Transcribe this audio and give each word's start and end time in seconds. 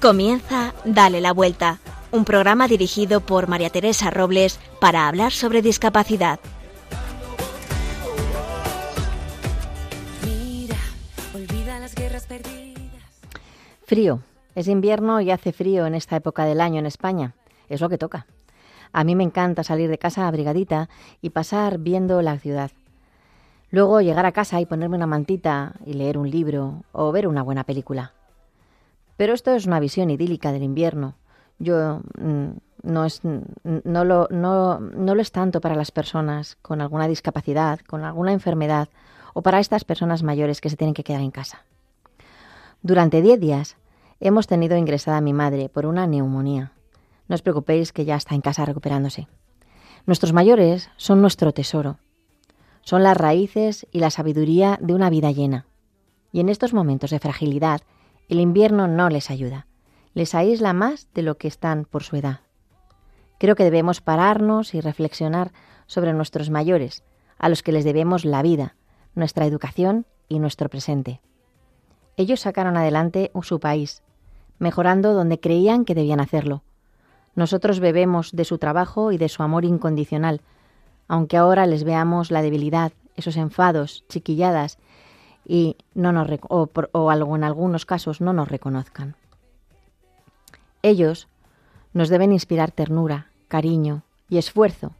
Comienza 0.00 0.74
Dale 0.84 1.20
la 1.20 1.32
Vuelta, 1.32 1.80
un 2.12 2.24
programa 2.24 2.68
dirigido 2.68 3.18
por 3.18 3.48
María 3.48 3.68
Teresa 3.68 4.10
Robles 4.10 4.60
para 4.80 5.08
hablar 5.08 5.32
sobre 5.32 5.60
discapacidad. 5.60 6.38
Frío. 13.86 14.20
Es 14.54 14.68
invierno 14.68 15.20
y 15.20 15.32
hace 15.32 15.52
frío 15.52 15.84
en 15.86 15.96
esta 15.96 16.14
época 16.14 16.44
del 16.44 16.60
año 16.60 16.78
en 16.78 16.86
España. 16.86 17.34
Es 17.68 17.80
lo 17.80 17.88
que 17.88 17.98
toca. 17.98 18.26
A 18.92 19.02
mí 19.02 19.16
me 19.16 19.24
encanta 19.24 19.64
salir 19.64 19.90
de 19.90 19.98
casa 19.98 20.28
abrigadita 20.28 20.88
y 21.20 21.30
pasar 21.30 21.78
viendo 21.78 22.22
la 22.22 22.38
ciudad. 22.38 22.70
Luego 23.70 24.00
llegar 24.00 24.26
a 24.26 24.32
casa 24.32 24.60
y 24.60 24.66
ponerme 24.66 24.96
una 24.96 25.06
mantita 25.06 25.72
y 25.84 25.94
leer 25.94 26.18
un 26.18 26.30
libro 26.30 26.84
o 26.92 27.10
ver 27.10 27.26
una 27.26 27.42
buena 27.42 27.64
película. 27.64 28.12
Pero 29.18 29.34
esto 29.34 29.52
es 29.52 29.66
una 29.66 29.80
visión 29.80 30.10
idílica 30.10 30.52
del 30.52 30.62
invierno. 30.62 31.16
Yo 31.58 32.02
mm, 32.20 32.50
no 32.84 33.04
es 33.04 33.20
no 33.24 34.04
lo, 34.04 34.28
no, 34.30 34.78
no 34.78 35.14
lo 35.16 35.20
es 35.20 35.32
tanto 35.32 35.60
para 35.60 35.74
las 35.74 35.90
personas 35.90 36.56
con 36.62 36.80
alguna 36.80 37.08
discapacidad, 37.08 37.80
con 37.80 38.04
alguna 38.04 38.32
enfermedad 38.32 38.88
o 39.34 39.42
para 39.42 39.58
estas 39.58 39.82
personas 39.82 40.22
mayores 40.22 40.60
que 40.60 40.70
se 40.70 40.76
tienen 40.76 40.94
que 40.94 41.02
quedar 41.02 41.20
en 41.20 41.32
casa. 41.32 41.64
Durante 42.80 43.20
diez 43.20 43.40
días 43.40 43.76
hemos 44.20 44.46
tenido 44.46 44.76
ingresada 44.76 45.16
a 45.16 45.20
mi 45.20 45.32
madre 45.32 45.68
por 45.68 45.84
una 45.84 46.06
neumonía. 46.06 46.70
No 47.26 47.34
os 47.34 47.42
preocupéis 47.42 47.92
que 47.92 48.04
ya 48.04 48.14
está 48.14 48.36
en 48.36 48.40
casa 48.40 48.64
recuperándose. 48.66 49.26
Nuestros 50.06 50.32
mayores 50.32 50.90
son 50.96 51.20
nuestro 51.20 51.50
tesoro. 51.50 51.98
Son 52.82 53.02
las 53.02 53.16
raíces 53.16 53.84
y 53.90 53.98
la 53.98 54.10
sabiduría 54.10 54.78
de 54.80 54.94
una 54.94 55.10
vida 55.10 55.32
llena. 55.32 55.66
Y 56.30 56.38
en 56.38 56.48
estos 56.48 56.72
momentos 56.72 57.10
de 57.10 57.18
fragilidad 57.18 57.80
el 58.28 58.40
invierno 58.40 58.88
no 58.88 59.08
les 59.08 59.30
ayuda, 59.30 59.66
les 60.14 60.34
aísla 60.34 60.72
más 60.72 61.08
de 61.14 61.22
lo 61.22 61.36
que 61.36 61.48
están 61.48 61.84
por 61.84 62.02
su 62.02 62.16
edad. 62.16 62.40
Creo 63.38 63.54
que 63.54 63.64
debemos 63.64 64.00
pararnos 64.00 64.74
y 64.74 64.80
reflexionar 64.80 65.52
sobre 65.86 66.12
nuestros 66.12 66.50
mayores, 66.50 67.04
a 67.38 67.48
los 67.48 67.62
que 67.62 67.72
les 67.72 67.84
debemos 67.84 68.24
la 68.24 68.42
vida, 68.42 68.74
nuestra 69.14 69.46
educación 69.46 70.06
y 70.28 70.40
nuestro 70.40 70.68
presente. 70.68 71.20
Ellos 72.16 72.40
sacaron 72.40 72.76
adelante 72.76 73.30
su 73.42 73.60
país, 73.60 74.02
mejorando 74.58 75.14
donde 75.14 75.40
creían 75.40 75.84
que 75.84 75.94
debían 75.94 76.20
hacerlo. 76.20 76.62
Nosotros 77.36 77.78
bebemos 77.78 78.32
de 78.32 78.44
su 78.44 78.58
trabajo 78.58 79.12
y 79.12 79.18
de 79.18 79.28
su 79.28 79.42
amor 79.42 79.64
incondicional, 79.64 80.42
aunque 81.06 81.36
ahora 81.36 81.64
les 81.66 81.84
veamos 81.84 82.30
la 82.30 82.42
debilidad, 82.42 82.92
esos 83.14 83.36
enfados, 83.36 84.04
chiquilladas 84.08 84.78
y 85.44 85.76
no 85.94 86.12
nos 86.12 86.28
o, 86.48 86.70
o 86.92 87.36
en 87.36 87.44
algunos 87.44 87.86
casos 87.86 88.20
no 88.20 88.32
nos 88.32 88.48
reconozcan. 88.48 89.16
Ellos 90.82 91.28
nos 91.92 92.08
deben 92.08 92.32
inspirar 92.32 92.70
ternura, 92.70 93.30
cariño 93.48 94.02
y 94.28 94.38
esfuerzo, 94.38 94.92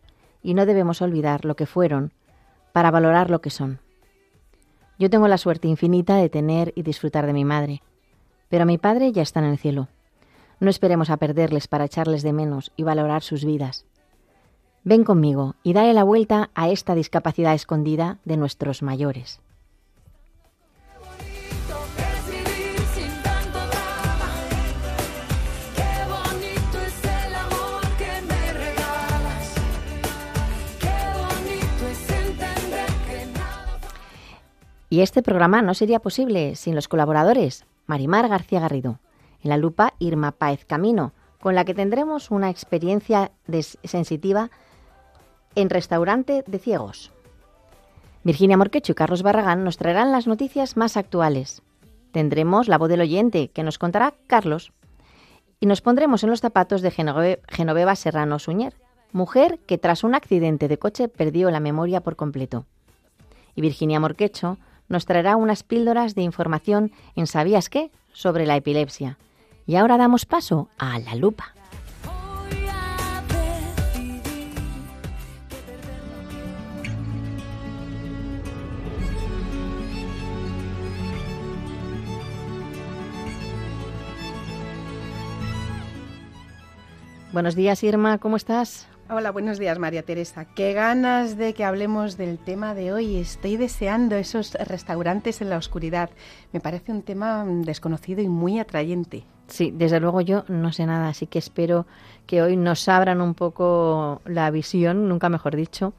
y 0.43 0.55
no 0.55 0.67
debemos 0.67 1.03
olvidar 1.03 1.45
lo 1.45 1.57
que 1.57 1.67
fueron 1.67 2.13
para 2.73 2.91
valorar 2.91 3.31
lo 3.31 3.41
que 3.41 3.51
son. 3.51 3.81
Yo 4.99 5.11
tengo 5.11 5.29
la 5.29 5.39
suerte 5.39 5.69
infinita 5.69 6.17
de 6.17 6.29
tener 6.29 6.73
y 6.75 6.83
disfrutar 6.83 7.27
de 7.27 7.33
mi 7.33 7.45
madre, 7.45 7.83
pero 8.49 8.67
mi 8.67 8.79
padre 8.79 9.13
ya 9.13 9.23
está 9.23 9.41
en 9.41 9.47
el 9.47 9.59
cielo. 9.59 9.89
No 10.61 10.71
esperemos 10.71 11.11
a 11.11 11.19
perderles 11.19 11.69
para 11.69 11.85
echarles 11.85 12.23
de 12.23 12.33
menos 12.33 12.73
y 12.77 12.83
valorar 12.83 13.23
sus 13.23 13.45
vidas. 13.45 13.85
Ven 14.83 15.05
conmigo 15.05 15.55
y 15.63 15.73
dale 15.73 15.93
la 15.93 16.03
vuelta 16.03 16.51
a 16.55 16.69
esta 16.69 16.95
discapacidad 16.95 17.55
escondida 17.55 18.19
de 18.25 18.37
nuestros 18.37 18.83
mayores. 18.83 19.41
Y 34.91 35.01
este 35.01 35.23
programa 35.23 35.61
no 35.61 35.75
sería 35.75 36.01
posible 36.01 36.57
sin 36.57 36.75
los 36.75 36.89
colaboradores 36.89 37.67
Marimar 37.87 38.29
García 38.29 38.61
Garrido, 38.61 39.01
en 39.43 39.51
la 39.51 39.57
lupa 39.57 39.95
Irma 39.99 40.33
Páez 40.33 40.65
Camino, 40.65 41.13
con 41.41 41.55
la 41.55 41.65
que 41.65 41.75
tendremos 41.75 42.31
una 42.31 42.51
experiencia 42.51 43.31
sensitiva 43.85 44.51
en 45.55 45.71
restaurante 45.71 46.43
de 46.47 46.59
ciegos. 46.59 47.13
Virginia 48.25 48.57
Morquecho 48.57 48.93
y 48.93 48.95
Carlos 48.95 49.23
Barragán 49.23 49.63
nos 49.63 49.77
traerán 49.77 50.11
las 50.11 50.27
noticias 50.27 50.77
más 50.77 50.97
actuales. 50.97 51.63
Tendremos 52.13 52.69
la 52.69 52.79
voz 52.79 52.89
del 52.89 53.01
oyente 53.03 53.49
que 53.49 53.63
nos 53.63 53.79
contará 53.79 54.15
Carlos. 54.27 54.73
Y 55.61 55.67
nos 55.67 55.81
pondremos 55.81 56.23
en 56.25 56.31
los 56.31 56.41
zapatos 56.41 56.83
de 56.83 56.91
Genoveva 56.91 57.97
Serrano 57.97 58.39
Suñer, 58.39 58.75
mujer 59.13 59.59
que 59.67 59.79
tras 59.79 60.05
un 60.05 60.15
accidente 60.15 60.69
de 60.69 60.79
coche 60.79 61.09
perdió 61.09 61.51
la 61.51 61.61
memoria 61.61 62.01
por 62.01 62.17
completo. 62.17 62.65
Y 63.55 63.61
Virginia 63.61 64.01
Morquecho 64.01 64.59
nos 64.89 65.07
traerá 65.07 65.37
unas 65.37 65.63
píldoras 65.63 66.15
de 66.15 66.23
información 66.23 66.93
en 67.15 67.27
¿Sabías 67.27 67.69
qué? 67.69 67.91
sobre 68.13 68.47
la 68.47 68.57
epilepsia. 68.57 69.19
Y 69.67 69.77
ahora 69.77 69.97
damos 69.97 70.25
paso 70.27 70.69
a 70.79 70.99
la 70.99 71.15
lupa. 71.15 71.55
Buenos 87.33 87.55
días, 87.55 87.85
Irma, 87.85 88.19
¿cómo 88.19 88.37
estás? 88.37 88.89
Hola, 89.11 89.31
buenos 89.31 89.59
días 89.59 89.79
María 89.79 90.03
Teresa. 90.03 90.45
Qué 90.45 90.75
ganas 90.75 91.39
de 91.39 91.55
que 91.55 91.65
hablemos 91.65 92.19
del 92.19 92.39
tema 92.39 92.75
de 92.75 92.93
hoy. 92.93 93.17
Estoy 93.17 93.57
deseando 93.57 94.17
esos 94.17 94.53
restaurantes 94.53 95.41
en 95.41 95.49
la 95.49 95.57
oscuridad. 95.57 96.11
Me 96.53 96.61
parece 96.61 96.93
un 96.93 97.01
tema 97.01 97.43
desconocido 97.47 98.21
y 98.21 98.29
muy 98.29 98.59
atrayente. 98.59 99.25
Sí, 99.47 99.73
desde 99.75 99.99
luego 99.99 100.21
yo 100.21 100.45
no 100.49 100.73
sé 100.73 100.85
nada, 100.85 101.09
así 101.09 101.27
que 101.27 101.39
espero 101.39 101.87
que 102.27 102.43
hoy 102.43 102.59
nos 102.59 102.87
abran 102.87 103.23
un 103.23 103.33
poco 103.33 104.21
la 104.27 104.51
visión, 104.51 105.09
nunca 105.09 105.31
mejor 105.31 105.57
dicho. 105.57 105.95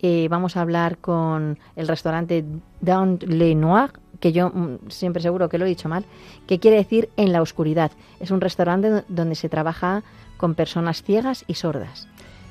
Eh, 0.00 0.26
vamos 0.28 0.56
a 0.56 0.62
hablar 0.62 0.98
con 0.98 1.60
el 1.76 1.86
restaurante 1.86 2.44
Dans 2.80 3.22
Le 3.22 3.54
Noir, 3.54 3.92
que 4.18 4.32
yo 4.32 4.50
mm, 4.50 4.88
siempre 4.88 5.22
seguro 5.22 5.48
que 5.48 5.58
lo 5.58 5.64
he 5.64 5.68
dicho 5.68 5.88
mal, 5.88 6.04
que 6.48 6.58
quiere 6.58 6.78
decir 6.78 7.08
en 7.16 7.32
la 7.32 7.40
oscuridad. 7.40 7.92
Es 8.18 8.32
un 8.32 8.40
restaurante 8.40 9.04
donde 9.06 9.36
se 9.36 9.48
trabaja 9.48 10.02
con 10.38 10.56
personas 10.56 11.04
ciegas 11.04 11.44
y 11.46 11.54
sordas. 11.54 12.08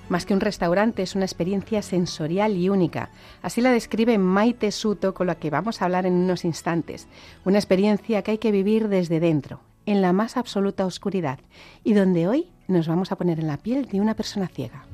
Más 0.09 0.25
que 0.25 0.33
un 0.33 0.39
restaurante, 0.39 1.03
es 1.03 1.15
una 1.15 1.25
experiencia 1.25 1.81
sensorial 1.81 2.55
y 2.55 2.69
única. 2.69 3.09
Así 3.41 3.59
la 3.59 3.71
describe 3.71 4.17
Maite 4.17 4.71
Suto, 4.71 5.13
con 5.13 5.27
la 5.27 5.35
que 5.35 5.49
vamos 5.49 5.81
a 5.81 5.85
hablar 5.85 6.05
en 6.05 6.13
unos 6.13 6.45
instantes. 6.45 7.07
Una 7.43 7.57
experiencia 7.57 8.21
que 8.21 8.31
hay 8.31 8.37
que 8.37 8.51
vivir 8.51 8.87
desde 8.87 9.19
dentro, 9.19 9.59
en 9.85 10.01
la 10.01 10.13
más 10.13 10.37
absoluta 10.37 10.85
oscuridad, 10.85 11.39
y 11.83 11.93
donde 11.93 12.27
hoy 12.27 12.47
nos 12.69 12.87
vamos 12.87 13.11
a 13.11 13.17
poner 13.17 13.39
en 13.39 13.47
la 13.47 13.57
piel 13.57 13.87
de 13.87 13.99
una 13.99 14.13
persona 14.13 14.47
ciega. 14.47 14.85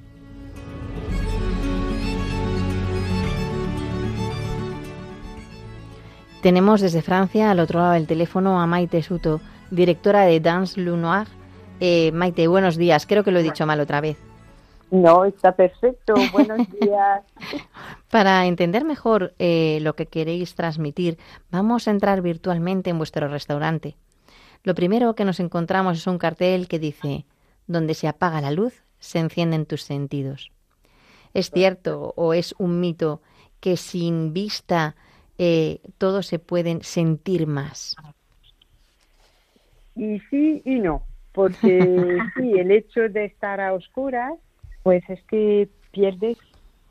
Tenemos 6.42 6.82
desde 6.82 7.04
Francia, 7.04 7.52
al 7.52 7.60
otro 7.60 7.80
lado 7.80 7.94
del 7.94 8.08
teléfono, 8.08 8.60
a 8.60 8.66
Maite 8.66 9.02
Suto, 9.04 9.42
directora 9.70 10.24
de 10.24 10.40
Dance 10.40 10.82
Lunoir. 10.82 11.28
Eh, 11.80 12.12
Maite, 12.12 12.48
buenos 12.48 12.78
días. 12.78 13.06
Creo 13.06 13.24
que 13.24 13.32
lo 13.32 13.40
he 13.40 13.44
dicho 13.44 13.66
mal 13.66 13.80
otra 13.80 14.02
vez. 14.02 14.18
No, 14.92 15.26
está 15.26 15.56
perfecto. 15.56 16.14
Buenos 16.32 16.68
días. 16.82 17.24
Para 18.10 18.46
entender 18.46 18.86
mejor 18.86 19.34
eh, 19.40 19.80
lo 19.82 19.96
que 19.96 20.06
queréis 20.06 20.56
transmitir, 20.56 21.18
vamos 21.50 21.88
a 21.88 21.92
entrar 21.92 22.22
virtualmente 22.22 22.90
en 22.90 22.98
vuestro 22.98 23.28
restaurante. 23.28 23.96
Lo 24.64 24.76
primero 24.76 25.16
que 25.16 25.26
nos 25.26 25.40
encontramos 25.40 25.98
es 25.98 26.08
un 26.08 26.18
cartel 26.18 26.68
que 26.68 26.80
dice, 26.80 27.26
donde 27.68 27.94
se 27.94 28.08
apaga 28.08 28.40
la 28.40 28.52
luz, 28.52 28.84
se 29.00 29.20
encienden 29.20 29.66
tus 29.66 29.84
sentidos. 29.84 30.52
¿Es 31.34 31.50
cierto 31.50 32.14
o 32.16 32.34
es 32.34 32.54
un 32.60 32.80
mito 32.80 33.22
que 33.60 33.76
sin 33.78 34.34
vista 34.34 34.96
eh, 35.38 35.80
todos 35.98 36.28
se 36.28 36.40
pueden 36.40 36.84
sentir 36.84 37.48
más? 37.48 37.96
Y 39.96 40.20
sí 40.30 40.62
y 40.64 40.80
no, 40.80 41.04
porque 41.34 41.80
sí, 42.38 42.52
el 42.54 42.72
hecho 42.72 43.10
de 43.10 43.26
estar 43.26 43.60
a 43.60 43.74
oscuras 43.74 44.34
pues 44.84 45.04
es 45.10 45.22
que 45.24 45.70
pierdes 45.92 46.38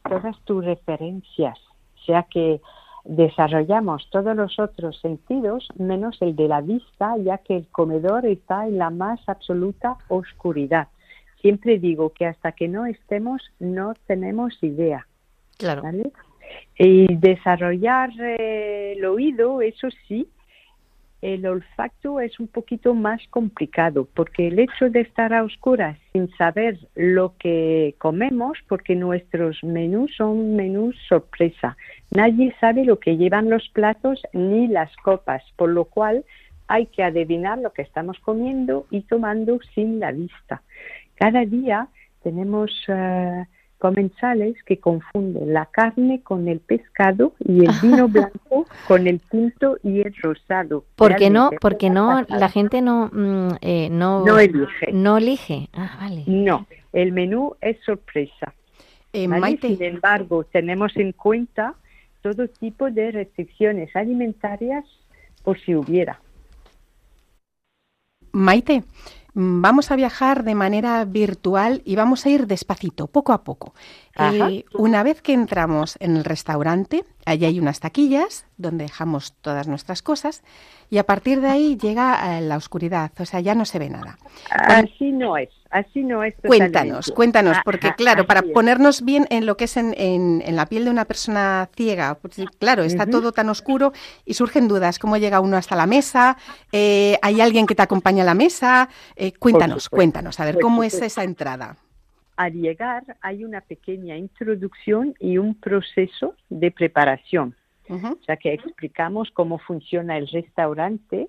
todas 0.02 0.38
tus 0.44 0.64
referencias, 0.64 1.58
o 1.96 2.04
sea 2.04 2.24
que 2.24 2.60
desarrollamos 3.04 4.08
todos 4.10 4.36
los 4.36 4.58
otros 4.58 4.98
sentidos 5.00 5.68
menos 5.76 6.16
el 6.20 6.36
de 6.36 6.48
la 6.48 6.60
vista, 6.60 7.16
ya 7.18 7.38
que 7.38 7.56
el 7.56 7.66
comedor 7.68 8.26
está 8.26 8.66
en 8.66 8.78
la 8.78 8.90
más 8.90 9.20
absoluta 9.28 9.96
oscuridad. 10.08 10.88
Siempre 11.40 11.78
digo 11.78 12.10
que 12.10 12.26
hasta 12.26 12.52
que 12.52 12.68
no 12.68 12.86
estemos 12.86 13.42
no 13.58 13.94
tenemos 14.06 14.56
idea. 14.62 15.06
Claro. 15.58 15.82
Y 16.78 17.14
desarrollar 17.16 18.10
eh, 18.20 18.94
el 18.96 19.04
oído, 19.04 19.60
eso 19.60 19.88
sí, 20.06 20.28
el 21.22 21.46
olfato 21.46 22.18
es 22.18 22.38
un 22.40 22.48
poquito 22.48 22.94
más 22.94 23.22
complicado 23.30 24.08
porque 24.12 24.48
el 24.48 24.58
hecho 24.58 24.90
de 24.90 25.00
estar 25.00 25.32
a 25.32 25.44
oscuras 25.44 25.96
sin 26.12 26.28
saber 26.36 26.78
lo 26.96 27.34
que 27.38 27.94
comemos, 27.98 28.58
porque 28.68 28.96
nuestros 28.96 29.62
menús 29.62 30.12
son 30.16 30.56
menús 30.56 30.96
sorpresa, 31.08 31.76
nadie 32.10 32.54
sabe 32.60 32.84
lo 32.84 32.98
que 32.98 33.16
llevan 33.16 33.48
los 33.48 33.68
platos 33.68 34.20
ni 34.32 34.66
las 34.66 34.94
copas, 34.96 35.44
por 35.56 35.70
lo 35.70 35.84
cual 35.84 36.24
hay 36.66 36.86
que 36.86 37.04
adivinar 37.04 37.58
lo 37.58 37.72
que 37.72 37.82
estamos 37.82 38.18
comiendo 38.18 38.86
y 38.90 39.02
tomando 39.02 39.60
sin 39.74 40.00
la 40.00 40.10
vista. 40.10 40.62
Cada 41.14 41.44
día 41.44 41.86
tenemos 42.22 42.70
eh, 42.88 43.44
comensales 43.82 44.54
que 44.64 44.78
confunden 44.78 45.52
la 45.52 45.66
carne 45.66 46.22
con 46.22 46.46
el 46.46 46.60
pescado 46.60 47.32
y 47.40 47.64
el 47.64 47.72
vino 47.82 48.06
blanco 48.06 48.64
con 48.86 49.08
el 49.08 49.18
tinto 49.18 49.76
y 49.82 50.02
el 50.02 50.14
rosado. 50.22 50.84
¿Por 50.94 51.16
qué 51.16 51.30
no? 51.30 51.50
Porque 51.60 51.90
no, 51.90 52.24
la 52.28 52.48
gente 52.48 52.80
no, 52.80 53.10
mm, 53.12 53.56
eh, 53.60 53.88
no, 53.90 54.24
no 54.24 54.38
elige. 54.38 54.92
No 54.92 55.18
elige. 55.18 55.68
Ah, 55.72 55.98
vale. 56.00 56.22
No, 56.28 56.64
el 56.92 57.10
menú 57.10 57.56
es 57.60 57.76
sorpresa. 57.84 58.54
Eh, 59.12 59.28
Sin 59.60 59.82
embargo, 59.82 60.44
tenemos 60.44 60.96
en 60.96 61.10
cuenta 61.10 61.74
todo 62.20 62.46
tipo 62.46 62.88
de 62.88 63.10
restricciones 63.10 63.96
alimentarias 63.96 64.84
por 65.42 65.58
si 65.58 65.74
hubiera. 65.74 66.20
Maite, 68.30 68.84
vamos 69.34 69.90
a 69.90 69.96
viajar 69.96 70.44
de 70.44 70.54
manera 70.54 71.04
virtual 71.04 71.82
y 71.84 71.96
vamos 71.96 72.26
a 72.26 72.30
ir 72.30 72.46
despacito, 72.46 73.06
poco 73.06 73.32
a 73.32 73.44
poco. 73.44 73.74
Eh, 74.18 74.64
una 74.74 75.02
vez 75.02 75.22
que 75.22 75.32
entramos 75.32 75.96
en 76.00 76.16
el 76.16 76.24
restaurante, 76.24 77.04
allí 77.24 77.46
hay 77.46 77.58
unas 77.58 77.80
taquillas 77.80 78.46
donde 78.56 78.84
dejamos 78.84 79.32
todas 79.40 79.68
nuestras 79.68 80.02
cosas 80.02 80.42
y 80.90 80.98
a 80.98 81.04
partir 81.04 81.40
de 81.40 81.48
ahí 81.48 81.76
llega 81.76 82.38
eh, 82.38 82.42
la 82.42 82.56
oscuridad, 82.56 83.10
o 83.18 83.24
sea, 83.24 83.40
ya 83.40 83.54
no 83.54 83.64
se 83.64 83.78
ve 83.78 83.88
nada. 83.88 84.18
Así 84.50 85.12
no 85.12 85.36
es. 85.36 85.48
Así 85.70 86.04
no 86.04 86.22
es. 86.22 86.34
Cuéntanos, 86.46 87.10
cuéntanos, 87.16 87.56
ah, 87.56 87.62
porque 87.64 87.94
claro, 87.94 88.26
para 88.26 88.42
ponernos 88.42 89.02
bien 89.02 89.26
en 89.30 89.46
lo 89.46 89.56
que 89.56 89.64
es 89.64 89.78
en, 89.78 89.94
en, 89.96 90.54
la 90.54 90.66
piel 90.66 90.84
de 90.84 90.90
una 90.90 91.06
persona 91.06 91.70
ciega, 91.74 92.18
pues, 92.20 92.36
claro, 92.58 92.82
está 92.82 93.06
todo 93.06 93.32
tan 93.32 93.48
oscuro 93.48 93.94
y 94.26 94.34
surgen 94.34 94.68
dudas, 94.68 94.98
¿cómo 94.98 95.16
llega 95.16 95.40
uno 95.40 95.56
hasta 95.56 95.74
la 95.74 95.86
mesa? 95.86 96.36
Eh, 96.72 97.16
¿Hay 97.22 97.40
alguien 97.40 97.66
que 97.66 97.74
te 97.74 97.80
acompaña 97.80 98.22
a 98.22 98.26
la 98.26 98.34
mesa? 98.34 98.90
Eh, 99.16 99.32
cuéntanos, 99.32 99.88
cuéntanos, 99.88 100.38
a 100.40 100.44
ver, 100.44 100.58
¿cómo 100.60 100.84
es 100.84 101.00
esa 101.00 101.24
entrada? 101.24 101.78
Al 102.42 102.54
llegar 102.54 103.04
hay 103.20 103.44
una 103.44 103.60
pequeña 103.60 104.16
introducción 104.16 105.14
y 105.20 105.38
un 105.38 105.54
proceso 105.54 106.34
de 106.48 106.72
preparación. 106.72 107.54
O 107.88 108.24
sea 108.26 108.36
que 108.36 108.52
explicamos 108.52 109.30
cómo 109.30 109.58
funciona 109.58 110.18
el 110.18 110.26
restaurante, 110.26 111.28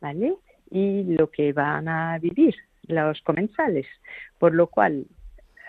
¿vale? 0.00 0.34
Y 0.70 1.02
lo 1.18 1.30
que 1.30 1.52
van 1.52 1.86
a 1.86 2.18
vivir 2.18 2.54
los 2.86 3.20
comensales, 3.20 3.86
por 4.38 4.54
lo 4.54 4.68
cual 4.68 5.04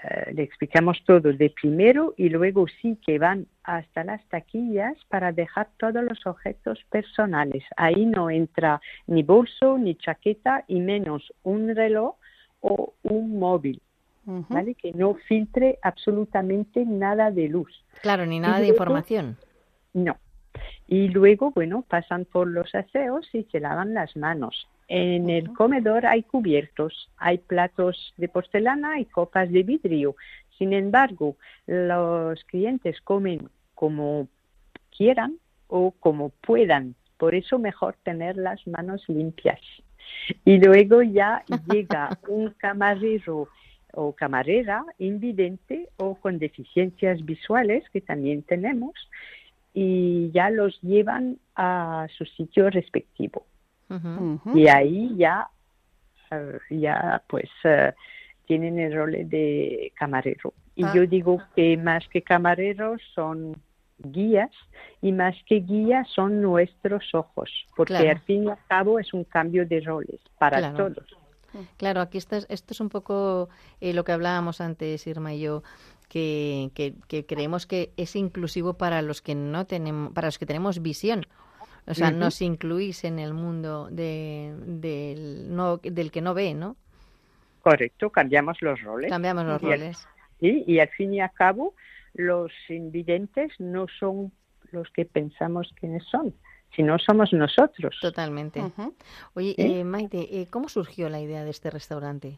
eh, 0.04 0.32
le 0.34 0.44
explicamos 0.44 1.04
todo 1.04 1.34
de 1.34 1.50
primero 1.50 2.14
y 2.16 2.30
luego 2.30 2.66
sí 2.82 2.98
que 3.06 3.20
van 3.20 3.48
hasta 3.64 4.06
las 4.06 4.26
taquillas 4.30 4.96
para 5.10 5.34
dejar 5.34 5.68
todos 5.78 6.06
los 6.06 6.26
objetos 6.26 6.80
personales. 6.90 7.66
Ahí 7.76 8.06
no 8.06 8.30
entra 8.30 8.80
ni 9.08 9.24
bolso, 9.24 9.78
ni 9.78 9.96
chaqueta 9.96 10.64
y 10.70 10.80
menos 10.80 11.34
un 11.44 11.76
reloj 11.76 12.16
o 12.62 12.94
un 13.04 13.38
móvil. 13.38 13.82
¿Vale? 14.26 14.74
Que 14.74 14.92
no 14.92 15.14
filtre 15.14 15.78
absolutamente 15.84 16.84
nada 16.86 17.30
de 17.30 17.48
luz. 17.48 17.84
Claro, 18.02 18.26
ni 18.26 18.40
nada 18.40 18.60
de 18.60 18.70
información. 18.70 19.38
No. 19.94 20.18
Y 20.88 21.10
luego, 21.10 21.52
bueno, 21.52 21.84
pasan 21.88 22.26
por 22.26 22.48
los 22.48 22.74
aseos 22.74 23.28
y 23.34 23.44
se 23.52 23.60
lavan 23.60 23.94
las 23.94 24.16
manos. 24.16 24.68
En 24.88 25.30
el 25.30 25.52
comedor 25.54 26.06
hay 26.06 26.24
cubiertos, 26.24 27.10
hay 27.18 27.40
platos 27.40 28.14
de 28.18 28.28
porcelana 28.28 29.00
y 29.00 29.06
copas 29.06 29.52
de 29.52 29.64
vidrio. 29.64 30.16
Sin 30.58 30.74
embargo, 30.74 31.36
los 31.66 32.44
clientes 32.46 33.02
comen 33.02 33.50
como 33.74 34.28
quieran 34.96 35.38
o 35.68 35.92
como 36.00 36.30
puedan. 36.30 36.96
Por 37.18 37.34
eso 37.34 37.58
mejor 37.58 37.96
tener 38.04 38.38
las 38.38 38.66
manos 38.68 39.04
limpias. 39.08 39.60
Y 40.44 40.60
luego 40.60 41.02
ya 41.02 41.44
llega 41.72 42.18
un 42.28 42.52
camarero 42.52 43.50
o 43.96 44.14
camarera 44.14 44.86
invidente 45.00 45.90
o 45.98 46.16
con 46.16 46.40
deficiencias 46.40 47.24
visuales, 47.26 47.84
que 47.92 48.02
también 48.02 48.44
tenemos, 48.44 48.94
y 49.74 50.32
ya 50.32 50.50
los 50.50 50.80
llevan 50.82 51.38
a 51.56 52.08
su 52.18 52.26
sitio 52.26 52.70
respectivo. 52.70 53.46
Y 54.54 54.68
ahí 54.68 55.16
ya, 55.16 55.48
eh, 56.32 56.60
ya 56.72 57.22
pues 57.28 57.50
eh, 57.64 57.94
tienen 58.46 58.80
el 58.80 58.96
rol 58.96 59.12
de 59.30 59.92
camarero. 59.96 60.54
Y 60.76 60.84
ah. 60.84 60.92
yo 60.94 61.06
digo 61.06 61.42
que 61.56 61.78
más 61.78 62.08
que 62.10 62.22
camareros 62.22 63.02
son 63.14 63.56
guías 63.98 64.52
y 65.02 65.12
más 65.12 65.36
que 65.46 65.56
guías 65.56 66.08
son 66.10 66.42
nuestros 66.42 67.14
ojos, 67.14 67.50
porque 67.76 68.10
al 68.10 68.20
fin 68.22 68.46
y 68.46 68.50
al 68.50 68.58
cabo 68.68 69.00
es 69.00 69.14
un 69.14 69.24
cambio 69.24 69.66
de 69.66 69.82
roles 69.82 70.20
para 70.38 70.74
todos. 70.74 71.06
Claro, 71.78 72.02
aquí 72.02 72.18
esto 72.18 72.38
es 72.48 72.80
un 72.80 72.90
poco 72.90 73.50
eh, 73.82 73.94
lo 73.94 74.04
que 74.04 74.12
hablábamos 74.12 74.62
antes, 74.62 75.06
Irma 75.08 75.34
y 75.34 75.42
yo, 75.42 75.64
que, 76.10 76.72
que, 77.08 77.26
creemos 77.26 77.66
que 77.66 77.92
es 77.98 78.16
inclusivo 78.16 78.74
para 78.74 79.02
los 79.02 79.22
que 79.22 79.36
no 79.36 79.66
tenemos, 79.66 80.14
para 80.14 80.28
los 80.28 80.38
que 80.38 80.46
tenemos 80.46 80.82
visión 80.82 81.26
o 81.88 81.94
sea, 81.94 82.12
nos 82.12 82.42
incluís 82.42 83.04
en 83.04 83.20
el 83.20 83.34
mundo 83.34 83.90
de, 83.92 84.56
del, 84.66 85.56
no, 85.56 85.78
del 85.78 86.12
que 86.12 86.22
no 86.22 86.34
ve, 86.34 86.56
¿no? 86.56 86.78
Correcto, 87.62 88.10
cambiamos 88.10 88.62
los 88.62 88.82
roles. 88.82 89.10
Cambiamos 89.10 89.46
los 89.46 89.62
roles. 89.62 90.08
sí, 90.40 90.64
y 90.66 90.80
al 90.80 90.90
fin 90.90 91.14
y 91.14 91.22
al 91.22 91.32
cabo, 91.34 91.76
los 92.14 92.52
invidentes 92.70 93.52
no 93.60 93.86
son 94.00 94.32
los 94.72 94.90
que 94.92 95.06
pensamos 95.06 95.72
quiénes 95.80 96.04
son, 96.06 96.34
sino 96.76 96.98
somos 97.00 97.32
nosotros. 97.34 97.98
Totalmente. 98.02 98.62
Oye, 99.34 99.56
eh, 99.58 99.84
Maite, 99.84 100.42
eh, 100.42 100.48
¿cómo 100.50 100.70
surgió 100.70 101.10
la 101.10 101.22
idea 101.22 101.44
de 101.44 101.52
este 101.52 101.70
restaurante? 101.70 102.38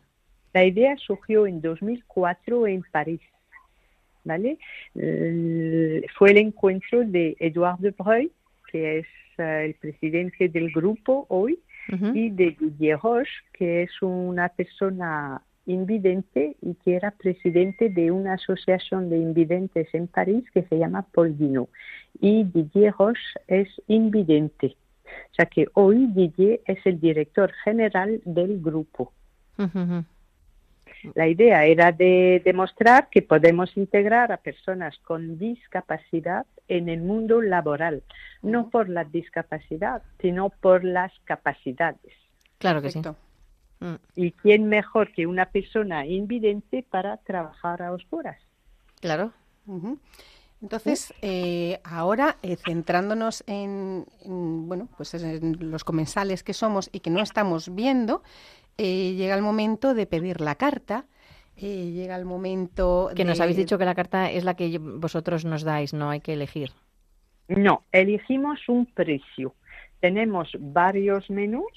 La 0.53 0.63
idea 0.65 0.95
surgió 0.97 1.47
en 1.47 1.61
2004 1.61 2.67
en 2.67 2.83
París. 2.91 3.21
¿Vale? 4.23 4.59
fue 6.17 6.31
el 6.31 6.37
encuentro 6.37 7.05
de 7.05 7.37
Edouard 7.39 7.79
de 7.79 7.91
Breuil, 7.91 8.31
que 8.69 8.99
es 8.99 9.07
el 9.37 9.73
presidente 9.75 10.49
del 10.49 10.69
grupo 10.69 11.25
hoy, 11.29 11.59
y 12.13 12.29
de 12.31 12.57
Didier 12.59 12.99
Roche, 13.01 13.31
que 13.53 13.83
es 13.83 14.01
una 14.01 14.49
persona 14.49 15.41
invidente 15.67 16.55
y 16.61 16.73
que 16.75 16.95
era 16.95 17.11
presidente 17.11 17.89
de 17.89 18.11
una 18.11 18.33
asociación 18.33 19.09
de 19.09 19.17
invidentes 19.17 19.87
en 19.93 20.07
París 20.07 20.43
que 20.53 20.63
se 20.63 20.77
llama 20.77 21.05
Paul 21.13 21.37
Dino. 21.37 21.69
Y 22.19 22.45
Didier 22.45 22.93
Roche 22.97 23.21
es 23.47 23.69
invidente. 23.87 24.75
O 25.05 25.35
sea 25.35 25.45
que 25.45 25.67
hoy 25.73 26.07
Didier 26.07 26.61
es 26.65 26.83
el 26.85 26.99
director 26.99 27.51
general 27.63 28.21
del 28.25 28.59
grupo. 28.61 29.11
La 31.13 31.27
idea 31.27 31.65
era 31.65 31.91
de 31.91 32.41
demostrar 32.43 33.09
que 33.09 33.21
podemos 33.21 33.75
integrar 33.77 34.31
a 34.31 34.37
personas 34.37 34.97
con 34.99 35.37
discapacidad 35.37 36.45
en 36.67 36.89
el 36.89 37.01
mundo 37.01 37.41
laboral, 37.41 38.03
no 38.41 38.69
por 38.69 38.89
la 38.89 39.03
discapacidad, 39.03 40.01
sino 40.19 40.49
por 40.49 40.83
las 40.83 41.13
capacidades. 41.25 42.13
Claro 42.57 42.81
que 42.81 42.89
sí. 42.89 43.01
Mm. 43.79 43.95
¿Y 44.15 44.31
quién 44.31 44.67
mejor 44.67 45.11
que 45.11 45.27
una 45.27 45.47
persona 45.47 46.05
invidente 46.05 46.85
para 46.89 47.17
trabajar 47.17 47.81
a 47.81 47.91
oscuras? 47.91 48.41
Claro. 48.99 49.31
Entonces, 50.61 51.13
eh, 51.21 51.79
ahora 51.83 52.37
eh, 52.41 52.55
centrándonos 52.55 53.43
en, 53.47 54.05
bueno, 54.25 54.89
pues 54.97 55.13
en 55.13 55.71
los 55.71 55.83
comensales 55.83 56.43
que 56.43 56.53
somos 56.53 56.89
y 56.91 57.01
que 57.01 57.09
no 57.09 57.21
estamos 57.21 57.75
viendo, 57.75 58.23
eh, 58.77 59.13
llega 59.13 59.35
el 59.35 59.41
momento 59.41 59.93
de 59.93 60.05
pedir 60.05 60.41
la 60.41 60.55
carta. 60.55 61.05
Eh, 61.57 61.91
llega 61.91 62.15
el 62.15 62.25
momento 62.25 63.09
que 63.15 63.25
nos 63.25 63.39
habéis 63.39 63.57
dicho 63.57 63.79
que 63.79 63.85
la 63.85 63.95
carta 63.95 64.29
es 64.29 64.43
la 64.43 64.55
que 64.55 64.77
vosotros 64.77 65.43
nos 65.43 65.63
dais, 65.63 65.93
no 65.93 66.11
hay 66.11 66.19
que 66.19 66.33
elegir. 66.33 66.71
No, 67.47 67.83
elegimos 67.91 68.69
un 68.69 68.85
precio. 68.85 69.55
Tenemos 69.99 70.51
varios 70.59 71.29
menús 71.31 71.71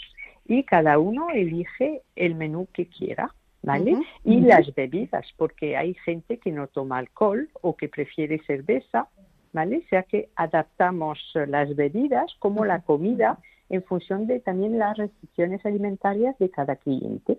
y 0.47 0.65
cada 0.65 0.99
uno 0.99 1.31
elige 1.31 2.03
el 2.17 2.35
menú 2.35 2.69
que 2.73 2.87
quiera, 2.87 3.35
¿vale? 3.63 3.97
Y 4.25 4.41
las 4.41 4.75
bebidas, 4.75 5.27
porque 5.37 5.77
hay 5.77 5.95
gente 5.95 6.39
que 6.39 6.51
no 6.51 6.67
toma 6.67 6.99
alcohol 6.99 7.49
o 7.61 7.77
que 7.77 7.89
prefiere 7.89 8.39
cerveza, 8.47 9.09
¿vale? 9.53 9.79
O 9.79 9.89
sea 9.89 10.03
que 10.03 10.29
adaptamos 10.37 11.19
las 11.47 11.75
bebidas 11.77 12.35
como 12.39 12.65
la 12.65 12.81
comida 12.81 13.39
en 13.69 13.83
función 13.85 14.27
de 14.27 14.41
también 14.41 14.79
las 14.79 14.97
restricciones 14.97 15.65
alimentarias 15.65 16.37
de 16.39 16.51
cada 16.51 16.77
cliente. 16.77 17.39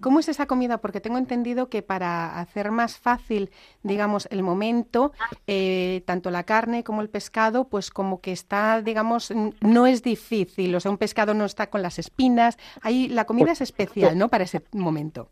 ¿Cómo 0.00 0.20
es 0.20 0.28
esa 0.28 0.46
comida? 0.46 0.78
Porque 0.78 1.00
tengo 1.00 1.18
entendido 1.18 1.68
que 1.68 1.82
para 1.82 2.38
hacer 2.40 2.70
más 2.70 2.98
fácil, 2.98 3.50
digamos, 3.82 4.28
el 4.30 4.42
momento, 4.42 5.12
eh, 5.46 6.02
tanto 6.06 6.30
la 6.30 6.44
carne 6.44 6.84
como 6.84 7.02
el 7.02 7.08
pescado, 7.08 7.68
pues 7.68 7.90
como 7.90 8.20
que 8.20 8.32
está, 8.32 8.82
digamos, 8.82 9.32
no 9.60 9.86
es 9.86 10.02
difícil. 10.02 10.74
O 10.74 10.80
sea, 10.80 10.90
un 10.90 10.98
pescado 10.98 11.34
no 11.34 11.44
está 11.44 11.68
con 11.68 11.82
las 11.82 11.98
espinas. 11.98 12.58
Ahí 12.82 13.08
la 13.08 13.24
comida 13.24 13.52
es 13.52 13.60
especial, 13.60 14.18
¿no? 14.18 14.28
Para 14.28 14.44
ese 14.44 14.62
momento. 14.72 15.28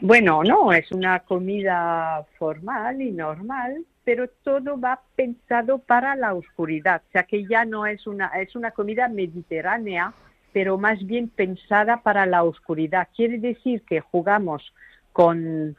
Bueno, 0.00 0.42
no, 0.42 0.72
es 0.72 0.90
una 0.92 1.20
comida 1.20 2.24
formal 2.38 3.00
y 3.00 3.12
normal, 3.12 3.84
pero 4.04 4.28
todo 4.42 4.80
va 4.80 5.00
pensado 5.14 5.78
para 5.78 6.16
la 6.16 6.34
oscuridad, 6.34 7.02
o 7.08 7.12
sea 7.12 7.22
que 7.24 7.46
ya 7.46 7.64
no 7.64 7.86
es 7.86 8.06
una, 8.06 8.28
es 8.40 8.56
una 8.56 8.72
comida 8.72 9.08
mediterránea, 9.08 10.12
pero 10.52 10.78
más 10.78 11.04
bien 11.06 11.28
pensada 11.28 12.02
para 12.02 12.26
la 12.26 12.44
oscuridad. 12.44 13.08
Quiere 13.14 13.38
decir 13.38 13.82
que 13.82 14.00
jugamos 14.00 14.72
con 15.12 15.76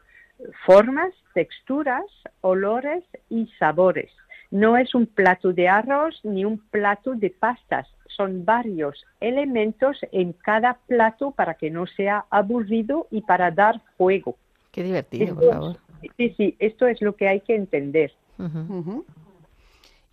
formas, 0.65 1.13
texturas, 1.33 2.05
olores 2.41 3.03
y 3.29 3.47
sabores. 3.59 4.11
No 4.51 4.77
es 4.77 4.93
un 4.93 5.07
plato 5.07 5.53
de 5.53 5.67
arroz 5.67 6.19
ni 6.23 6.45
un 6.45 6.59
plato 6.59 7.15
de 7.15 7.31
pastas, 7.31 7.87
son 8.15 8.45
varios 8.45 9.05
elementos 9.19 9.97
en 10.11 10.33
cada 10.33 10.77
plato 10.87 11.31
para 11.31 11.55
que 11.55 11.69
no 11.71 11.85
sea 11.87 12.25
aburrido 12.29 13.07
y 13.11 13.21
para 13.21 13.51
dar 13.51 13.81
juego. 13.97 14.37
Qué 14.71 14.83
divertido, 14.83 15.35
por 15.35 15.49
favor. 15.51 15.77
Sí, 16.17 16.33
sí, 16.37 16.55
esto 16.59 16.87
es 16.87 17.01
lo 17.01 17.15
que 17.15 17.27
hay 17.27 17.41
que 17.41 17.55
entender. 17.55 18.11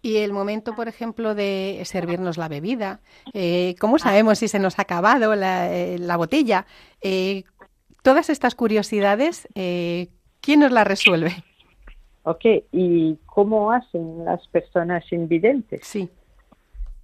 Y 0.03 0.17
el 0.19 0.33
momento, 0.33 0.75
por 0.75 0.89
ejemplo, 0.89 1.35
de 1.35 1.81
servirnos 1.85 2.39
la 2.39 2.49
bebida, 2.49 3.01
eh, 3.35 3.75
¿cómo 3.79 3.99
sabemos 3.99 4.39
si 4.39 4.49
se 4.49 4.59
nos 4.59 4.79
ha 4.79 4.83
acabado 4.83 5.35
la, 5.35 5.75
eh, 5.75 5.99
botella? 6.17 6.67
Eh, 7.03 7.45
todas 8.03 8.31
estas 8.31 8.55
curiosidades, 8.55 9.47
eh, 9.55 10.09
¿quién 10.41 10.61
nos 10.61 10.73
las 10.73 10.87
resuelve? 10.87 11.33
Ok, 12.23 12.45
¿y 12.73 13.19
cómo 13.27 13.73
hacen 13.73 14.25
las 14.25 14.47
personas 14.49 15.05
invidentes? 15.13 15.87
Sí. 15.87 16.09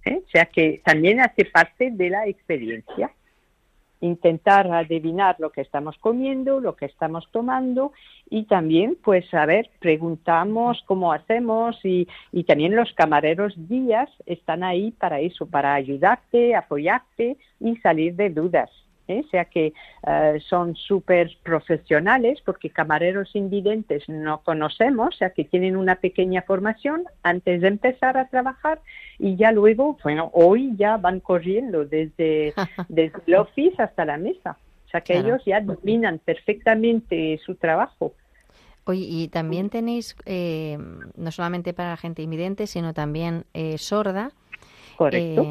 O 0.05 0.29
sea 0.31 0.45
que 0.45 0.81
también 0.85 1.19
hace 1.19 1.45
parte 1.45 1.91
de 1.91 2.09
la 2.09 2.27
experiencia 2.27 3.11
intentar 4.01 4.71
adivinar 4.71 5.35
lo 5.39 5.51
que 5.51 5.61
estamos 5.61 5.97
comiendo, 5.97 6.59
lo 6.59 6.75
que 6.75 6.85
estamos 6.85 7.27
tomando 7.31 7.91
y 8.29 8.43
también, 8.43 8.97
pues, 9.03 9.33
a 9.33 9.45
ver, 9.45 9.69
preguntamos 9.79 10.83
cómo 10.85 11.13
hacemos 11.13 11.79
y, 11.83 12.07
y 12.31 12.43
también 12.43 12.75
los 12.75 12.91
camareros 12.93 13.53
días 13.67 14.09
están 14.25 14.63
ahí 14.63 14.91
para 14.91 15.19
eso, 15.19 15.45
para 15.45 15.73
ayudarte, 15.73 16.55
apoyarte 16.55 17.37
y 17.59 17.77
salir 17.77 18.15
de 18.15 18.29
dudas. 18.29 18.69
¿Eh? 19.07 19.23
o 19.25 19.29
sea 19.29 19.45
que 19.45 19.73
eh, 20.05 20.39
son 20.47 20.75
súper 20.75 21.37
profesionales 21.43 22.39
porque 22.45 22.69
camareros 22.69 23.35
invidentes 23.35 24.07
no 24.07 24.41
conocemos, 24.41 25.15
o 25.15 25.17
sea 25.17 25.31
que 25.31 25.43
tienen 25.43 25.75
una 25.75 25.95
pequeña 25.95 26.41
formación 26.41 27.05
antes 27.23 27.61
de 27.61 27.67
empezar 27.67 28.17
a 28.17 28.27
trabajar 28.27 28.81
y 29.19 29.35
ya 29.35 29.51
luego, 29.51 29.97
bueno, 30.03 30.29
hoy 30.33 30.73
ya 30.77 30.97
van 30.97 31.19
corriendo 31.19 31.85
desde, 31.85 32.53
desde 32.89 33.19
el 33.25 33.35
office 33.35 33.81
hasta 33.81 34.05
la 34.05 34.17
mesa, 34.17 34.57
o 34.85 34.89
sea 34.89 35.01
que 35.01 35.17
ellos 35.17 35.41
ya 35.45 35.61
dominan 35.61 36.19
perfectamente 36.19 37.39
su 37.45 37.55
trabajo. 37.55 38.13
Oye, 38.85 39.05
y 39.05 39.27
también 39.27 39.69
tenéis, 39.69 40.15
eh, 40.25 40.77
no 41.17 41.31
solamente 41.31 41.73
para 41.73 41.89
la 41.89 41.97
gente 41.97 42.21
invidente, 42.21 42.67
sino 42.67 42.93
también 42.93 43.43
sorda, 43.77 44.31
Correcto. 44.97 45.43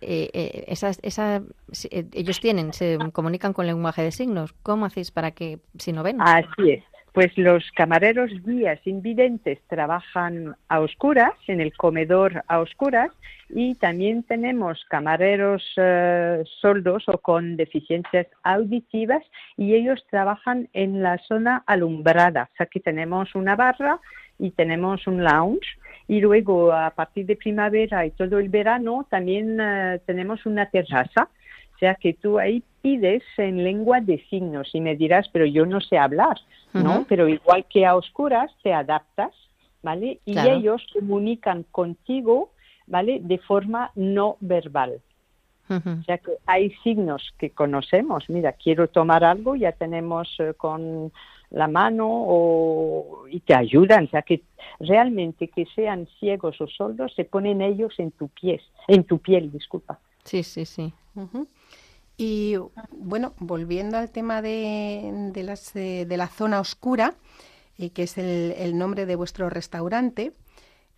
Eh, 0.00 0.28
eh, 0.32 0.64
esa, 0.66 0.90
eh, 0.90 2.04
ellos 2.12 2.40
tienen, 2.40 2.72
se 2.72 2.98
comunican 3.12 3.52
con 3.52 3.66
lenguaje 3.66 4.02
de 4.02 4.10
signos. 4.10 4.52
¿Cómo 4.64 4.86
hacéis 4.86 5.12
para 5.12 5.30
que, 5.30 5.60
si 5.78 5.92
no 5.92 6.02
ven? 6.02 6.20
Así 6.20 6.70
es. 6.70 6.84
Pues 7.12 7.36
los 7.38 7.70
camareros 7.72 8.30
guías 8.44 8.84
invidentes 8.84 9.60
trabajan 9.68 10.56
a 10.68 10.80
oscuras, 10.80 11.32
en 11.46 11.60
el 11.60 11.76
comedor 11.76 12.42
a 12.48 12.58
oscuras, 12.58 13.10
y 13.48 13.76
también 13.76 14.24
tenemos 14.24 14.84
camareros 14.88 15.62
sordos 16.60 17.04
o 17.08 17.18
con 17.18 17.56
deficiencias 17.56 18.26
auditivas 18.42 19.22
y 19.56 19.74
ellos 19.74 20.04
trabajan 20.10 20.68
en 20.72 21.02
la 21.02 21.18
zona 21.18 21.62
alumbrada. 21.66 22.50
O 22.52 22.56
sea, 22.56 22.64
aquí 22.64 22.80
tenemos 22.80 23.34
una 23.34 23.56
barra 23.56 24.00
y 24.38 24.50
tenemos 24.50 25.06
un 25.06 25.24
lounge 25.24 25.78
y 26.08 26.20
luego 26.20 26.72
a 26.72 26.90
partir 26.90 27.26
de 27.26 27.36
primavera 27.36 28.06
y 28.06 28.10
todo 28.10 28.38
el 28.38 28.48
verano 28.48 29.06
también 29.08 29.58
eh, 29.60 30.00
tenemos 30.06 30.44
una 30.46 30.66
terraza. 30.70 31.28
O 31.74 31.78
sea 31.78 31.94
que 31.94 32.14
tú 32.14 32.38
ahí 32.38 32.62
pides 32.82 33.22
en 33.36 33.62
lengua 33.62 34.00
de 34.00 34.18
signos 34.28 34.70
y 34.72 34.80
me 34.80 34.96
dirás, 34.96 35.28
pero 35.28 35.46
yo 35.46 35.64
no 35.64 35.80
sé 35.80 35.96
hablar, 35.96 36.36
¿no? 36.72 37.04
Pero 37.08 37.28
igual 37.28 37.66
que 37.70 37.86
a 37.86 37.94
oscuras 37.94 38.50
te 38.64 38.72
adaptas, 38.72 39.32
¿vale? 39.82 40.18
Y 40.24 40.36
ellos 40.36 40.84
comunican 40.92 41.64
contigo, 41.70 42.50
¿vale? 42.88 43.20
De 43.22 43.38
forma 43.38 43.92
no 43.94 44.38
verbal. 44.40 45.00
O 45.68 46.02
sea 46.04 46.16
que 46.18 46.32
hay 46.46 46.70
signos 46.82 47.34
que 47.38 47.50
conocemos. 47.50 48.24
Mira, 48.28 48.52
quiero 48.52 48.88
tomar 48.88 49.22
algo, 49.22 49.54
ya 49.54 49.72
tenemos 49.72 50.34
eh, 50.38 50.54
con 50.56 51.12
la 51.50 51.68
mano 51.68 52.06
o, 52.08 53.26
y 53.30 53.40
te 53.40 53.54
ayudan. 53.54 54.04
O 54.06 54.08
sea, 54.08 54.22
que 54.22 54.42
realmente 54.80 55.48
que 55.48 55.66
sean 55.74 56.08
ciegos 56.18 56.60
o 56.60 56.66
sordos, 56.66 57.12
se 57.14 57.24
ponen 57.24 57.62
ellos 57.62 57.94
en 57.98 58.10
tu 58.12 58.28
pies, 58.28 58.62
en 58.86 59.04
tu 59.04 59.18
piel, 59.18 59.50
disculpa. 59.50 59.98
Sí, 60.24 60.42
sí, 60.42 60.64
sí. 60.64 60.92
Y 62.16 62.56
bueno, 62.92 63.32
volviendo 63.38 63.96
al 63.96 64.10
tema 64.10 64.42
de, 64.42 65.30
de, 65.32 65.42
las, 65.42 65.74
eh, 65.76 66.04
de 66.06 66.16
la 66.16 66.28
zona 66.28 66.60
oscura, 66.60 67.14
y 67.76 67.90
que 67.90 68.02
es 68.04 68.18
el, 68.18 68.54
el 68.58 68.76
nombre 68.76 69.06
de 69.06 69.16
vuestro 69.16 69.48
restaurante, 69.48 70.32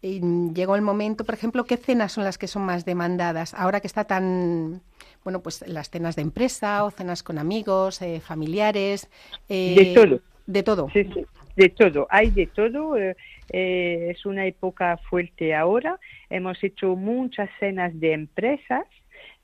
y 0.02 0.20
llegó 0.54 0.76
el 0.76 0.82
momento, 0.82 1.24
por 1.24 1.34
ejemplo, 1.34 1.64
¿qué 1.64 1.76
cenas 1.76 2.12
son 2.12 2.24
las 2.24 2.38
que 2.38 2.48
son 2.48 2.62
más 2.62 2.86
demandadas? 2.86 3.52
Ahora 3.52 3.80
que 3.80 3.86
está 3.86 4.04
tan, 4.04 4.80
bueno, 5.24 5.40
pues 5.40 5.62
las 5.66 5.90
cenas 5.90 6.16
de 6.16 6.22
empresa 6.22 6.84
o 6.84 6.90
cenas 6.90 7.22
con 7.22 7.38
amigos, 7.38 8.00
eh, 8.00 8.20
familiares. 8.20 9.10
Eh, 9.50 9.74
de 9.76 9.94
todo. 9.94 10.20
De 10.50 10.64
todo. 10.64 10.90
Sí, 10.92 11.04
sí, 11.14 11.24
de 11.54 11.68
todo. 11.68 12.08
Hay 12.10 12.30
de 12.30 12.48
todo. 12.48 12.96
Eh, 12.96 13.16
eh, 13.50 14.08
es 14.10 14.26
una 14.26 14.46
época 14.46 14.96
fuerte 15.08 15.54
ahora. 15.54 16.00
Hemos 16.28 16.62
hecho 16.64 16.96
muchas 16.96 17.48
cenas 17.60 17.92
de 18.00 18.12
empresas, 18.14 18.84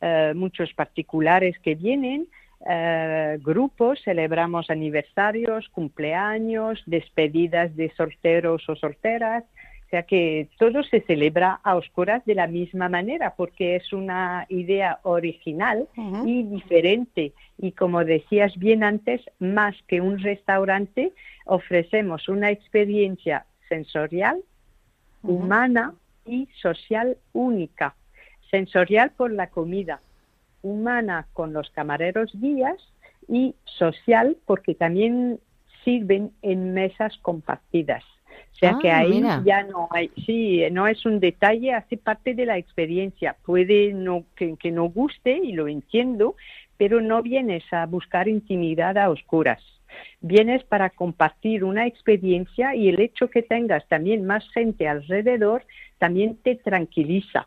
eh, 0.00 0.32
muchos 0.34 0.72
particulares 0.74 1.56
que 1.60 1.74
vienen. 1.76 2.26
grupos, 3.38 4.00
celebramos 4.02 4.70
aniversarios, 4.70 5.68
cumpleaños, 5.68 6.82
despedidas 6.86 7.76
de 7.76 7.92
solteros 7.94 8.68
o 8.68 8.74
solteras, 8.74 9.44
o 9.86 9.88
sea 9.88 10.02
que 10.02 10.48
todo 10.58 10.82
se 10.82 11.00
celebra 11.02 11.60
a 11.62 11.76
oscuras 11.76 12.24
de 12.24 12.34
la 12.34 12.48
misma 12.48 12.88
manera 12.88 13.34
porque 13.36 13.76
es 13.76 13.92
una 13.92 14.44
idea 14.48 14.98
original 15.04 15.86
y 16.24 16.42
diferente. 16.42 17.32
Y 17.56 17.70
como 17.70 18.04
decías 18.04 18.56
bien 18.56 18.82
antes, 18.82 19.22
más 19.38 19.76
que 19.86 20.00
un 20.00 20.18
restaurante, 20.18 21.12
ofrecemos 21.44 22.28
una 22.28 22.50
experiencia 22.50 23.46
sensorial, 23.68 24.40
humana 25.22 25.94
y 26.26 26.48
social 26.60 27.16
única. 27.32 27.94
Sensorial 28.50 29.12
por 29.16 29.30
la 29.30 29.50
comida, 29.50 30.00
humana 30.62 31.28
con 31.32 31.52
los 31.52 31.70
camareros 31.70 32.32
guías 32.34 32.76
y 33.28 33.54
social 33.64 34.36
porque 34.46 34.74
también 34.74 35.38
sirven 35.84 36.32
en 36.42 36.74
mesas 36.74 37.16
compartidas. 37.18 38.02
O 38.56 38.58
sea 38.58 38.78
que 38.80 38.90
ah, 38.90 39.00
ahí 39.00 39.22
ya 39.44 39.64
no 39.64 39.86
hay, 39.90 40.10
sí, 40.24 40.62
no 40.72 40.86
es 40.86 41.04
un 41.04 41.20
detalle, 41.20 41.74
hace 41.74 41.98
parte 41.98 42.32
de 42.32 42.46
la 42.46 42.56
experiencia. 42.56 43.36
Puede 43.44 43.92
no, 43.92 44.24
que, 44.34 44.56
que 44.56 44.70
no 44.70 44.84
guste, 44.84 45.36
y 45.36 45.52
lo 45.52 45.68
entiendo, 45.68 46.36
pero 46.78 47.02
no 47.02 47.22
vienes 47.22 47.64
a 47.70 47.84
buscar 47.84 48.28
intimidad 48.28 48.96
a 48.96 49.10
oscuras. 49.10 49.62
Vienes 50.22 50.64
para 50.64 50.88
compartir 50.88 51.64
una 51.64 51.86
experiencia 51.86 52.74
y 52.74 52.88
el 52.88 52.98
hecho 52.98 53.28
que 53.28 53.42
tengas 53.42 53.86
también 53.88 54.24
más 54.24 54.48
gente 54.52 54.88
alrededor 54.88 55.62
también 55.98 56.36
te 56.42 56.54
tranquiliza. 56.54 57.46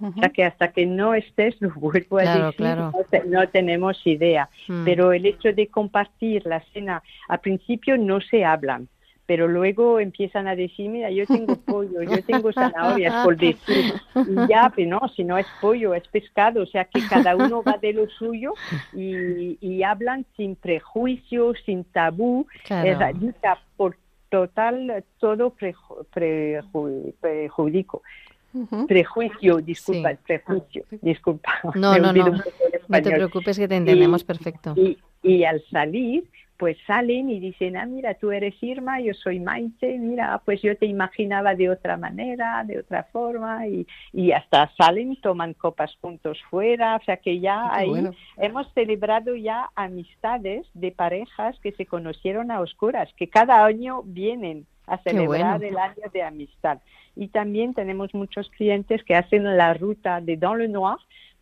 O 0.00 0.12
sea 0.12 0.28
que 0.28 0.44
hasta 0.44 0.72
que 0.72 0.86
no 0.86 1.12
estés, 1.12 1.60
lo 1.60 1.70
vuelvo 1.74 2.18
a 2.18 2.22
decir, 2.22 3.26
No, 3.26 3.48
tenemos 3.48 4.00
idea. 4.06 4.48
Hmm. 4.68 4.84
Pero 4.84 5.12
el 5.12 5.26
hecho 5.26 5.52
de 5.52 5.66
compartir 5.66 6.46
la 6.46 6.60
cena, 6.72 7.02
al 7.28 7.40
principio 7.40 7.98
no 7.98 8.20
se 8.20 8.44
hablan, 8.44 8.88
pero 9.28 9.46
luego 9.46 10.00
empiezan 10.00 10.48
a 10.48 10.56
decir, 10.56 10.88
mira, 10.88 11.10
yo 11.10 11.26
tengo 11.26 11.54
pollo, 11.66 12.02
yo 12.02 12.24
tengo 12.24 12.50
zanahorias, 12.50 13.26
por 13.26 13.36
decir, 13.36 13.92
y 14.14 14.48
ya, 14.48 14.72
pero 14.74 14.88
no, 14.88 15.06
si 15.14 15.22
no 15.22 15.36
es 15.36 15.46
pollo, 15.60 15.92
es 15.92 16.08
pescado, 16.08 16.62
o 16.62 16.66
sea 16.66 16.86
que 16.86 17.06
cada 17.06 17.36
uno 17.36 17.62
va 17.62 17.76
de 17.76 17.92
lo 17.92 18.08
suyo 18.08 18.54
y, 18.94 19.82
hablan 19.82 20.24
sin 20.34 20.56
prejuicios, 20.56 21.58
sin 21.66 21.84
tabú, 21.84 22.46
erradica 22.68 23.58
por 23.76 23.98
total 24.30 25.04
todo 25.18 25.54
prejudico. 27.20 28.02
Prejuicio, 28.88 29.58
disculpa, 29.58 30.14
prejuicio, 30.26 30.84
disculpa. 31.02 31.52
No, 31.74 31.98
no, 31.98 32.14
no, 32.14 32.24
no 32.88 33.02
te 33.02 33.10
preocupes 33.10 33.58
que 33.58 33.68
te 33.68 33.76
entendemos 33.76 34.24
perfecto. 34.24 34.74
y 35.22 35.44
al 35.44 35.62
salir 35.70 36.24
pues 36.58 36.76
salen 36.86 37.30
y 37.30 37.38
dicen, 37.38 37.76
ah, 37.76 37.86
mira, 37.86 38.14
tú 38.14 38.32
eres 38.32 38.60
Irma, 38.62 39.00
yo 39.00 39.14
soy 39.14 39.38
Maite, 39.38 39.96
mira, 39.98 40.42
pues 40.44 40.60
yo 40.60 40.76
te 40.76 40.86
imaginaba 40.86 41.54
de 41.54 41.70
otra 41.70 41.96
manera, 41.96 42.64
de 42.64 42.80
otra 42.80 43.04
forma, 43.04 43.66
y, 43.68 43.86
y 44.12 44.32
hasta 44.32 44.70
salen, 44.76 45.16
toman 45.20 45.54
copas 45.54 45.96
juntos 46.00 46.38
fuera, 46.50 46.96
o 46.96 47.04
sea 47.04 47.16
que 47.18 47.38
ya 47.38 47.72
ahí 47.72 47.92
hemos 48.36 48.70
celebrado 48.74 49.36
ya 49.36 49.70
amistades 49.76 50.66
de 50.74 50.90
parejas 50.90 51.58
que 51.60 51.72
se 51.72 51.86
conocieron 51.86 52.50
a 52.50 52.60
oscuras, 52.60 53.08
que 53.16 53.28
cada 53.28 53.64
año 53.64 54.02
vienen 54.04 54.66
a 54.88 54.98
celebrar 54.98 55.62
el 55.62 55.78
año 55.78 56.10
de 56.12 56.22
amistad. 56.22 56.78
Y 57.14 57.28
también 57.28 57.74
tenemos 57.74 58.14
muchos 58.14 58.48
clientes 58.50 59.02
que 59.04 59.14
hacen 59.14 59.56
la 59.56 59.74
ruta 59.74 60.20
de 60.20 60.36
Dans 60.36 60.58
le 60.58 60.68
Noir, 60.68 60.98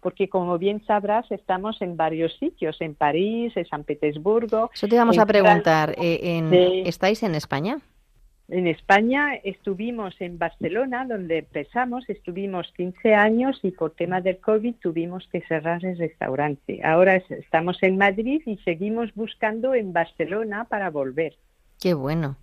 porque 0.06 0.28
como 0.28 0.56
bien 0.56 0.84
sabrás, 0.86 1.28
estamos 1.32 1.82
en 1.82 1.96
varios 1.96 2.32
sitios, 2.38 2.80
en 2.80 2.94
París, 2.94 3.52
en 3.56 3.66
San 3.66 3.82
Petersburgo. 3.82 4.70
Eso 4.72 4.86
te 4.86 4.94
vamos 4.94 5.18
a 5.18 5.26
preguntar, 5.26 5.96
eh, 5.98 6.84
¿estáis 6.86 7.24
en 7.24 7.34
España? 7.34 7.80
En 8.46 8.68
España 8.68 9.34
estuvimos 9.42 10.14
en 10.20 10.38
Barcelona, 10.38 11.06
donde 11.08 11.38
empezamos, 11.38 12.08
estuvimos 12.08 12.72
15 12.76 13.16
años 13.16 13.58
y 13.64 13.72
por 13.72 13.96
tema 13.96 14.20
del 14.20 14.38
COVID 14.38 14.76
tuvimos 14.76 15.26
que 15.32 15.40
cerrar 15.40 15.84
el 15.84 15.98
restaurante. 15.98 16.80
Ahora 16.84 17.16
estamos 17.16 17.82
en 17.82 17.98
Madrid 17.98 18.42
y 18.46 18.58
seguimos 18.58 19.12
buscando 19.12 19.74
en 19.74 19.92
Barcelona 19.92 20.66
para 20.68 20.88
volver. 20.90 21.34
Qué 21.80 21.94
bueno. 21.94 22.36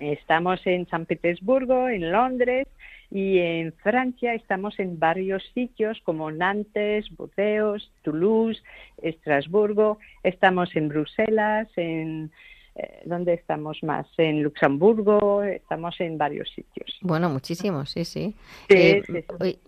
Estamos 0.00 0.60
en 0.66 0.86
San 0.88 1.06
Petersburgo, 1.06 1.88
en 1.88 2.12
Londres, 2.12 2.66
y 3.10 3.38
en 3.38 3.72
Francia 3.72 4.34
estamos 4.34 4.78
en 4.78 4.98
varios 4.98 5.42
sitios 5.54 6.00
como 6.04 6.30
Nantes, 6.30 7.06
Burdeos, 7.16 7.90
Toulouse, 8.02 8.62
Estrasburgo. 9.00 9.98
Estamos 10.22 10.74
en 10.74 10.88
Bruselas, 10.88 11.68
en 11.76 12.32
eh, 12.76 13.02
¿Dónde 13.06 13.32
estamos 13.32 13.78
más? 13.82 14.06
En 14.18 14.42
Luxemburgo, 14.42 15.42
estamos 15.42 15.98
en 15.98 16.18
varios 16.18 16.50
sitios. 16.50 16.98
Bueno, 17.00 17.30
muchísimos, 17.30 17.90
sí, 17.90 18.04
sí. 18.04 18.34
Eh, 18.68 19.02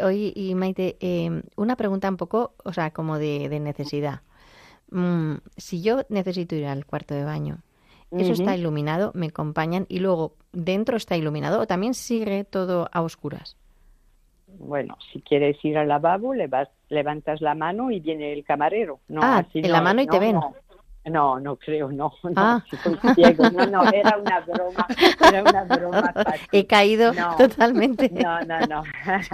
hoy, 0.01 0.33
y 0.37 0.55
Maite, 0.55 0.97
eh, 1.01 1.43
una 1.57 1.77
pregunta 1.77 2.11
un 2.11 2.19
poco, 2.19 2.55
o 2.65 2.73
sea, 2.75 2.91
como 2.91 3.19
de, 3.19 3.49
necesidad. 3.61 4.21
Mm, 4.91 5.37
si 5.57 5.83
yo 5.83 6.03
necesito 6.11 6.55
ir 6.55 6.67
al 6.67 6.85
cuarto 6.85 7.15
de 7.15 7.25
baño, 7.25 7.63
eso 8.11 8.33
está 8.33 8.57
iluminado, 8.57 9.13
me 9.15 9.27
acompañan 9.27 9.87
y 9.89 9.99
luego 10.01 10.35
dentro 10.53 10.97
está 10.97 11.17
iluminado 11.17 11.61
o 11.61 11.67
también 11.67 11.95
sigue 11.95 12.45
todo 12.45 12.89
a 12.93 13.03
oscuras. 13.03 13.57
Bueno, 14.59 14.97
si 15.13 15.21
quieres 15.21 15.63
ir 15.63 15.77
al 15.77 15.89
lavabo, 15.89 16.33
levantas 16.35 17.41
la 17.41 17.55
mano 17.55 17.91
y 17.91 18.01
viene 18.01 18.33
el 18.33 18.45
camarero. 18.45 19.01
No, 19.09 19.21
ah, 19.23 19.47
en 19.53 19.71
la 19.71 19.83
mano 19.83 20.01
y 20.01 20.07
te 20.07 20.19
ven. 20.19 20.41
No, 21.05 21.41
no 21.41 21.57
creo, 21.57 21.91
no. 21.91 22.13
no 22.23 22.33
ah. 22.37 22.65
No, 23.53 23.67
no, 23.67 23.93
era 23.93 24.17
una 24.19 24.41
broma. 24.41 24.87
Era 25.27 25.43
una 25.43 25.65
broma. 25.65 26.15
He 26.53 26.67
caído 26.67 27.13
totalmente. 27.37 28.11
No, 28.19 28.41
no, 28.41 28.59
no. 28.67 28.83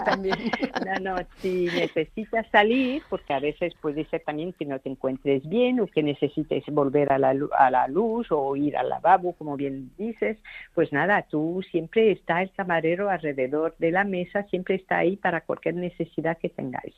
También. 0.04 0.36
No, 0.84 1.16
no, 1.16 1.26
si 1.38 1.66
necesitas 1.66 2.46
salir, 2.50 3.02
porque 3.08 3.32
a 3.32 3.40
veces 3.40 3.72
puede 3.80 4.04
ser 4.06 4.22
también 4.24 4.52
que 4.52 4.66
no 4.66 4.78
te 4.78 4.90
encuentres 4.90 5.48
bien 5.48 5.80
o 5.80 5.86
que 5.86 6.02
necesites 6.02 6.64
volver 6.66 7.12
a 7.12 7.18
la, 7.18 7.34
a 7.56 7.70
la 7.70 7.88
luz 7.88 8.26
o 8.30 8.54
ir 8.56 8.76
al 8.76 8.90
lavabo, 8.90 9.32
como 9.34 9.56
bien 9.56 9.90
dices, 9.96 10.38
pues 10.74 10.92
nada, 10.92 11.22
tú 11.22 11.62
siempre 11.70 12.12
está 12.12 12.42
el 12.42 12.50
camarero 12.52 13.10
alrededor 13.10 13.74
de 13.78 13.90
la 13.90 14.04
mesa, 14.04 14.42
siempre 14.44 14.74
está 14.74 14.98
ahí 14.98 15.16
para 15.16 15.40
cualquier 15.40 15.76
necesidad 15.76 16.38
que 16.38 16.48
tengáis. 16.50 16.94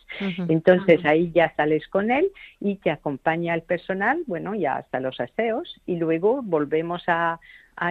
Entonces 0.49 1.05
ahí 1.05 1.31
ya 1.35 1.55
sales 1.57 1.87
con 1.89 2.11
él 2.11 2.31
y 2.61 2.77
te 2.77 2.91
acompaña 2.91 3.55
el 3.55 3.63
personal, 3.63 4.23
bueno, 4.27 4.55
ya 4.59 4.77
hasta 4.77 5.01
los 5.01 5.21
aseos 5.21 5.81
y 5.87 5.97
luego 5.97 6.43
volvemos 6.43 7.03
a, 7.07 7.41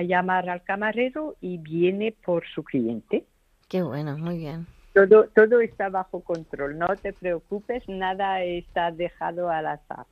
llamar 0.08 0.49
al 0.49 0.63
camarero 0.63 1.36
y 1.41 1.60
viene 1.60 2.12
por 2.25 2.43
su 2.47 2.63
cliente. 2.63 3.23
Qué 3.69 3.84
bueno, 3.84 4.17
muy 4.17 4.38
bien. 4.39 4.65
Todo, 4.93 5.25
todo 5.36 5.60
está 5.60 5.89
bajo 5.89 6.21
control, 6.21 6.80
no 6.80 6.88
te 6.95 7.13
preocupes, 7.13 7.88
nada 7.88 8.41
está 8.41 8.91
dejado 8.91 9.49
al 9.49 9.67
azar. 9.67 10.06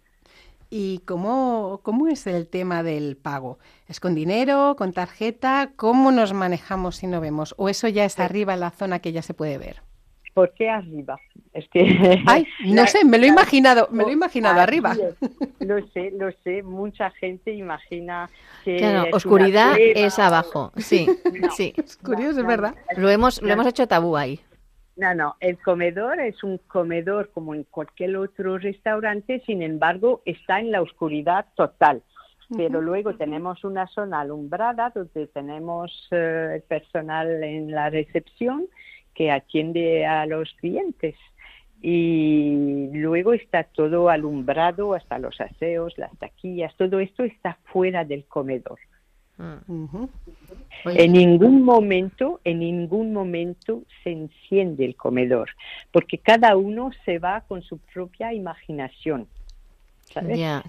¿Y 0.70 1.00
cómo, 1.06 1.82
cómo 1.84 2.08
es 2.08 2.26
el 2.26 2.48
tema 2.48 2.82
del 2.82 3.16
pago? 3.16 3.60
¿Es 3.88 4.00
con 4.00 4.16
dinero, 4.16 4.76
con 4.76 4.92
tarjeta? 4.92 5.72
¿Cómo 5.76 6.12
nos 6.12 6.34
manejamos 6.34 6.96
si 6.96 7.08
no 7.08 7.22
vemos? 7.22 7.54
¿O 7.58 7.70
eso 7.70 7.88
ya 7.88 8.06
está 8.06 8.26
arriba 8.26 8.56
en 8.56 8.60
la 8.60 8.72
zona 8.72 8.98
que 8.98 9.12
ya 9.12 9.22
se 9.22 9.36
puede 9.36 9.60
ver? 9.60 9.84
¿Por 10.34 10.54
qué 10.54 10.70
arriba? 10.70 11.20
Es 11.54 11.68
que 11.70 11.82
Ay, 12.28 12.48
no 12.66 12.88
sé, 12.88 13.06
me 13.06 13.18
lo 13.18 13.26
he 13.26 13.28
imaginado, 13.28 13.88
me 13.92 14.04
lo 14.04 14.10
he 14.10 14.14
imaginado 14.14 14.60
arriba. 14.60 14.96
Lo 15.60 15.86
sé, 15.88 16.12
lo 16.12 16.30
sé, 16.44 16.62
mucha 16.62 17.10
gente 17.12 17.54
imagina 17.54 18.30
que 18.66 18.80
claro, 18.80 19.06
oscuridad 19.14 19.78
es 19.80 20.20
abajo. 20.20 20.74
Sí, 20.76 21.08
sí. 21.56 21.74
Es 21.78 21.96
curioso, 21.96 22.42
es 22.42 22.46
verdad. 22.46 22.76
Lo 22.98 23.10
hemos 23.10 23.42
lo 23.42 23.54
hemos 23.54 23.66
hecho 23.68 23.88
tabú 23.88 24.18
ahí. 24.18 24.42
No, 24.98 25.16
no, 25.16 25.36
el 25.40 25.58
comedor 25.58 26.20
es 26.20 26.44
un 26.44 26.58
comedor 26.68 27.32
como 27.32 27.56
en 27.56 27.64
cualquier 27.64 28.18
otro 28.18 28.58
restaurante, 28.58 29.42
sin 29.46 29.62
embargo, 29.62 30.22
está 30.26 30.60
en 30.60 30.72
la 30.72 30.82
oscuridad 30.82 31.46
total. 31.56 32.04
Pero 32.56 32.82
luego 32.82 33.16
tenemos 33.16 33.64
una 33.64 33.88
zona 33.88 34.20
alumbrada 34.22 34.92
donde 34.94 35.28
tenemos 35.28 36.08
eh, 36.12 36.56
el 36.56 36.62
personal 36.64 37.44
en 37.44 37.72
la 37.72 37.90
recepción 37.90 38.68
que 39.14 39.32
atiende 39.32 40.06
a 40.06 40.26
los 40.26 40.54
clientes. 40.54 41.16
Y 41.82 42.90
luego 42.94 43.34
está 43.34 43.64
todo 43.66 44.10
alumbrado, 44.10 44.94
hasta 44.94 45.20
los 45.20 45.40
aseos, 45.42 45.98
las 45.98 46.18
taquillas, 46.18 46.74
todo 46.78 47.00
esto 47.00 47.24
está 47.24 47.58
fuera 47.66 48.06
del 48.06 48.24
comedor. 48.26 48.80
Mm. 49.38 50.06
En 50.86 51.12
ningún 51.12 51.64
momento, 51.64 52.40
en 52.44 52.60
ningún 52.60 53.14
momento 53.14 53.84
se 54.04 54.12
enciende 54.12 54.86
el 54.86 54.96
comedor, 54.96 55.50
porque 55.92 56.18
cada 56.20 56.56
uno 56.56 56.92
se 57.04 57.20
va 57.20 57.42
con 57.42 57.62
su 57.64 57.80
propia 57.80 58.34
imaginación. 58.34 59.28
me, 60.22 60.62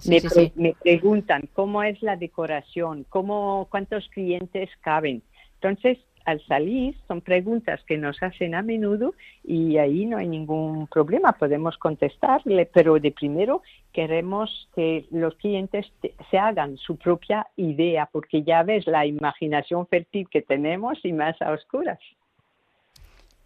me, 0.55 0.75
preguntan 0.81 1.47
cómo 1.53 1.83
es 1.83 2.01
la 2.01 2.15
decoración, 2.15 3.05
cómo, 3.07 3.67
cuántos 3.69 4.09
clientes 4.09 4.69
caben. 4.81 5.21
Entonces, 5.61 5.99
al 6.25 6.43
salir 6.47 6.95
son 7.07 7.21
preguntas 7.21 7.81
que 7.85 7.97
nos 7.97 8.21
hacen 8.21 8.55
a 8.55 8.61
menudo 8.61 9.13
y 9.43 9.77
ahí 9.77 10.05
no 10.05 10.17
hay 10.17 10.27
ningún 10.27 10.87
problema, 10.87 11.33
podemos 11.33 11.77
contestarle, 11.77 12.65
pero 12.73 12.99
de 12.99 13.11
primero 13.11 13.61
queremos 13.93 14.67
que 14.75 15.05
los 15.11 15.35
clientes 15.35 15.85
se 16.29 16.37
hagan 16.37 16.77
su 16.77 16.97
propia 16.97 17.47
idea, 17.55 18.09
porque 18.11 18.43
ya 18.43 18.63
ves 18.63 18.87
la 18.87 19.05
imaginación 19.05 19.87
fértil 19.87 20.27
que 20.29 20.41
tenemos 20.41 20.97
y 21.05 21.13
más 21.13 21.39
a 21.41 21.51
oscuras. 21.51 21.99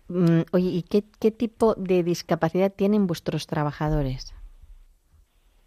Mm, 0.08 0.42
oye, 0.54 0.70
¿y 0.70 0.84
qué, 0.84 1.04
qué 1.20 1.32
tipo 1.32 1.76
de 1.76 2.02
discapacidad 2.04 2.74
tienen 2.74 3.06
vuestros 3.06 3.46
trabajadores? 3.46 4.34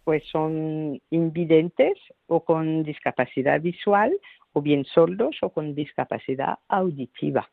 Pues 0.03 0.23
son 0.29 0.99
invidentes 1.11 1.93
o 2.27 2.43
con 2.43 2.83
discapacidad 2.83 3.61
visual 3.61 4.11
o 4.53 4.61
bien 4.61 4.85
sordos 4.85 5.37
o 5.41 5.49
con 5.49 5.75
discapacidad 5.75 6.59
auditiva. 6.67 7.49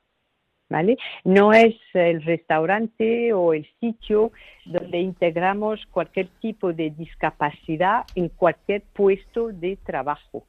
¿Vale? 0.69 0.99
No 1.25 1.53
es 1.53 1.75
el 1.95 2.23
restaurante 2.23 3.33
o 3.33 3.55
el 3.55 3.67
sitio 3.81 4.31
donde 4.65 5.01
integramos 5.01 5.85
cualquier 5.87 6.29
tipo 6.41 6.73
de 6.73 6.91
discapacidad 6.91 8.05
en 8.15 8.29
cualquier 8.29 8.83
puesto 8.93 9.49
de 9.49 9.77
trabajo. 9.85 10.47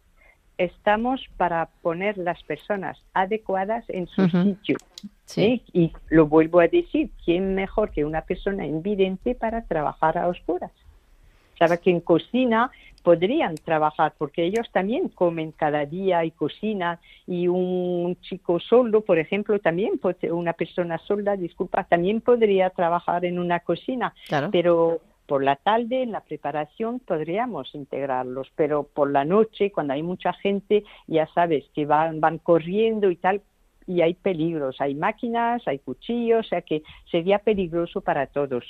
Estamos 0.60 1.28
para 1.38 1.72
poner 1.82 2.20
las 2.20 2.44
personas 2.44 3.04
adecuadas 3.16 3.84
en 3.88 4.06
su 4.06 4.30
sitio. 4.30 4.78
Sí. 5.26 5.64
Y 5.74 5.92
lo 6.10 6.28
vuelvo 6.28 6.60
a 6.60 6.68
decir, 6.68 7.10
¿quién 7.26 7.56
mejor 7.56 7.90
que 7.90 8.06
una 8.06 8.22
persona 8.22 8.68
invidente 8.68 9.34
para 9.34 9.64
trabajar 9.64 10.20
a 10.20 10.28
oscuras? 10.28 10.72
Sabe 11.62 11.78
que 11.78 11.92
en 11.92 12.00
cocina 12.00 12.72
podrían 13.04 13.54
trabajar 13.54 14.16
porque 14.18 14.44
ellos 14.44 14.68
también 14.72 15.10
comen 15.10 15.52
cada 15.52 15.86
día 15.86 16.26
y 16.26 16.32
cocinan 16.32 16.98
y 17.28 17.48
un 17.48 18.18
chico 18.22 18.60
soldo, 18.60 19.02
por 19.02 19.20
ejemplo, 19.20 19.60
también 19.60 20.00
una 20.32 20.54
persona 20.54 20.98
solda, 20.98 21.36
disculpa, 21.36 21.84
también 21.84 22.22
podría 22.22 22.72
trabajar 22.72 23.26
en 23.26 23.38
una 23.38 23.60
cocina, 23.60 24.12
pero 24.52 25.02
por 25.28 25.44
la 25.44 25.56
tarde 25.56 26.02
en 26.02 26.14
la 26.14 26.22
preparación 26.22 27.00
podríamos 27.00 27.76
integrarlos, 27.76 28.52
pero 28.56 28.82
por 28.82 29.12
la 29.12 29.24
noche 29.24 29.72
cuando 29.72 29.94
hay 29.94 30.02
mucha 30.02 30.34
gente, 30.34 30.84
ya 31.06 31.28
sabes 31.36 31.66
que 31.76 31.86
van 31.86 32.22
van 32.22 32.40
corriendo 32.40 33.12
y 33.12 33.18
tal, 33.18 33.44
y 33.86 34.02
hay 34.02 34.16
peligros, 34.16 34.80
hay 34.80 34.96
máquinas, 34.96 35.62
hay 35.68 35.78
cuchillos, 35.78 36.48
o 36.48 36.50
sea 36.50 36.62
que 36.62 36.82
sería 37.12 37.38
peligroso 37.38 38.02
para 38.02 38.26
todos. 38.26 38.66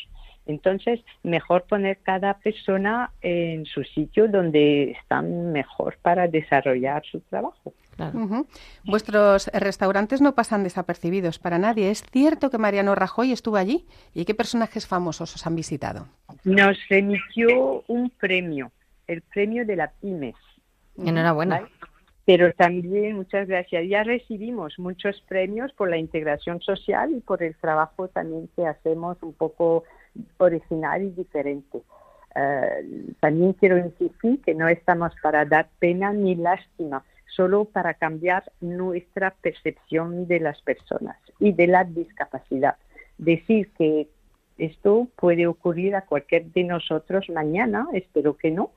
Entonces, 0.45 1.01
mejor 1.23 1.63
poner 1.63 1.99
cada 2.03 2.37
persona 2.39 3.11
en 3.21 3.65
su 3.65 3.83
sitio 3.83 4.27
donde 4.27 4.91
están 4.91 5.51
mejor 5.51 5.97
para 6.01 6.27
desarrollar 6.27 7.03
su 7.05 7.19
trabajo. 7.21 7.73
Vuestros 8.83 9.47
restaurantes 9.53 10.21
no 10.21 10.33
pasan 10.33 10.63
desapercibidos 10.63 11.37
para 11.37 11.59
nadie. 11.59 11.91
¿Es 11.91 12.03
cierto 12.11 12.49
que 12.49 12.57
Mariano 12.57 12.95
Rajoy 12.95 13.31
estuvo 13.31 13.57
allí? 13.57 13.85
¿Y 14.15 14.25
qué 14.25 14.33
personajes 14.33 14.87
famosos 14.87 15.35
os 15.35 15.45
han 15.45 15.55
visitado? 15.55 16.07
Nos 16.43 16.77
remitió 16.89 17.83
un 17.87 18.09
premio 18.09 18.71
el 19.11 19.21
premio 19.21 19.65
de 19.65 19.75
la 19.75 19.91
PYMES. 19.91 20.35
Enhorabuena. 20.97 21.67
Pero 22.25 22.53
también, 22.53 23.15
muchas 23.15 23.47
gracias, 23.47 23.87
ya 23.89 24.03
recibimos 24.03 24.77
muchos 24.77 25.21
premios 25.27 25.73
por 25.73 25.89
la 25.89 25.97
integración 25.97 26.61
social 26.61 27.11
y 27.11 27.19
por 27.19 27.43
el 27.43 27.55
trabajo 27.55 28.07
también 28.07 28.47
que 28.55 28.65
hacemos 28.65 29.17
un 29.21 29.33
poco 29.33 29.83
original 30.37 31.03
y 31.03 31.09
diferente. 31.11 31.81
Eh, 32.35 33.13
también 33.19 33.53
quiero 33.53 33.77
insistir 33.77 34.41
que 34.41 34.55
no 34.55 34.67
estamos 34.67 35.13
para 35.21 35.45
dar 35.45 35.69
pena 35.79 36.13
ni 36.13 36.35
lástima, 36.35 37.03
solo 37.27 37.65
para 37.65 37.93
cambiar 37.93 38.51
nuestra 38.59 39.31
percepción 39.41 40.27
de 40.27 40.39
las 40.39 40.61
personas 40.61 41.17
y 41.39 41.53
de 41.53 41.67
la 41.67 41.83
discapacidad. 41.83 42.75
Decir 43.17 43.69
que 43.77 44.07
esto 44.57 45.07
puede 45.15 45.47
ocurrir 45.47 45.95
a 45.95 46.05
cualquier 46.05 46.45
de 46.51 46.63
nosotros 46.63 47.29
mañana, 47.29 47.87
espero 47.93 48.37
que 48.37 48.51
no, 48.51 48.71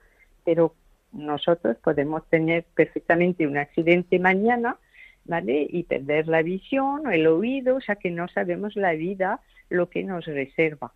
pero 0.44 0.74
nosotros 1.12 1.76
podemos 1.78 2.26
tener 2.28 2.64
perfectamente 2.74 3.46
un 3.46 3.56
accidente 3.56 4.18
mañana, 4.18 4.76
¿vale? 5.24 5.66
Y 5.68 5.84
perder 5.84 6.28
la 6.28 6.42
visión 6.42 7.06
o 7.06 7.10
el 7.10 7.26
oído, 7.26 7.76
o 7.76 7.80
sea 7.80 7.96
que 7.96 8.10
no 8.10 8.28
sabemos 8.28 8.76
la 8.76 8.92
vida 8.92 9.40
lo 9.68 9.88
que 9.90 10.04
nos 10.04 10.24
reserva. 10.26 10.92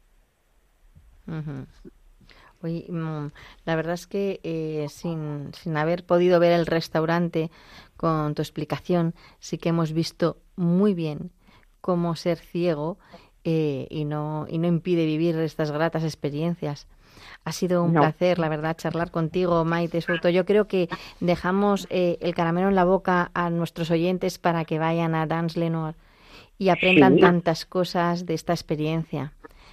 Mm, 2.61 3.29
la 3.65 3.77
verdad 3.77 3.95
es 3.95 4.07
que 4.07 4.41
eh, 4.43 4.87
sin, 4.89 5.51
sin 5.55 5.77
haber 5.77 6.05
podido 6.05 6.41
ver 6.41 6.53
el 6.53 6.67
restaurante 6.67 7.51
con 7.97 8.35
tu 8.35 8.43
explicación, 8.43 9.15
sí 9.39 9.59
que 9.59 9.69
hemos 9.69 9.93
visto 9.93 10.39
muy 10.57 10.95
bien 10.95 11.31
cómo 11.81 12.17
ser 12.17 12.39
ciego 12.39 12.99
eh, 13.45 13.87
y, 13.91 14.05
no, 14.05 14.47
y 14.49 14.59
no 14.59 14.67
impide 14.67 15.07
vivir 15.07 15.37
estas 15.39 15.71
gratas 15.71 16.05
experiencias. 16.05 16.87
Ha 17.45 17.53
sido 17.53 17.83
un 17.83 17.93
placer, 17.93 18.39
la 18.39 18.49
verdad, 18.49 18.77
charlar 18.77 19.11
contigo, 19.11 19.65
Maite 19.65 20.01
Soto. 20.01 20.29
Yo 20.29 20.45
creo 20.45 20.67
que 20.67 20.89
dejamos 21.21 21.87
eh, 21.91 22.19
el 22.21 22.35
caramelo 22.35 22.69
en 22.69 22.75
la 22.75 22.85
boca 22.85 23.31
a 23.33 23.49
nuestros 23.51 23.91
oyentes 23.91 24.39
para 24.39 24.65
que 24.65 24.79
vayan 24.79 25.15
a 25.15 25.27
Dance 25.27 25.59
Lenoir 25.59 25.95
y 26.59 26.69
aprendan 26.69 27.19
tantas 27.19 27.65
cosas 27.65 28.27
de 28.27 28.35
esta 28.35 28.53
experiencia. 28.53 29.33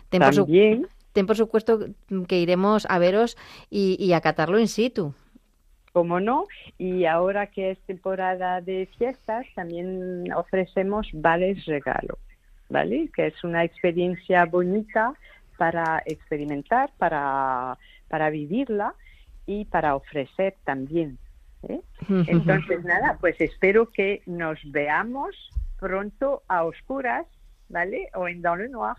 También, 0.09 0.87
ten 1.15 1.25
por 1.25 1.37
supuesto 1.37 1.79
que 2.27 2.39
iremos 2.39 2.85
a 2.89 2.99
veros 2.99 3.37
y, 3.69 4.11
a 4.11 4.19
catarlo 4.19 4.59
in 4.59 4.67
situ. 4.67 5.15
Como 5.93 6.19
no, 6.19 6.45
y 6.77 7.05
ahora 7.05 7.47
que 7.47 7.71
es 7.71 7.79
temporada 7.87 8.59
de 8.59 8.89
fiestas, 8.97 9.45
también 9.55 10.29
ofrecemos 10.33 11.07
vales 11.13 11.63
regalo, 11.65 12.17
¿vale? 12.69 13.09
Que 13.15 13.27
es 13.27 13.43
una 13.45 13.63
experiencia 13.63 14.43
bonita 14.43 15.13
para 15.57 16.03
experimentar, 16.05 16.91
para, 16.97 17.77
para 18.09 18.29
vivirla 18.29 18.93
y 19.45 19.63
para 19.63 19.95
ofrecer 19.95 20.55
también. 20.65 21.17
¿eh? 21.63 21.79
Entonces, 22.27 22.83
nada, 22.83 23.17
pues 23.21 23.39
espero 23.39 23.89
que 23.89 24.21
nos 24.25 24.59
veamos 24.65 25.33
pronto 25.79 26.43
a 26.49 26.65
oscuras, 26.65 27.25
¿vale? 27.69 28.09
O 28.15 28.27
en 28.27 28.41
Dans 28.41 28.59
le 28.59 28.67
Noir. 28.67 28.97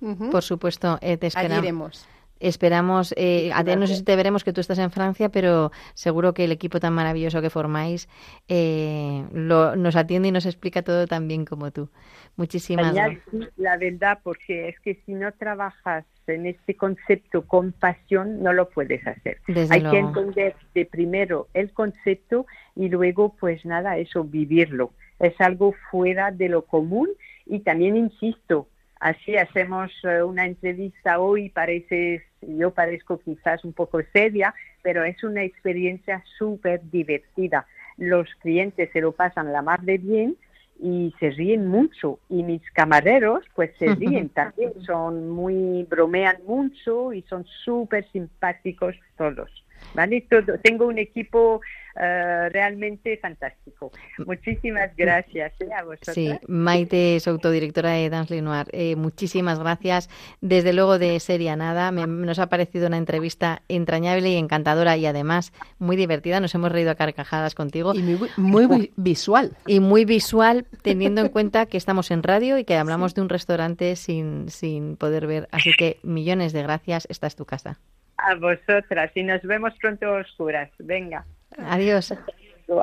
Por 0.00 0.42
supuesto, 0.42 0.98
eh, 1.00 1.16
te 1.16 1.28
esperamos. 1.28 2.06
Esperamos, 2.38 3.14
eh, 3.16 3.50
no 3.78 3.86
sé 3.86 3.96
si 3.96 4.04
te 4.04 4.14
veremos 4.14 4.44
que 4.44 4.52
tú 4.52 4.60
estás 4.60 4.78
en 4.78 4.90
Francia, 4.90 5.30
pero 5.30 5.72
seguro 5.94 6.34
que 6.34 6.44
el 6.44 6.52
equipo 6.52 6.80
tan 6.80 6.92
maravilloso 6.92 7.40
que 7.40 7.48
formáis 7.48 8.10
eh, 8.46 9.24
nos 9.32 9.96
atiende 9.96 10.28
y 10.28 10.32
nos 10.32 10.44
explica 10.44 10.82
todo 10.82 11.06
tan 11.06 11.28
bien 11.28 11.46
como 11.46 11.70
tú. 11.70 11.88
Muchísimas 12.36 12.92
gracias. 12.92 13.22
La 13.56 13.78
verdad, 13.78 14.18
porque 14.22 14.68
es 14.68 14.78
que 14.80 15.00
si 15.06 15.14
no 15.14 15.32
trabajas 15.32 16.04
en 16.26 16.44
este 16.44 16.74
concepto 16.74 17.46
con 17.46 17.72
pasión, 17.72 18.42
no 18.42 18.52
lo 18.52 18.68
puedes 18.68 19.06
hacer. 19.06 19.38
Hay 19.70 19.82
que 19.82 19.98
entender 19.98 20.56
de 20.74 20.84
primero 20.84 21.48
el 21.54 21.72
concepto 21.72 22.46
y 22.74 22.90
luego, 22.90 23.34
pues 23.40 23.64
nada, 23.64 23.96
eso, 23.96 24.24
vivirlo. 24.24 24.92
Es 25.18 25.40
algo 25.40 25.74
fuera 25.90 26.32
de 26.32 26.50
lo 26.50 26.66
común 26.66 27.08
y 27.46 27.60
también, 27.60 27.96
insisto, 27.96 28.68
Así 29.00 29.36
hacemos 29.36 29.92
eh, 30.04 30.22
una 30.22 30.46
entrevista 30.46 31.18
hoy, 31.18 31.50
parece, 31.50 32.24
yo 32.40 32.70
parezco 32.72 33.18
quizás 33.18 33.64
un 33.64 33.72
poco 33.72 34.00
seria, 34.12 34.54
pero 34.82 35.04
es 35.04 35.22
una 35.22 35.42
experiencia 35.42 36.24
súper 36.38 36.80
divertida. 36.90 37.66
Los 37.98 38.28
clientes 38.36 38.90
se 38.92 39.00
lo 39.00 39.12
pasan 39.12 39.52
la 39.52 39.62
mar 39.62 39.82
de 39.82 39.98
bien 39.98 40.36
y 40.78 41.14
se 41.18 41.30
ríen 41.30 41.66
mucho 41.66 42.18
y 42.28 42.42
mis 42.42 42.62
camareros 42.72 43.44
pues 43.54 43.70
se 43.78 43.86
ríen 43.96 44.28
también, 44.30 44.72
son 44.84 45.28
muy, 45.28 45.84
bromean 45.84 46.38
mucho 46.46 47.12
y 47.12 47.22
son 47.22 47.44
súper 47.64 48.06
simpáticos 48.12 48.94
todos. 49.16 49.50
¿Vale? 49.94 50.26
Todo, 50.28 50.58
tengo 50.62 50.86
un 50.86 50.98
equipo 50.98 51.60
eh, 51.98 52.50
realmente 52.50 53.16
fantástico. 53.16 53.90
Muchísimas 54.18 54.94
gracias 54.96 55.54
eh, 55.60 55.72
a 55.74 55.82
vosotros. 55.82 56.14
Sí, 56.14 56.30
Maite 56.46 57.16
es 57.16 57.26
autodirectora 57.26 57.92
de 57.92 58.10
Dance 58.10 58.34
Lenoir. 58.34 58.66
Eh, 58.72 58.96
muchísimas 58.96 59.58
gracias. 59.58 60.10
Desde 60.42 60.74
luego 60.74 60.98
de 60.98 61.18
Seria 61.20 61.56
Nada, 61.56 61.90
nos 61.92 62.38
ha 62.38 62.48
parecido 62.48 62.88
una 62.88 62.98
entrevista 62.98 63.62
entrañable 63.68 64.28
y 64.28 64.36
encantadora 64.36 64.98
y 64.98 65.06
además 65.06 65.54
muy 65.78 65.96
divertida. 65.96 66.38
Nos 66.38 66.54
hemos 66.54 66.70
reído 66.70 66.90
a 66.90 66.96
carcajadas 66.96 67.54
contigo. 67.54 67.94
Y 67.94 68.02
muy, 68.36 68.92
visual. 68.96 69.56
Y 69.66 69.80
muy 69.80 70.04
visual, 70.04 70.66
teniendo 70.82 71.22
en 71.22 71.30
cuenta 71.30 71.64
que 71.64 71.78
estamos 71.78 72.10
en 72.10 72.22
radio 72.22 72.58
y 72.58 72.64
que 72.64 72.76
hablamos 72.76 73.14
de 73.14 73.22
un 73.22 73.30
restaurante 73.30 73.96
sin, 73.96 74.50
sin 74.50 74.96
poder 74.96 75.26
ver. 75.26 75.48
Así 75.50 75.72
que 75.78 75.98
millones 76.02 76.52
de 76.52 76.62
gracias. 76.62 77.06
Esta 77.08 77.26
es 77.26 77.36
tu 77.36 77.46
casa. 77.46 77.78
A 78.18 78.34
vosotras 78.34 79.10
y 79.14 79.22
nos 79.22 79.42
vemos 79.42 79.74
pronto 79.80 80.10
oscuras. 80.12 80.70
Venga. 80.78 81.24
Adiós. 81.58 82.14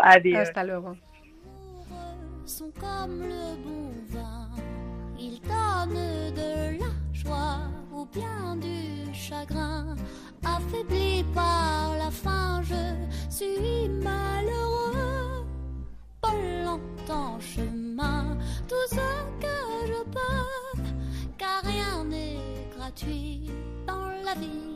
Adiós. 0.04 0.50
Hasta 0.50 0.64
luego. 0.64 0.98
sont 2.46 2.72
comme 2.80 3.22
le 3.22 3.56
bon 3.64 3.92
vin, 4.10 4.50
ils 5.18 5.40
donnent 5.42 6.34
de 6.36 6.78
la 6.80 6.92
joie 7.14 7.62
ou 7.92 8.06
bien 8.06 8.58
du 8.58 9.14
chagrin. 9.14 9.96
Affaibli 10.44 11.24
par 11.34 11.96
la 11.98 12.12
faim, 12.12 12.62
je 12.64 12.84
suis 13.30 13.88
malheureux. 13.90 15.46
Pas 16.22 16.36
longtemps 16.66 17.40
chemin, 17.40 18.38
tout 18.68 18.88
ce 18.90 19.08
que 19.44 19.88
je 19.88 20.04
peux, 20.12 20.84
car 21.38 21.64
rien 21.64 22.04
n'est 22.04 22.68
gratuit 22.76 23.50
dans 23.88 24.10
la 24.26 24.34
vie. 24.36 24.73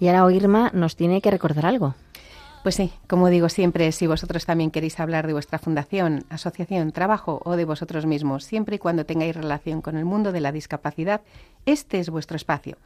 Y 0.00 0.08
ahora 0.08 0.34
Irma 0.34 0.70
nos 0.74 0.96
tiene 0.96 1.20
que 1.20 1.30
recordar 1.30 1.66
algo. 1.66 1.94
Pues 2.62 2.74
sí, 2.74 2.92
como 3.06 3.28
digo 3.28 3.48
siempre, 3.48 3.92
si 3.92 4.06
vosotros 4.06 4.44
también 4.44 4.70
queréis 4.70 4.98
hablar 4.98 5.26
de 5.26 5.32
vuestra 5.32 5.58
fundación, 5.58 6.24
asociación, 6.28 6.92
trabajo 6.92 7.40
o 7.44 7.56
de 7.56 7.64
vosotros 7.64 8.04
mismos, 8.04 8.44
siempre 8.44 8.76
y 8.76 8.78
cuando 8.78 9.06
tengáis 9.06 9.36
relación 9.36 9.80
con 9.80 9.96
el 9.96 10.04
mundo 10.04 10.32
de 10.32 10.40
la 10.40 10.52
discapacidad, 10.52 11.20
este 11.66 12.00
es 12.00 12.10
vuestro 12.10 12.36
espacio. 12.36 12.76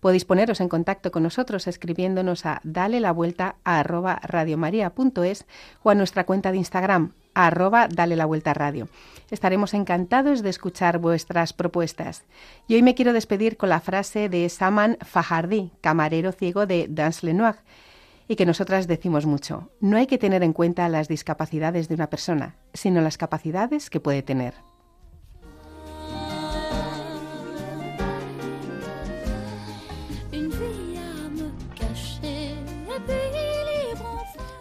Podéis 0.00 0.24
poneros 0.24 0.60
en 0.60 0.68
contacto 0.68 1.10
con 1.10 1.24
nosotros 1.24 1.66
escribiéndonos 1.66 2.46
a 2.46 2.60
dale 2.64 3.00
la 3.00 3.12
vuelta 3.12 3.56
a 3.64 3.80
arroba 3.80 4.18
radiomaria.es 4.22 5.46
o 5.82 5.90
a 5.90 5.94
nuestra 5.94 6.24
cuenta 6.24 6.50
de 6.50 6.58
Instagram 6.58 7.12
arroba 7.46 7.88
dale 7.88 8.16
la 8.16 8.26
vuelta 8.26 8.52
radio. 8.54 8.88
Estaremos 9.30 9.74
encantados 9.74 10.42
de 10.42 10.50
escuchar 10.50 10.98
vuestras 10.98 11.52
propuestas. 11.52 12.24
Y 12.66 12.74
hoy 12.74 12.82
me 12.82 12.94
quiero 12.94 13.12
despedir 13.12 13.56
con 13.56 13.68
la 13.68 13.80
frase 13.80 14.28
de 14.28 14.48
Saman 14.48 14.98
Fajardi, 15.00 15.70
camarero 15.80 16.32
ciego 16.32 16.66
de 16.66 16.86
Dance 16.88 17.24
Lenoir, 17.24 17.56
y 18.26 18.36
que 18.36 18.46
nosotras 18.46 18.86
decimos 18.86 19.24
mucho. 19.26 19.70
No 19.80 19.96
hay 19.96 20.06
que 20.06 20.18
tener 20.18 20.42
en 20.42 20.52
cuenta 20.52 20.88
las 20.88 21.08
discapacidades 21.08 21.88
de 21.88 21.94
una 21.94 22.10
persona, 22.10 22.56
sino 22.74 23.00
las 23.00 23.18
capacidades 23.18 23.90
que 23.90 24.00
puede 24.00 24.22
tener. 24.22 24.54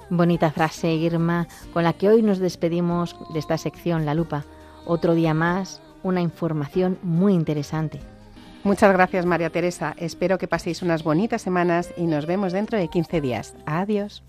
Bonita 0.10 0.52
frase, 0.52 0.94
Irma, 0.94 1.48
con 1.74 1.84
la 1.84 1.94
que 1.94 2.08
hoy 2.08 2.22
nos 2.22 2.40
despedimos 2.40 3.16
de 3.34 3.40
esta 3.40 3.58
sección 3.58 4.06
La 4.06 4.14
Lupa. 4.14 4.46
Otro 4.86 5.16
día 5.16 5.34
más, 5.34 5.82
una 6.04 6.22
información 6.22 6.98
muy 7.04 7.34
interesante. 7.34 8.00
Muchas 8.64 8.92
gracias, 8.94 9.26
María 9.26 9.50
Teresa. 9.50 9.94
Espero 9.98 10.38
que 10.38 10.48
paséis 10.48 10.82
unas 10.82 11.04
bonitas 11.04 11.42
semanas 11.42 11.94
y 11.98 12.06
nos 12.06 12.26
vemos 12.26 12.54
dentro 12.54 12.78
de 12.78 12.88
15 12.88 13.22
días. 13.22 13.54
Adiós. 13.66 14.24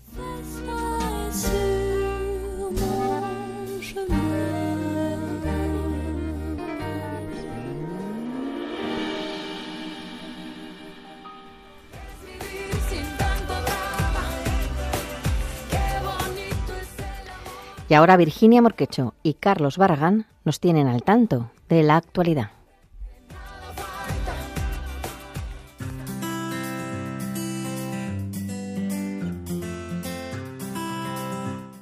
Y 17.89 17.95
ahora 17.95 18.17
Virginia 18.17 18.61
Morquecho 18.61 19.15
y 19.23 19.33
Carlos 19.33 19.79
Barragán 19.79 20.27
nos 20.45 20.59
tienen 20.59 20.87
al 20.87 21.01
tanto 21.01 21.49
de 21.69 21.81
la 21.81 21.97
actualidad. 21.97 22.51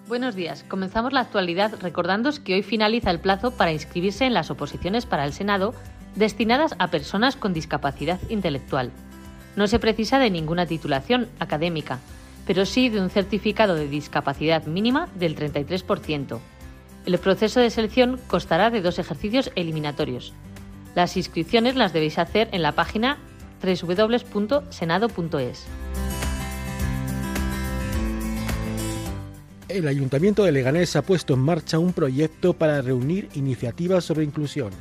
Buenos 0.07 0.35
días. 0.35 0.63
Comenzamos 0.63 1.11
la 1.11 1.19
actualidad 1.19 1.73
recordándoos 1.81 2.39
que 2.39 2.53
hoy 2.53 2.63
finaliza 2.63 3.11
el 3.11 3.19
plazo 3.19 3.51
para 3.51 3.73
inscribirse 3.73 4.25
en 4.25 4.33
las 4.33 4.49
oposiciones 4.49 5.05
para 5.05 5.25
el 5.25 5.33
Senado 5.33 5.73
destinadas 6.15 6.73
a 6.79 6.89
personas 6.89 7.35
con 7.35 7.53
discapacidad 7.53 8.19
intelectual. 8.29 8.91
No 9.57 9.67
se 9.67 9.77
precisa 9.77 10.19
de 10.19 10.31
ninguna 10.31 10.65
titulación 10.65 11.27
académica, 11.39 11.99
pero 12.47 12.65
sí 12.65 12.89
de 12.89 13.01
un 13.01 13.09
certificado 13.09 13.75
de 13.75 13.87
discapacidad 13.87 14.65
mínima 14.65 15.09
del 15.15 15.35
33%. 15.35 16.39
El 17.05 17.17
proceso 17.19 17.59
de 17.59 17.69
selección 17.69 18.19
constará 18.27 18.71
de 18.71 18.81
dos 18.81 18.97
ejercicios 18.97 19.51
eliminatorios. 19.55 20.33
Las 20.95 21.17
inscripciones 21.17 21.75
las 21.75 21.93
debéis 21.93 22.17
hacer 22.17 22.49
en 22.53 22.63
la 22.63 22.71
página 22.71 23.17
www.senado.es. 23.61 25.65
El 29.67 29.87
Ayuntamiento 29.87 30.43
de 30.43 30.53
Leganés 30.53 30.95
ha 30.95 31.01
puesto 31.01 31.33
en 31.33 31.41
marcha 31.41 31.77
un 31.77 31.91
proyecto 31.91 32.53
para 32.53 32.81
reunir 32.81 33.27
iniciativas 33.33 34.05
sobre 34.05 34.23
inclusión. 34.23 34.71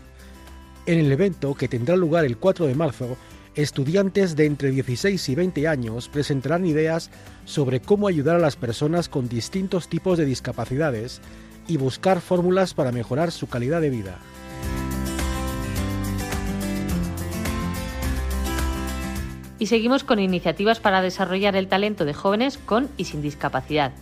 En 0.87 1.01
el 1.01 1.11
evento, 1.11 1.55
que 1.55 1.67
tendrá 1.67 1.97
lugar 1.97 2.25
el 2.25 2.37
4 2.37 2.67
de 2.67 2.75
marzo, 2.77 3.17
estudiantes 3.57 4.37
de 4.37 4.45
entre 4.45 4.71
16 4.71 5.29
y 5.31 5.35
20 5.35 5.67
años 5.67 6.09
presentarán 6.09 6.67
ideas 6.67 7.11
sobre 7.47 7.81
cómo 7.81 8.07
ayudar 8.07 8.37
a 8.37 8.41
las 8.41 8.57
personas 8.57 9.09
con 9.09 9.29
distintos 9.29 9.89
tipos 9.89 10.19
de 10.19 10.27
discapacidades 10.27 11.23
y 11.67 11.79
buscar 11.79 12.21
fórmulas 12.21 12.75
para 12.75 12.93
mejorar 12.93 13.33
su 13.33 13.49
calidad 13.49 13.81
de 13.81 13.91
vida. 13.91 14.19
Y 19.59 19.67
seguimos 19.67 20.05
con 20.05 20.19
iniciativas 20.19 20.81
para 20.81 21.01
desarrollar 21.01 21.57
el 21.57 21.67
talento 21.67 22.05
de 22.05 22.13
jóvenes 22.13 22.59
con 22.59 22.91
y 22.99 23.05
sin 23.05 23.23
discapacidad. 23.23 23.93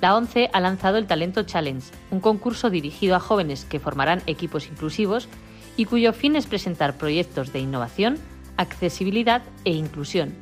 La 0.00 0.16
ONCE 0.16 0.50
ha 0.52 0.60
lanzado 0.60 0.98
el 0.98 1.06
Talento 1.06 1.44
Challenge, 1.44 1.86
un 2.10 2.20
concurso 2.20 2.68
dirigido 2.68 3.14
a 3.14 3.20
jóvenes 3.20 3.64
que 3.64 3.80
formarán 3.80 4.22
equipos 4.26 4.66
inclusivos 4.66 5.28
y 5.76 5.84
cuyo 5.84 6.12
fin 6.12 6.34
es 6.34 6.46
presentar 6.46 6.96
proyectos 6.96 7.52
de 7.52 7.60
innovación, 7.60 8.18
accesibilidad 8.58 9.42
e 9.64 9.72
inclusión. 9.72 10.34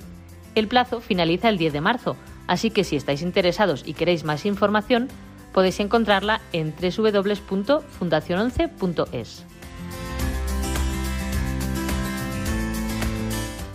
El 0.56 0.66
plazo 0.66 1.00
finaliza 1.00 1.48
el 1.48 1.58
10 1.58 1.74
de 1.74 1.80
marzo, 1.80 2.16
así 2.48 2.70
que 2.70 2.82
si 2.82 2.96
estáis 2.96 3.22
interesados 3.22 3.84
y 3.86 3.94
queréis 3.94 4.24
más 4.24 4.44
información, 4.44 5.06
podéis 5.52 5.78
encontrarla 5.78 6.40
en 6.52 6.74
www.fundaciononce.es. 6.74 9.44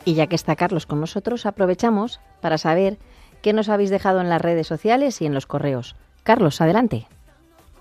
Y 0.05 0.13
ya 0.15 0.25
que 0.25 0.35
está 0.35 0.55
Carlos 0.55 0.87
con 0.87 0.99
nosotros, 0.99 1.45
aprovechamos 1.45 2.19
para 2.41 2.57
saber 2.57 2.97
qué 3.43 3.53
nos 3.53 3.69
habéis 3.69 3.91
dejado 3.91 4.21
en 4.21 4.29
las 4.29 4.41
redes 4.41 4.65
sociales 4.65 5.21
y 5.21 5.27
en 5.27 5.35
los 5.35 5.45
correos. 5.45 5.95
Carlos, 6.23 6.61
adelante. 6.61 7.07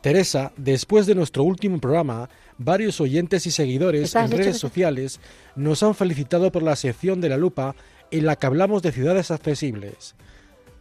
Teresa, 0.01 0.53
después 0.57 1.07
de 1.07 1.15
nuestro 1.15 1.43
último 1.43 1.81
programa, 1.81 2.29
varios 2.57 3.01
oyentes 3.01 3.47
y 3.47 3.51
seguidores 3.51 4.15
en 4.15 4.31
redes 4.31 4.59
sociales 4.59 5.21
nos 5.57 5.83
han 5.83 5.95
felicitado 5.95 6.53
por 6.53 6.63
la 6.63 6.77
sección 6.77 7.21
de 7.21 7.29
la 7.29 7.37
lupa 7.37 7.75
en 8.11 8.27
la 8.27 8.37
que 8.37 8.47
hablamos 8.47 8.83
de 8.83 8.93
ciudades 8.93 9.31
accesibles. 9.31 10.15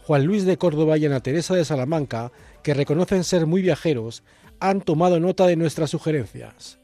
Juan 0.03 0.23
Luis 0.23 0.45
de 0.45 0.57
Córdoba 0.57 0.97
y 0.97 1.05
Ana 1.05 1.19
Teresa 1.19 1.55
de 1.55 1.65
Salamanca, 1.65 2.31
que 2.63 2.73
reconocen 2.73 3.23
ser 3.23 3.47
muy 3.47 3.61
viajeros, 3.61 4.23
han 4.59 4.81
tomado 4.81 5.19
nota 5.19 5.47
de 5.47 5.55
nuestras 5.55 5.89
sugerencias 5.89 6.79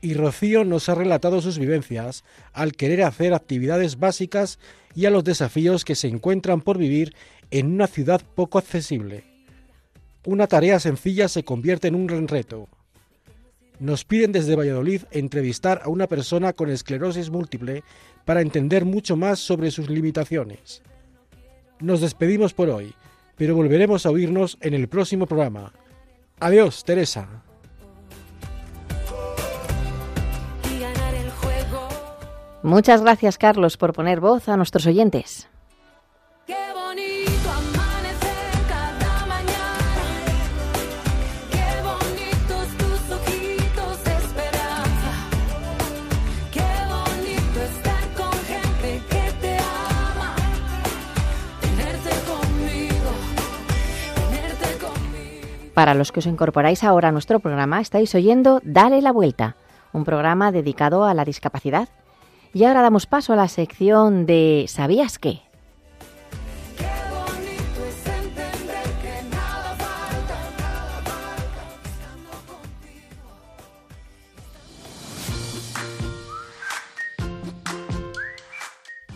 y 0.00 0.14
Rocío 0.14 0.64
nos 0.64 0.88
ha 0.88 0.94
relatado 0.94 1.40
sus 1.40 1.58
vivencias 1.58 2.24
al 2.52 2.72
querer 2.72 3.02
hacer 3.02 3.34
actividades 3.34 3.98
básicas 3.98 4.58
y 4.94 5.06
a 5.06 5.10
los 5.10 5.24
desafíos 5.24 5.84
que 5.84 5.94
se 5.94 6.08
encuentran 6.08 6.60
por 6.60 6.78
vivir 6.78 7.14
en 7.50 7.72
una 7.72 7.86
ciudad 7.86 8.20
poco 8.34 8.58
accesible. 8.58 9.24
Una 10.24 10.46
tarea 10.46 10.80
sencilla 10.80 11.28
se 11.28 11.44
convierte 11.44 11.88
en 11.88 11.94
un 11.94 12.06
gran 12.06 12.28
reto. 12.28 12.68
Nos 13.78 14.04
piden 14.04 14.32
desde 14.32 14.56
Valladolid 14.56 15.02
entrevistar 15.12 15.80
a 15.84 15.88
una 15.88 16.08
persona 16.08 16.52
con 16.52 16.68
esclerosis 16.68 17.30
múltiple 17.30 17.84
para 18.24 18.40
entender 18.40 18.84
mucho 18.84 19.16
más 19.16 19.38
sobre 19.38 19.70
sus 19.70 19.88
limitaciones. 19.88 20.82
Nos 21.80 22.00
despedimos 22.00 22.52
por 22.54 22.68
hoy, 22.68 22.92
pero 23.36 23.54
volveremos 23.54 24.04
a 24.04 24.10
oírnos 24.10 24.58
en 24.60 24.74
el 24.74 24.88
próximo 24.88 25.26
programa. 25.26 25.72
Adiós, 26.40 26.84
Teresa. 26.84 27.44
Muchas 32.64 33.02
gracias, 33.02 33.38
Carlos, 33.38 33.76
por 33.76 33.92
poner 33.92 34.20
voz 34.20 34.48
a 34.48 34.56
nuestros 34.56 34.86
oyentes. 34.86 35.48
Para 55.78 55.94
los 55.94 56.10
que 56.10 56.18
os 56.18 56.26
incorporáis 56.26 56.82
ahora 56.82 57.10
a 57.10 57.12
nuestro 57.12 57.38
programa, 57.38 57.80
estáis 57.80 58.12
oyendo 58.16 58.60
Dale 58.64 59.00
la 59.00 59.12
Vuelta, 59.12 59.54
un 59.92 60.02
programa 60.02 60.50
dedicado 60.50 61.04
a 61.04 61.14
la 61.14 61.24
discapacidad 61.24 61.88
y 62.52 62.64
ahora 62.64 62.82
damos 62.82 63.06
paso 63.06 63.32
a 63.32 63.36
la 63.36 63.46
sección 63.46 64.26
de 64.26 64.64
¿Sabías 64.66 65.20
qué? 65.20 65.40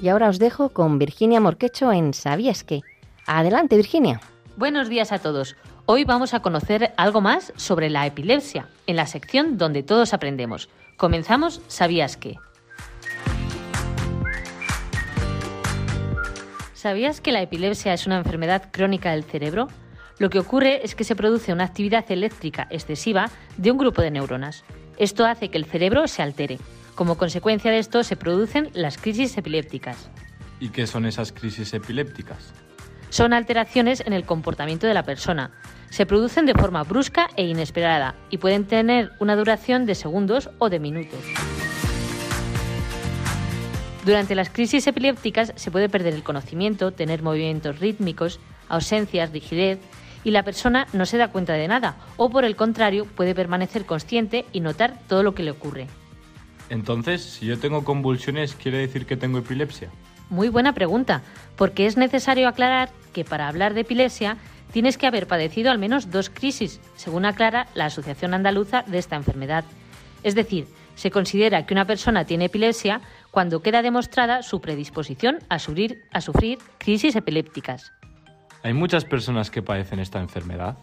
Y 0.01 0.09
ahora 0.09 0.29
os 0.29 0.39
dejo 0.39 0.69
con 0.69 1.01
Virginia 1.01 1.41
Morquecho 1.41 1.91
en 1.91 2.15
¿Sabías 2.15 2.63
qué? 2.63 2.83
Adelante, 3.27 3.77
Virginia. 3.77 4.21
Buenos 4.63 4.89
días 4.89 5.11
a 5.11 5.19
todos. 5.19 5.57
Hoy 5.87 6.05
vamos 6.05 6.35
a 6.35 6.41
conocer 6.41 6.95
algo 6.97 7.21
más 7.21 7.53
sobre 7.57 7.91
la 7.91 8.07
epilepsia, 8.07 8.69
en 8.87 8.95
la 8.95 9.09
sección 9.09 9.59
donde 9.59 9.83
todos 9.83 10.15
aprendemos. 10.15 10.69
Comenzamos 10.97 11.61
¿Sabías 11.67 12.17
qué? 12.17 12.37
¿Sabías 16.75 17.21
que 17.21 17.33
la 17.33 17.43
epilepsia 17.43 17.93
es 17.93 18.07
una 18.07 18.19
enfermedad 18.19 18.71
crónica 18.71 19.11
del 19.11 19.25
cerebro? 19.25 19.67
Lo 20.21 20.31
que 20.31 20.39
ocurre 20.39 20.85
es 20.85 20.95
que 20.95 21.03
se 21.03 21.17
produce 21.17 21.53
una 21.53 21.65
actividad 21.65 22.05
eléctrica 22.13 22.69
excesiva 22.71 23.31
de 23.57 23.73
un 23.73 23.79
grupo 23.79 24.01
de 24.01 24.13
neuronas. 24.13 24.63
Esto 24.97 25.27
hace 25.27 25.49
que 25.49 25.59
el 25.59 25.65
cerebro 25.65 26.07
se 26.07 26.23
altere. 26.23 26.61
Como 26.95 27.19
consecuencia 27.19 27.73
de 27.73 27.81
esto 27.81 28.05
se 28.05 28.15
producen 28.15 28.71
las 28.75 28.97
crisis 28.97 29.37
epilépticas. 29.37 30.09
¿Y 30.61 30.69
qué 30.69 30.87
son 30.87 31.05
esas 31.05 31.33
crisis 31.33 31.75
epilépticas? 31.75 32.55
Son 33.13 33.35
alteraciones 33.35 34.03
en 34.07 34.15
el 34.15 34.25
comportamiento 34.25 34.87
de 34.87 34.95
la 34.95 35.03
persona. 35.03 35.51
Se 35.91 36.07
producen 36.07 36.47
de 36.47 36.55
forma 36.55 36.83
brusca 36.83 37.29
e 37.37 37.45
inesperada 37.45 38.15
y 38.31 38.39
pueden 38.39 38.65
tener 38.65 39.13
una 39.21 39.37
duración 39.37 39.85
de 39.85 39.95
segundos 39.95 40.49
o 40.57 40.71
de 40.71 40.81
minutos. 40.81 41.21
Durante 44.07 44.35
las 44.35 44.49
crisis 44.49 44.87
epilépticas 44.87 45.53
se 45.57 45.71
puede 45.71 45.91
perder 45.91 46.15
el 46.15 46.23
conocimiento, 46.23 46.93
tener 46.93 47.23
movimientos 47.23 47.81
rítmicos, 47.81 48.41
ausencias, 48.71 49.31
rigidez 49.31 49.79
y 50.25 50.31
la 50.31 50.43
persona 50.43 50.87
no 50.95 51.05
se 51.05 51.19
da 51.19 51.29
cuenta 51.29 51.53
de 51.53 51.69
nada 51.69 51.97
o 52.17 52.31
por 52.31 52.47
el 52.47 52.57
contrario 52.57 53.05
puede 53.05 53.35
permanecer 53.35 53.85
consciente 53.85 54.47
y 54.55 54.61
notar 54.61 54.99
todo 55.07 55.23
lo 55.23 55.35
que 55.35 55.43
le 55.43 55.51
ocurre. 55.51 55.87
Entonces, 56.71 57.23
si 57.23 57.45
yo 57.45 57.59
tengo 57.59 57.85
convulsiones, 57.85 58.55
¿quiere 58.55 58.79
decir 58.79 59.05
que 59.05 59.19
tengo 59.19 59.37
epilepsia? 59.37 59.91
Muy 60.31 60.49
buena 60.49 60.73
pregunta, 60.73 61.21
porque 61.57 61.85
es 61.85 61.99
necesario 61.99 62.49
aclarar 62.49 62.89
que 63.13 63.25
para 63.25 63.49
hablar 63.49 63.75
de 63.75 63.83
epilepsia 63.83 64.37
tienes 64.73 64.99
que 64.99 65.07
haber 65.07 65.27
padecido 65.27 65.71
al 65.71 65.79
menos 65.79 66.11
dos 66.11 66.31
crisis, 66.31 66.81
según 66.97 67.25
aclara 67.25 67.67
la 67.75 67.87
Asociación 67.87 68.35
Andaluza 68.35 68.83
de 68.87 68.99
esta 68.99 69.17
enfermedad. 69.17 69.65
Es 70.23 70.35
decir, 70.35 70.67
se 70.95 71.11
considera 71.11 71.67
que 71.67 71.75
una 71.75 71.87
persona 71.87 72.25
tiene 72.25 72.47
epilepsia 72.47 73.01
cuando 73.31 73.63
queda 73.63 73.83
demostrada 73.83 74.43
su 74.43 74.61
predisposición 74.61 75.39
a 75.49 75.59
sufrir, 75.59 76.03
a 76.13 76.21
sufrir 76.21 76.59
crisis 76.79 77.17
epilépticas. 77.17 77.93
¿Hay 78.63 78.75
muchas 78.75 79.05
personas 79.05 79.51
que 79.51 79.63
padecen 79.63 79.99
esta 79.99 80.21
enfermedad? 80.21 80.77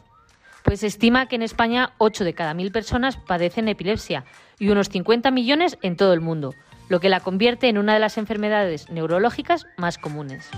Pues 0.64 0.82
se 0.82 0.88
estima 0.88 1.28
que 1.28 1.36
en 1.36 1.42
España 1.42 1.94
8 2.00 2.24
de 2.26 2.34
cada 2.34 2.54
1.000 2.54 2.72
personas 2.72 3.18
padecen 3.18 3.70
epilepsia 3.70 4.26
y 4.60 4.70
unos 4.70 4.90
50 4.90 5.32
millones 5.32 5.78
en 5.82 5.96
todo 5.96 6.14
el 6.14 6.20
mundo, 6.20 6.54
lo 6.90 7.00
que 7.00 7.10
la 7.10 7.22
convierte 7.22 7.70
en 7.70 7.78
una 7.78 7.94
de 7.94 8.00
las 8.00 8.18
enfermedades 8.18 8.90
neurológicas 8.90 9.68
más 9.78 9.98
comunes. 9.98 10.50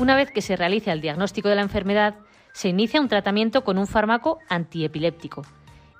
Una 0.00 0.16
vez 0.16 0.30
que 0.30 0.40
se 0.40 0.56
realiza 0.56 0.92
el 0.92 1.02
diagnóstico 1.02 1.50
de 1.50 1.56
la 1.56 1.60
enfermedad, 1.60 2.14
se 2.52 2.70
inicia 2.70 3.02
un 3.02 3.08
tratamiento 3.08 3.64
con 3.64 3.76
un 3.76 3.86
fármaco 3.86 4.38
antiepiléptico. 4.48 5.42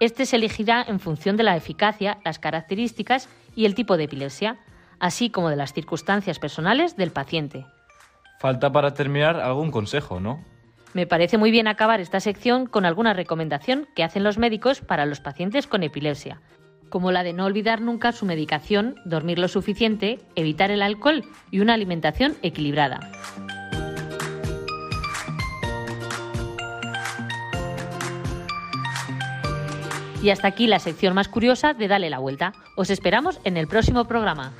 Este 0.00 0.24
se 0.24 0.36
elegirá 0.36 0.82
en 0.88 1.00
función 1.00 1.36
de 1.36 1.42
la 1.42 1.54
eficacia, 1.54 2.16
las 2.24 2.38
características 2.38 3.28
y 3.54 3.66
el 3.66 3.74
tipo 3.74 3.98
de 3.98 4.04
epilepsia, 4.04 4.56
así 5.00 5.28
como 5.28 5.50
de 5.50 5.56
las 5.56 5.74
circunstancias 5.74 6.38
personales 6.38 6.96
del 6.96 7.10
paciente. 7.10 7.66
Falta 8.38 8.72
para 8.72 8.94
terminar 8.94 9.38
algún 9.38 9.70
consejo, 9.70 10.18
¿no? 10.18 10.42
Me 10.94 11.06
parece 11.06 11.36
muy 11.36 11.50
bien 11.50 11.68
acabar 11.68 12.00
esta 12.00 12.20
sección 12.20 12.64
con 12.64 12.86
alguna 12.86 13.12
recomendación 13.12 13.86
que 13.94 14.02
hacen 14.02 14.24
los 14.24 14.38
médicos 14.38 14.80
para 14.80 15.04
los 15.04 15.20
pacientes 15.20 15.66
con 15.66 15.82
epilepsia, 15.82 16.40
como 16.88 17.12
la 17.12 17.22
de 17.22 17.34
no 17.34 17.44
olvidar 17.44 17.82
nunca 17.82 18.12
su 18.12 18.24
medicación, 18.24 18.96
dormir 19.04 19.38
lo 19.38 19.48
suficiente, 19.48 20.20
evitar 20.36 20.70
el 20.70 20.80
alcohol 20.80 21.22
y 21.50 21.60
una 21.60 21.74
alimentación 21.74 22.34
equilibrada. 22.40 23.12
Y 30.22 30.30
hasta 30.30 30.48
aquí 30.48 30.66
la 30.66 30.78
sección 30.78 31.14
más 31.14 31.28
curiosa 31.28 31.72
de 31.72 31.88
Dale 31.88 32.10
la 32.10 32.18
Vuelta. 32.18 32.52
Os 32.76 32.90
esperamos 32.90 33.40
en 33.44 33.56
el 33.56 33.66
próximo 33.66 34.04
programa. 34.04 34.52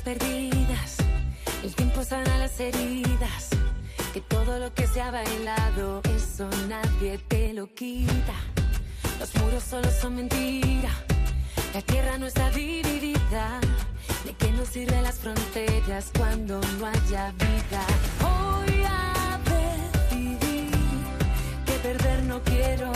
perdidas, 0.00 0.96
el 1.62 1.74
tiempo 1.74 2.02
sana 2.02 2.38
las 2.38 2.58
heridas. 2.58 3.50
Que 4.14 4.20
todo 4.20 4.58
lo 4.58 4.72
que 4.72 4.86
se 4.86 5.00
ha 5.00 5.10
bailado, 5.10 6.00
eso 6.16 6.48
nadie 6.68 7.18
te 7.28 7.52
lo 7.52 7.66
quita. 7.74 8.34
Los 9.18 9.34
muros 9.36 9.62
solo 9.62 9.90
son 9.90 10.16
mentira, 10.16 10.90
la 11.74 11.82
tierra 11.82 12.18
no 12.18 12.26
está 12.26 12.50
dividida. 12.50 13.60
¿De 14.24 14.32
qué 14.34 14.50
nos 14.52 14.68
sirven 14.68 15.02
las 15.02 15.18
fronteras 15.18 16.10
cuando 16.16 16.60
no 16.78 16.86
haya 16.86 17.32
vida? 17.32 17.84
Voy 18.20 18.84
a 18.86 19.38
decidir 19.44 20.70
que 21.66 21.72
perder 21.82 22.22
no 22.24 22.42
quiero. 22.42 22.92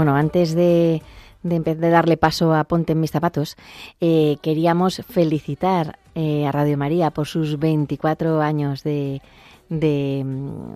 Bueno, 0.00 0.16
antes 0.16 0.54
de, 0.54 1.02
de, 1.42 1.74
darle 1.74 2.16
paso 2.16 2.54
a 2.54 2.64
Ponte 2.64 2.92
en 2.92 3.00
mis 3.00 3.10
zapatos, 3.10 3.58
eh, 4.00 4.38
queríamos 4.40 5.02
felicitar 5.06 5.98
eh, 6.14 6.46
a 6.46 6.52
Radio 6.52 6.78
María 6.78 7.10
por 7.10 7.26
sus 7.26 7.58
24 7.58 8.40
años 8.40 8.82
de, 8.82 9.20
de, 9.68 10.24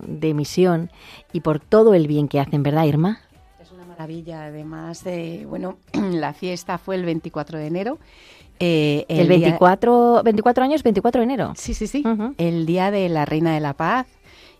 de, 0.06 0.28
emisión 0.28 0.90
y 1.32 1.40
por 1.40 1.58
todo 1.58 1.94
el 1.94 2.06
bien 2.06 2.28
que 2.28 2.38
hacen, 2.38 2.62
¿verdad, 2.62 2.84
Irma? 2.84 3.20
Es 3.62 3.72
una 3.72 3.86
maravilla, 3.86 4.44
además, 4.44 5.02
de, 5.04 5.46
bueno, 5.48 5.78
la 5.94 6.34
fiesta 6.34 6.76
fue 6.76 6.96
el 6.96 7.06
24 7.06 7.58
de 7.58 7.66
enero. 7.66 7.98
Eh, 8.60 9.06
el, 9.08 9.26
24, 9.26 10.20
24 10.22 10.64
años, 10.64 10.82
24 10.82 11.20
de 11.20 11.24
enero. 11.24 11.52
Sí, 11.56 11.72
sí, 11.72 11.86
sí. 11.86 12.04
El 12.36 12.66
día 12.66 12.90
de 12.90 13.08
la 13.08 13.24
Reina 13.24 13.54
de 13.54 13.60
la 13.60 13.72
Paz, 13.72 14.06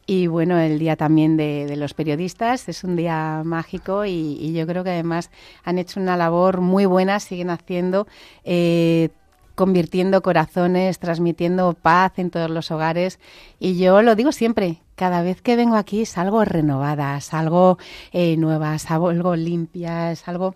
y 0.06 0.26
bueno, 0.26 0.58
el 0.58 0.78
día 0.78 0.96
también 0.96 1.36
de, 1.36 1.74
los 1.76 1.94
periodistas 1.94 2.68
es 2.68 2.84
un 2.84 2.96
día 2.96 3.42
mágico 3.44 4.04
y, 4.04 4.52
yo 4.52 4.66
creo 4.66 4.84
que 4.84 4.90
además 4.90 5.30
han 5.64 5.78
hecho 5.78 5.98
una 5.98 6.16
labor 6.16 6.60
muy 6.60 6.84
buena, 6.84 7.20
siguen 7.20 7.50
haciendo, 7.50 8.06
eh, 8.44 9.08
convirtiendo 9.54 10.22
corazones, 10.22 10.98
transmitiendo 10.98 11.72
paz 11.74 12.18
en 12.18 12.30
todos 12.30 12.50
los 12.50 12.70
hogares. 12.70 13.18
Y 13.58 13.78
yo 13.78 14.02
lo 14.02 14.14
digo 14.14 14.32
siempre, 14.32 14.82
cada 14.94 15.22
vez 15.22 15.40
que 15.40 15.56
vengo 15.56 15.76
aquí 15.76 16.04
salgo 16.04 16.44
renovada, 16.44 17.18
salgo 17.20 17.78
eh, 18.12 18.36
nueva, 18.36 18.78
salgo 18.78 19.36
limpia, 19.36 20.12
es 20.12 20.28
algo, 20.28 20.54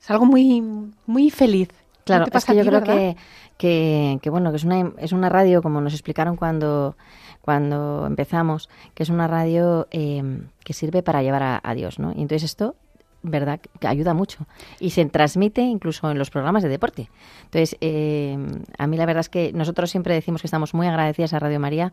es 0.00 0.10
algo 0.10 0.24
muy, 0.24 0.62
muy 1.06 1.30
feliz. 1.30 1.68
Claro, 2.04 2.26
es 2.30 2.44
que 2.44 2.54
yo 2.54 2.64
creo 2.64 2.82
que, 2.82 3.16
que, 3.56 4.18
que, 4.22 4.30
bueno, 4.30 4.50
que 4.50 4.58
es 4.58 4.64
una, 4.64 4.92
es 4.98 5.12
una 5.12 5.30
radio, 5.30 5.62
como 5.62 5.80
nos 5.80 5.94
explicaron 5.94 6.36
cuando 6.36 6.96
cuando 7.44 8.06
empezamos, 8.06 8.70
que 8.94 9.02
es 9.02 9.10
una 9.10 9.28
radio 9.28 9.86
eh, 9.90 10.22
que 10.64 10.72
sirve 10.72 11.02
para 11.02 11.22
llevar 11.22 11.60
a, 11.62 11.74
Dios, 11.74 11.98
¿no? 11.98 12.10
Y 12.12 12.22
entonces 12.22 12.44
esto 12.44 12.74
verdad 13.22 13.60
que 13.80 13.86
ayuda 13.86 14.14
mucho 14.14 14.46
y 14.80 14.90
se 14.90 15.04
transmite 15.06 15.60
incluso 15.60 16.10
en 16.10 16.18
los 16.18 16.30
programas 16.30 16.62
de 16.62 16.70
deporte. 16.70 17.10
Entonces, 17.44 17.76
eh, 17.82 18.38
a 18.78 18.86
mí 18.86 18.96
la 18.96 19.04
verdad 19.04 19.20
es 19.20 19.28
que 19.28 19.52
nosotros 19.52 19.90
siempre 19.90 20.14
decimos 20.14 20.40
que 20.40 20.46
estamos 20.46 20.72
muy 20.72 20.86
agradecidas 20.86 21.34
a 21.34 21.38
Radio 21.38 21.60
María 21.60 21.92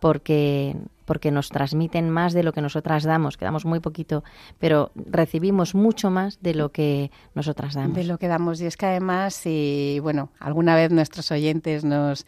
porque 0.00 0.76
porque 1.04 1.30
nos 1.30 1.48
transmiten 1.48 2.10
más 2.10 2.32
de 2.32 2.42
lo 2.42 2.52
que 2.52 2.60
nosotras 2.60 3.04
damos, 3.04 3.36
que 3.36 3.44
damos 3.44 3.64
muy 3.64 3.80
poquito, 3.80 4.24
pero 4.58 4.90
recibimos 4.94 5.74
mucho 5.74 6.10
más 6.10 6.40
de 6.40 6.54
lo 6.54 6.70
que 6.70 7.10
nosotras 7.34 7.74
damos. 7.74 7.96
De 7.96 8.04
lo 8.04 8.18
que 8.18 8.28
damos. 8.28 8.60
Y 8.60 8.66
es 8.66 8.76
que 8.76 8.86
además, 8.86 9.34
si, 9.34 9.98
bueno, 10.02 10.30
alguna 10.38 10.74
vez 10.74 10.90
nuestros 10.90 11.30
oyentes 11.30 11.84
nos, 11.84 12.24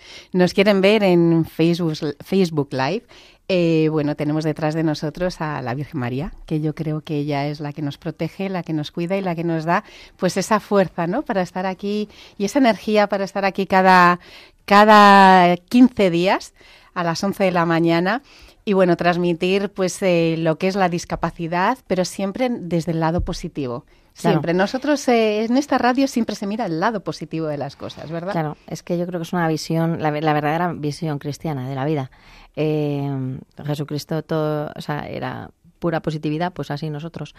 quieren 0.55 0.81
ver 0.81 1.03
en 1.03 1.45
Facebook, 1.45 1.95
Facebook 2.21 2.69
Live, 2.73 3.05
eh, 3.47 3.89
bueno, 3.91 4.17
tenemos 4.17 4.43
detrás 4.43 4.75
de 4.75 4.83
nosotros 4.83 5.43
a 5.43 5.61
la 5.61 5.75
Virgen 5.75 6.01
María, 6.01 6.33
que 6.47 6.61
yo 6.61 6.75
creo 6.75 7.03
que 7.03 7.19
ella 7.19 7.47
es 7.47 7.61
la 7.61 7.75
que 7.75 7.83
nos 7.83 7.99
protege, 7.99 8.49
la 8.49 8.63
que 8.63 8.73
nos 8.73 8.91
cuida 8.91 9.19
y 9.19 9.21
la 9.21 9.35
que 9.35 9.45
nos 9.45 9.65
da 9.65 9.85
pues 10.17 10.39
esa 10.39 10.61
fuerza, 10.61 11.07
¿no? 11.07 11.23
Para 11.23 11.43
estar 11.43 11.67
aquí 11.67 12.09
y 12.39 12.47
esa 12.47 12.59
energía 12.59 13.07
para 13.07 13.25
estar 13.25 13.45
aquí 13.45 13.67
cada, 13.67 14.19
cada 14.65 15.59
15 15.59 16.09
días 16.09 16.55
a 16.95 17.05
las 17.05 17.23
11 17.23 17.45
de 17.45 17.51
la 17.51 17.67
mañana 17.67 18.23
y 18.65 18.73
bueno, 18.73 18.97
transmitir 18.97 19.71
pues 19.71 20.01
eh, 20.03 20.37
lo 20.39 20.57
que 20.57 20.69
es 20.69 20.77
la 20.77 20.89
discapacidad, 20.89 21.79
pero 21.87 22.05
siempre 22.05 22.49
desde 22.51 22.93
el 22.93 23.01
lado 23.01 23.23
positivo. 23.23 23.85
Siempre. 24.15 24.55
Nosotros 24.55 25.07
eh, 25.09 25.45
en 25.45 25.57
esta 25.57 25.77
radio 25.77 26.07
siempre 26.07 26.37
se 26.37 26.47
mira 26.47 26.67
el 26.67 26.79
lado 26.79 27.03
positivo 27.03 27.49
de 27.49 27.59
las 27.59 27.75
cosas, 27.75 28.11
¿verdad? 28.13 28.33
Claro, 28.33 28.57
es 28.69 28.85
que 28.85 28.97
yo 28.97 29.07
creo 29.07 29.19
que 29.19 29.25
es 29.25 29.33
una 29.33 29.49
visión, 29.49 30.01
la, 30.01 30.11
verdadera 30.11 30.73
visión 30.73 31.19
cristiana 31.19 31.69
de 31.69 31.75
la 31.75 31.85
vida. 31.85 32.11
Eh, 32.55 33.39
Jesucristo 33.67 34.23
todo, 34.23 34.71
o 34.75 34.81
sea, 34.81 35.09
era 35.09 35.51
pura 35.81 36.01
positividad, 36.01 36.53
pues 36.53 36.71
así 36.71 36.91
nosotros. 36.91 37.35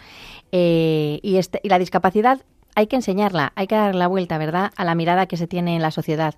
y, 0.52 1.36
este, 1.38 1.60
y 1.62 1.70
la 1.70 1.78
discapacidad 1.78 2.42
hay 2.76 2.88
que 2.88 2.96
enseñarla, 2.96 3.52
hay 3.56 3.66
que 3.66 3.74
dar 3.74 3.94
la 3.94 4.06
vuelta, 4.06 4.36
¿verdad?, 4.36 4.70
a 4.76 4.84
la 4.84 4.94
mirada 4.94 5.26
que 5.26 5.38
se 5.38 5.46
tiene 5.46 5.76
en 5.76 5.82
la 5.82 5.90
sociedad. 5.90 6.34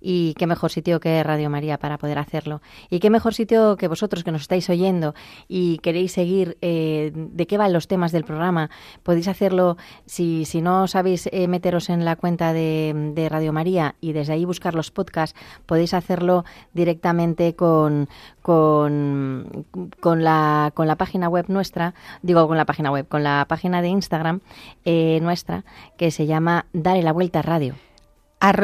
Y 0.00 0.32
qué 0.38 0.46
mejor 0.46 0.70
sitio 0.72 1.00
que 1.00 1.22
Radio 1.22 1.50
María 1.50 1.78
para 1.78 1.98
poder 1.98 2.18
hacerlo. 2.18 2.62
Y 2.88 2.98
qué 2.98 3.10
mejor 3.10 3.34
sitio 3.34 3.76
que 3.76 3.88
vosotros 3.88 4.24
que 4.24 4.32
nos 4.32 4.40
estáis 4.40 4.68
oyendo 4.70 5.14
y 5.48 5.78
queréis 5.78 6.12
seguir 6.12 6.56
eh, 6.62 7.12
de 7.14 7.46
qué 7.46 7.58
van 7.58 7.74
los 7.74 7.88
temas 7.88 8.10
del 8.10 8.24
programa. 8.24 8.70
Podéis 9.02 9.28
hacerlo, 9.28 9.76
si, 10.06 10.46
si 10.46 10.62
no 10.62 10.88
sabéis 10.88 11.28
eh, 11.30 11.46
meteros 11.46 11.90
en 11.90 12.06
la 12.06 12.16
cuenta 12.16 12.54
de, 12.54 13.12
de 13.14 13.28
Radio 13.28 13.52
María 13.52 13.94
y 14.00 14.12
desde 14.12 14.32
ahí 14.32 14.46
buscar 14.46 14.74
los 14.74 14.90
podcasts, 14.90 15.38
podéis 15.66 15.92
hacerlo 15.92 16.46
directamente 16.72 17.54
con, 17.54 18.08
con, 18.40 20.24
la, 20.24 20.72
con 20.74 20.86
la 20.86 20.96
página 20.96 21.28
web 21.28 21.44
nuestra, 21.48 21.94
digo 22.22 22.48
con 22.48 22.56
la 22.56 22.64
página 22.64 22.90
web, 22.90 23.06
con 23.06 23.22
la 23.22 23.44
página 23.48 23.82
de 23.82 23.88
Instagram 23.88 24.40
eh, 24.84 25.20
nuestra, 25.22 25.64
que 25.96 26.10
se 26.10 26.26
llama 26.26 26.66
Dale 26.72 27.02
la 27.02 27.12
Vuelta 27.12 27.42
Radio 27.42 27.74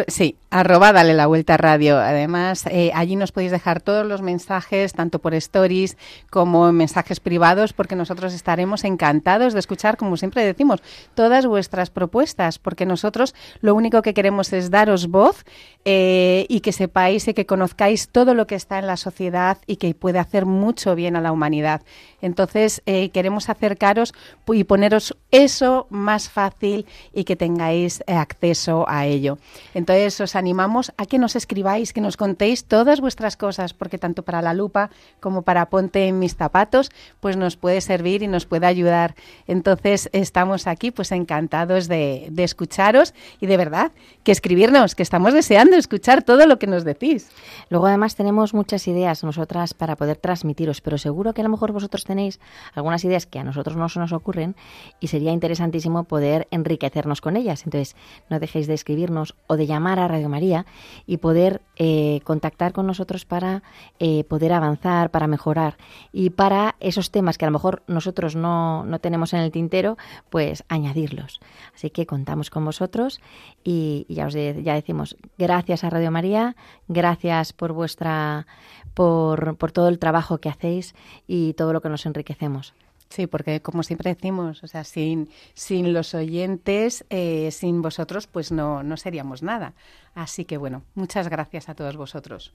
sí, 0.09 0.37
arroba 0.51 0.93
dale 0.93 1.15
la 1.15 1.27
vuelta 1.27 1.57
radio. 1.57 1.99
Además, 1.99 2.67
eh, 2.67 2.91
allí 2.95 3.15
nos 3.15 3.31
podéis 3.31 3.53
dejar 3.53 3.81
todos 3.81 4.05
los 4.05 4.23
mensajes, 4.23 4.93
tanto 4.93 5.21
por 5.21 5.35
stories 5.35 5.97
como 6.31 6.73
mensajes 6.73 7.21
privados, 7.21 7.73
porque 7.73 7.95
nosotros 7.95 8.35
estaremos 8.35 8.85
encantados 8.85 9.53
de 9.53 9.61
escuchar, 9.61 9.97
como 9.97 10.17
siempre 10.17 10.45
decimos, 10.45 10.83
todas 11.15 11.47
vuestras 11.47 11.91
propuestas, 11.91 12.59
porque 12.59 12.87
nosotros 12.87 13.35
lo 13.61 13.75
único 13.75 14.03
que 14.03 14.15
queremos 14.15 14.53
es 14.53 14.71
daros 14.71 15.09
voz 15.09 15.45
eh, 15.85 16.47
y 16.49 16.61
que 16.61 16.73
sepáis 16.73 17.29
y 17.29 17.35
que 17.35 17.47
conozcáis 17.47 18.09
todo 18.09 18.35
lo 18.35 18.47
que 18.49 18.57
está 18.57 18.81
en 18.81 18.87
la 18.89 18.97
sociedad 18.97 19.59
y 19.67 19.77
que 19.77 19.95
puede 19.95 20.19
hacer 20.19 20.45
mucho 20.45 20.97
bien 20.97 21.15
a 21.15 21.21
la 21.21 21.31
humanidad. 21.31 21.83
Entonces, 22.21 22.83
eh, 22.87 23.11
queremos 23.11 23.49
acercaros 23.49 24.13
y 24.49 24.65
poneros 24.65 25.17
eso 25.31 25.87
más 25.91 26.31
fácil 26.31 26.87
y 27.13 27.25
que 27.25 27.37
tengáis 27.37 28.03
acceso 28.07 28.87
a 28.89 29.07
ello. 29.07 29.39
Entonces 29.75 30.21
os 30.21 30.37
animamos 30.37 30.93
a 30.97 31.07
que 31.07 31.19
nos 31.19 31.37
escribáis, 31.37 31.93
que 31.93 32.01
nos 32.01 32.17
contéis 32.17 32.65
todas 32.65 33.01
vuestras 33.01 33.37
cosas, 33.37 33.75
porque 33.75 33.99
tanto 33.99 34.23
para 34.23 34.43
la 34.43 34.55
lupa 34.55 34.91
como 35.21 35.43
para 35.43 35.69
Ponte 35.69 36.07
en 36.07 36.19
mis 36.19 36.37
zapatos, 36.37 36.91
pues 37.21 37.37
nos 37.37 37.57
puede 37.57 37.81
servir 37.81 38.23
y 38.23 38.29
nos 38.29 38.47
puede 38.47 38.67
ayudar. 38.67 39.15
Entonces 39.47 40.09
estamos 40.13 40.67
aquí 40.67 40.91
pues 40.91 41.13
encantados 41.13 41.89
de, 41.89 42.33
escucharos 42.39 43.15
y 43.41 43.47
de 43.47 43.57
verdad 43.57 43.93
que 44.25 44.33
escribirnos, 44.33 44.95
que 44.95 45.03
estamos 45.03 45.35
deseando 45.35 45.77
escuchar 45.77 46.23
todo 46.23 46.47
lo 46.47 46.59
que 46.59 46.67
nos 46.67 46.85
decís. 46.85 47.29
Luego 47.69 47.87
además 47.87 48.17
tenemos 48.17 48.55
muchas 48.55 48.89
ideas 48.89 49.25
nosotras 49.25 49.75
para 49.75 49.97
poder 49.97 50.17
transmitiros, 50.17 50.81
pero 50.81 50.97
seguro 50.97 51.35
que 51.35 51.43
a 51.43 51.45
lo 51.45 51.51
mejor 51.51 51.73
vosotros 51.73 52.05
tenéis 52.05 52.41
algunas 52.75 53.05
ideas 53.05 53.27
que 53.27 53.39
a 53.39 53.45
nosotros 53.45 53.77
no 53.77 53.89
se 53.89 53.99
nos 53.99 54.13
ocurren 54.13 54.57
y 55.01 55.09
sería 55.19 55.33
interesantísimo 55.33 56.05
poder 56.05 56.47
enriquecernos 56.53 57.21
con 57.21 57.37
ellas. 57.37 57.65
Entonces 57.65 57.97
no 58.31 58.39
dejéis 58.39 58.69
de 58.69 58.75
escribirnos 58.75 59.35
o 59.49 59.57
de 59.57 59.67
llamar 59.67 59.99
a 59.99 60.07
Radio 60.07 60.29
María 60.29 60.65
y 61.07 61.17
poder 61.17 61.61
eh, 61.75 62.21
contactar 62.23 62.73
con 62.73 62.87
nosotros 62.87 63.25
para 63.25 63.65
eh, 63.99 64.23
poder 64.23 64.53
avanzar, 64.53 65.11
para 65.11 65.27
mejorar 65.27 65.77
y 66.13 66.31
para 66.31 66.77
esos 66.79 67.11
temas 67.11 67.37
que 67.37 67.47
a 67.47 67.49
lo 67.49 67.53
mejor 67.53 67.83
nosotros 67.89 68.37
no, 68.37 68.85
no 68.85 69.01
tenemos 69.01 69.33
en 69.33 69.41
el 69.41 69.51
tintero, 69.51 69.99
pues 70.31 70.63
añadirlos. 70.69 71.41
Así 71.75 71.91
que 71.91 72.07
contamos 72.07 72.49
con 72.49 72.65
vosotros 72.65 73.21
y, 73.65 74.07
ya 74.09 74.27
os 74.27 74.35
ya 74.35 74.75
decimos 74.75 75.17
gracias 75.37 75.83
a 75.83 75.91
Radio 75.91 76.13
María, 76.13 76.55
gracias 76.87 77.53
por 77.53 77.73
vuestra 77.73 78.47
por, 78.95 79.57
por 79.57 79.73
todo 79.73 79.89
el 79.89 79.99
trabajo 79.99 80.39
que 80.39 80.49
hacéis 80.49 80.95
y 81.27 81.55
todo 81.55 81.73
lo 81.73 81.81
que 81.81 81.89
nos 81.89 82.07
enriquecemos. 82.07 82.73
Sí, 83.09 83.27
porque 83.27 83.61
como 83.61 83.83
siempre 83.83 84.15
decimos, 84.15 84.63
o 84.63 84.67
sea, 84.67 84.85
sin, 84.85 85.31
sin 85.55 85.93
los 85.93 86.15
oyentes, 86.15 87.05
eh, 87.09 87.51
sin 87.51 87.81
vosotros, 87.81 88.27
pues 88.27 88.53
no, 88.53 88.83
no 88.83 88.97
seríamos 88.97 89.43
nada. 89.43 89.73
Así 90.15 90.45
que 90.45 90.59
bueno, 90.59 90.83
muchas 90.95 91.29
gracias 91.29 91.69
a 91.69 91.75
todos 91.75 91.97
vosotros. 91.97 92.53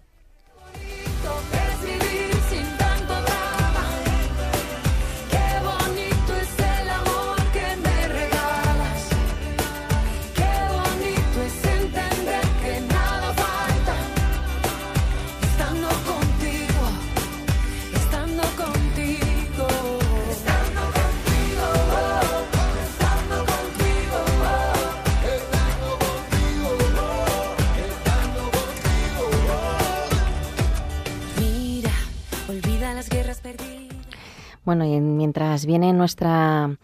Bueno, 34.65 34.85
y 34.85 34.99
mientras 34.99 35.65
viene 35.65 35.91
nuestra 35.93 36.77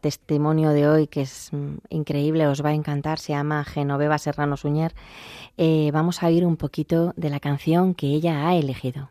testimonio 0.00 0.70
de 0.70 0.88
hoy, 0.88 1.06
que 1.06 1.22
es 1.22 1.48
mm, 1.52 1.76
increíble, 1.88 2.46
os 2.46 2.64
va 2.64 2.70
a 2.70 2.74
encantar, 2.74 3.18
se 3.18 3.32
llama 3.32 3.64
Genoveva 3.64 4.18
Serrano 4.18 4.56
Suñer, 4.56 4.94
eh, 5.56 5.90
vamos 5.92 6.22
a 6.22 6.26
oír 6.26 6.44
un 6.44 6.56
poquito 6.56 7.14
de 7.16 7.30
la 7.30 7.40
canción 7.40 7.94
que 7.94 8.08
ella 8.08 8.48
ha 8.48 8.54
elegido. 8.54 9.10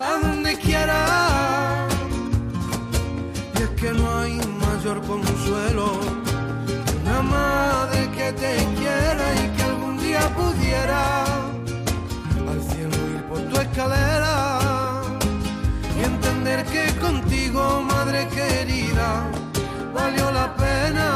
a 0.00 0.18
donde 0.18 0.56
quiera. 0.56 1.86
Y 3.58 3.62
es 3.62 3.70
que 3.70 3.92
no 3.92 4.18
hay 4.18 4.40
mayor 4.66 5.00
consuelo 5.02 6.00
una 7.02 7.22
madre 7.22 8.08
que 8.16 8.32
te 8.32 8.56
quiera 8.78 9.24
y 9.42 9.56
que 9.56 9.62
algún 9.62 9.98
día 9.98 10.20
pudiera 10.34 11.24
al 12.52 12.62
cielo 12.70 12.96
ir 13.14 13.22
por 13.24 13.40
tu 13.48 13.60
escalera 13.60 14.58
y 15.98 16.04
entender 16.04 16.64
que 16.64 16.84
contigo, 16.98 17.82
madre 17.82 18.26
querida, 18.28 19.30
valió 19.94 20.30
la 20.32 20.54
pena. 20.56 21.09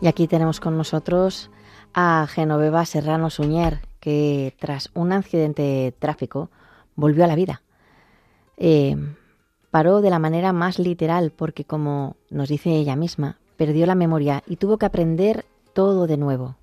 Y 0.00 0.06
aquí 0.06 0.26
tenemos 0.26 0.60
con 0.60 0.78
nosotros 0.78 1.50
a 1.92 2.26
Genoveva 2.28 2.86
Serrano 2.86 3.28
Suñer, 3.28 3.80
que 4.00 4.54
tras 4.58 4.90
un 4.94 5.12
accidente 5.12 5.62
de 5.62 5.92
tráfico 5.92 6.50
volvió 6.96 7.24
a 7.24 7.26
la 7.26 7.34
vida. 7.34 7.62
Eh, 8.56 8.96
paró 9.70 10.00
de 10.00 10.10
la 10.10 10.18
manera 10.18 10.52
más 10.52 10.78
literal 10.78 11.32
porque, 11.32 11.64
como 11.64 12.16
nos 12.30 12.48
dice 12.48 12.70
ella 12.70 12.96
misma, 12.96 13.36
perdió 13.56 13.84
la 13.84 13.94
memoria 13.94 14.42
y 14.46 14.56
tuvo 14.56 14.78
que 14.78 14.86
aprender 14.86 15.44
todo 15.74 16.06
de 16.06 16.16
nuevo. 16.16 16.56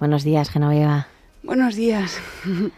Buenos 0.00 0.24
días, 0.24 0.50
Genoveva. 0.50 1.06
Buenos 1.42 1.76
días. 1.76 2.18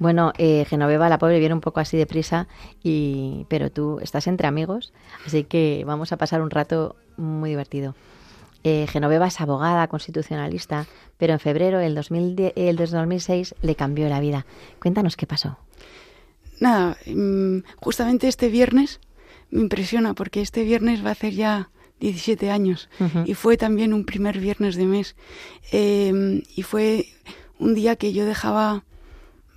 Bueno, 0.00 0.32
eh, 0.38 0.64
Genoveva, 0.64 1.08
la 1.08 1.18
pobre, 1.18 1.40
viene 1.40 1.56
un 1.56 1.60
poco 1.60 1.80
así 1.80 1.96
deprisa, 1.96 2.46
y, 2.84 3.46
pero 3.48 3.72
tú 3.72 3.98
estás 4.00 4.28
entre 4.28 4.46
amigos, 4.46 4.92
así 5.26 5.42
que 5.42 5.82
vamos 5.84 6.12
a 6.12 6.16
pasar 6.16 6.40
un 6.40 6.50
rato 6.50 6.94
muy 7.16 7.50
divertido. 7.50 7.96
Eh, 8.64 8.86
Genoveva 8.88 9.28
es 9.28 9.40
abogada 9.40 9.86
constitucionalista, 9.88 10.86
pero 11.16 11.32
en 11.34 11.40
febrero 11.40 11.78
del, 11.78 11.94
2010, 11.94 12.52
el 12.56 12.76
2006 12.76 13.54
le 13.62 13.74
cambió 13.74 14.08
la 14.08 14.20
vida. 14.20 14.46
Cuéntanos 14.80 15.16
qué 15.16 15.26
pasó. 15.26 15.58
Nada, 16.60 16.96
mm, 17.06 17.58
justamente 17.76 18.28
este 18.28 18.48
viernes 18.48 19.00
me 19.50 19.60
impresiona 19.60 20.14
porque 20.14 20.40
este 20.40 20.64
viernes 20.64 21.04
va 21.04 21.10
a 21.10 21.12
hacer 21.12 21.32
ya 21.32 21.70
17 22.00 22.50
años 22.50 22.88
y 23.24 23.34
fue 23.34 23.56
también 23.56 23.92
un 23.92 24.04
primer 24.04 24.38
viernes 24.38 24.76
de 24.76 24.84
mes 24.84 25.16
em, 25.72 26.42
y 26.54 26.62
fue 26.62 27.06
un 27.58 27.74
día 27.74 27.96
que 27.96 28.12
yo 28.12 28.24
dejaba 28.24 28.84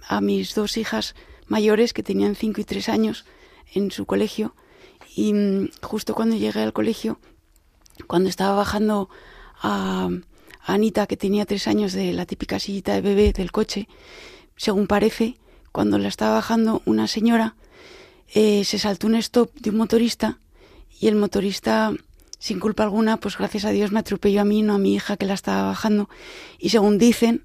a 0.08 0.22
mis 0.22 0.56
dos 0.56 0.78
hijas 0.78 1.14
mayores 1.48 1.94
que 1.94 2.02
tenían 2.02 2.36
5 2.36 2.62
y 2.62 2.64
3 2.64 2.90
años 2.90 3.26
en 3.74 3.92
su 3.92 4.06
colegio 4.06 4.56
y 5.16 5.34
mm, 5.34 5.70
justo 5.82 6.16
cuando 6.16 6.36
llegué 6.36 6.62
al 6.62 6.74
colegio, 6.74 7.20
cuando 8.08 8.30
estaba 8.30 8.56
bajando 8.56 9.10
a, 9.62 10.10
Anita 10.64 11.08
que 11.08 11.18
tenía 11.18 11.46
3 11.46 11.68
años 11.68 11.94
de 11.94 12.14
la 12.14 12.26
típica 12.26 12.60
sillita 12.60 12.94
de 12.94 13.02
bebé 13.02 13.34
del 13.34 13.52
coche, 13.52 13.88
según 14.56 14.86
parece, 14.86 15.38
cuando 15.72 15.98
la 15.98 16.08
estaba 16.08 16.36
bajando 16.36 16.84
una 16.86 17.08
señora, 17.08 17.56
eh, 18.34 18.64
se 18.64 18.78
saltó 18.78 19.08
un 19.08 19.16
stop 19.16 19.52
de 19.56 19.72
un 19.72 19.78
motorista 19.78 20.38
y 21.00 21.08
el 21.08 21.16
motorista, 21.16 21.94
sin 22.38 22.60
culpa 22.60 22.84
alguna, 22.84 23.18
pues 23.18 23.38
gracias 23.38 23.66
a 23.66 23.72
Dios 23.72 23.92
me 23.92 24.00
atropelló 24.00 24.42
a 24.42 24.46
mí, 24.46 24.62
no 24.62 24.76
a 24.76 24.78
mi 24.78 24.94
hija 24.94 25.18
que 25.18 25.26
la 25.26 25.34
estaba 25.34 25.64
bajando. 25.64 26.10
Y 26.60 26.70
según 26.70 27.00
dicen, 27.00 27.44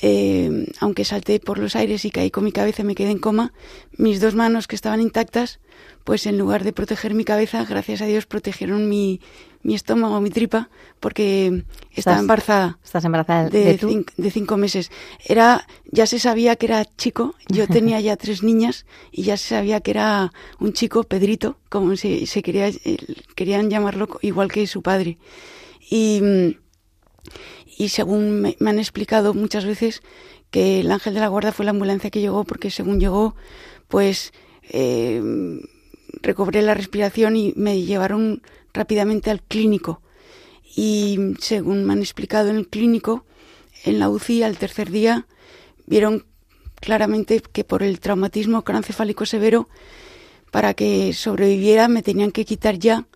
eh, 0.00 0.66
aunque 0.78 1.04
salté 1.04 1.40
por 1.40 1.58
los 1.58 1.74
aires 1.74 2.04
y 2.04 2.10
caí 2.10 2.30
con 2.30 2.44
mi 2.44 2.52
cabeza 2.52 2.82
y 2.82 2.84
me 2.84 2.94
quedé 2.94 3.10
en 3.10 3.18
coma, 3.18 3.52
mis 3.96 4.20
dos 4.20 4.34
manos 4.34 4.68
que 4.68 4.76
estaban 4.76 5.00
intactas, 5.00 5.60
pues 6.04 6.26
en 6.26 6.38
lugar 6.38 6.62
de 6.62 6.72
proteger 6.72 7.14
mi 7.14 7.24
cabeza, 7.24 7.64
gracias 7.64 8.02
a 8.02 8.06
Dios 8.06 8.26
protegieron 8.26 8.88
mi, 8.88 9.20
mi 9.62 9.74
estómago, 9.74 10.20
mi 10.20 10.30
tripa, 10.30 10.70
porque 11.00 11.64
estaba 11.92 12.18
embarazada. 12.18 12.78
¿Estás 12.84 13.04
embarazada 13.04 13.50
de, 13.50 13.76
de, 14.16 14.30
cinco, 14.30 14.56
meses. 14.56 14.90
Era, 15.24 15.66
ya 15.90 16.06
se 16.06 16.18
sabía 16.18 16.56
que 16.56 16.66
era 16.66 16.84
chico, 16.84 17.34
yo 17.48 17.66
tenía 17.68 18.00
ya 18.00 18.16
tres 18.16 18.42
niñas 18.42 18.86
y 19.10 19.24
ya 19.24 19.36
se 19.36 19.48
sabía 19.48 19.80
que 19.80 19.90
era 19.90 20.32
un 20.58 20.72
chico, 20.72 21.04
Pedrito, 21.04 21.58
como 21.68 21.96
se, 21.96 22.26
se 22.26 22.42
quería, 22.42 22.70
querían 23.34 23.70
llamarlo 23.70 24.08
igual 24.22 24.50
que 24.50 24.66
su 24.66 24.82
padre. 24.82 25.18
Y, 25.90 26.56
y 27.76 27.88
según 27.88 28.40
me, 28.40 28.56
han 28.66 28.78
explicado 28.78 29.34
muchas 29.34 29.64
veces 29.64 30.02
que 30.50 30.80
el 30.80 30.90
ángel 30.90 31.14
de 31.14 31.20
la 31.20 31.28
guarda 31.28 31.52
fue 31.52 31.64
la 31.64 31.72
ambulancia 31.72 32.10
que 32.10 32.20
llegó 32.20 32.44
porque 32.44 32.70
según 32.70 33.00
llegó, 33.00 33.34
pues 33.88 34.32
eh, 34.70 35.22
recobré 36.22 36.62
la 36.62 36.74
respiración 36.74 37.36
y 37.36 37.52
me 37.56 37.82
llevaron 37.82 38.42
rápidamente 38.72 39.30
al 39.30 39.42
clínico. 39.42 40.00
Y 40.76 41.34
según 41.40 41.84
me 41.84 41.94
han 41.94 42.00
explicado 42.00 42.50
en 42.50 42.56
el 42.56 42.68
clínico, 42.68 43.24
en 43.84 43.98
la 43.98 44.08
UCI 44.08 44.42
al 44.42 44.58
tercer 44.58 44.90
día 44.90 45.26
vieron 45.86 46.26
claramente 46.80 47.40
que 47.40 47.64
por 47.64 47.82
el 47.82 48.00
traumatismo 48.00 48.62
craneoencefálico 48.62 49.26
severo, 49.26 49.68
para 50.50 50.74
que 50.74 51.12
sobreviviera 51.12 51.88
me 51.88 52.02
tenían 52.02 52.30
que 52.30 52.44
quitar 52.44 52.78
ya 52.78 53.06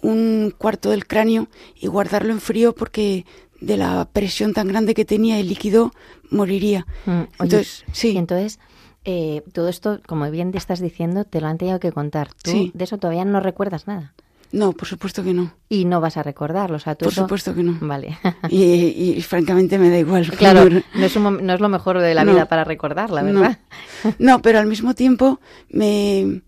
un 0.00 0.52
cuarto 0.56 0.90
del 0.90 1.06
cráneo 1.06 1.48
y 1.78 1.86
guardarlo 1.86 2.32
en 2.32 2.40
frío 2.40 2.74
porque 2.74 3.24
de 3.60 3.76
la 3.76 4.08
presión 4.12 4.52
tan 4.52 4.68
grande 4.68 4.94
que 4.94 5.04
tenía 5.04 5.38
el 5.38 5.48
líquido 5.48 5.92
moriría. 6.30 6.86
Mm, 7.06 7.22
entonces, 7.40 7.84
sí. 7.92 8.16
Entonces, 8.16 8.58
eh, 9.04 9.42
todo 9.52 9.68
esto, 9.68 10.00
como 10.06 10.30
bien 10.30 10.52
te 10.52 10.58
estás 10.58 10.80
diciendo, 10.80 11.24
te 11.24 11.40
lo 11.40 11.48
han 11.48 11.58
tenido 11.58 11.80
que 11.80 11.92
contar. 11.92 12.30
¿Tú 12.42 12.70
de 12.72 12.84
eso 12.84 12.98
todavía 12.98 13.24
no 13.24 13.40
recuerdas 13.40 13.86
nada? 13.86 14.14
No, 14.52 14.72
por 14.72 14.86
supuesto 14.86 15.24
que 15.24 15.32
no. 15.32 15.54
Y 15.70 15.86
no 15.86 16.00
vas 16.02 16.18
a 16.18 16.22
recordarlo, 16.22 16.76
o 16.76 16.78
sea, 16.78 16.94
Por 16.94 17.12
supuesto 17.12 17.54
que 17.54 17.62
no. 17.62 17.78
Vale. 17.80 18.18
y, 18.50 19.20
francamente 19.22 19.78
me 19.78 19.88
da 19.88 19.98
igual. 19.98 20.30
Claro, 20.36 20.68
no 20.68 21.06
es, 21.06 21.16
no 21.16 21.54
es 21.54 21.60
lo 21.60 21.68
mejor 21.70 22.00
de 22.00 22.14
la 22.14 22.24
vida 22.24 22.46
para 22.46 22.64
recordarla, 22.64 23.22
¿verdad? 23.22 23.58
No. 24.18 24.42
pero 24.42 24.58
al 24.58 24.66
mismo 24.66 24.94
tiempo 24.94 25.40
me, 25.70 26.42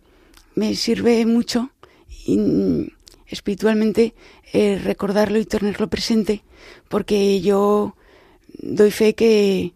me 0.54 0.74
sirve 0.74 1.24
mucho 1.24 1.70
espiritualmente 3.26 4.14
eh, 4.52 4.80
recordarlo 4.82 5.38
y 5.38 5.46
tenerlo 5.46 5.88
presente, 5.88 6.44
porque 6.88 7.40
yo 7.40 7.96
doy 8.60 8.90
fe 8.90 9.14
que, 9.14 9.72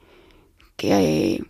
que 0.77 0.93
eh, 0.93 1.45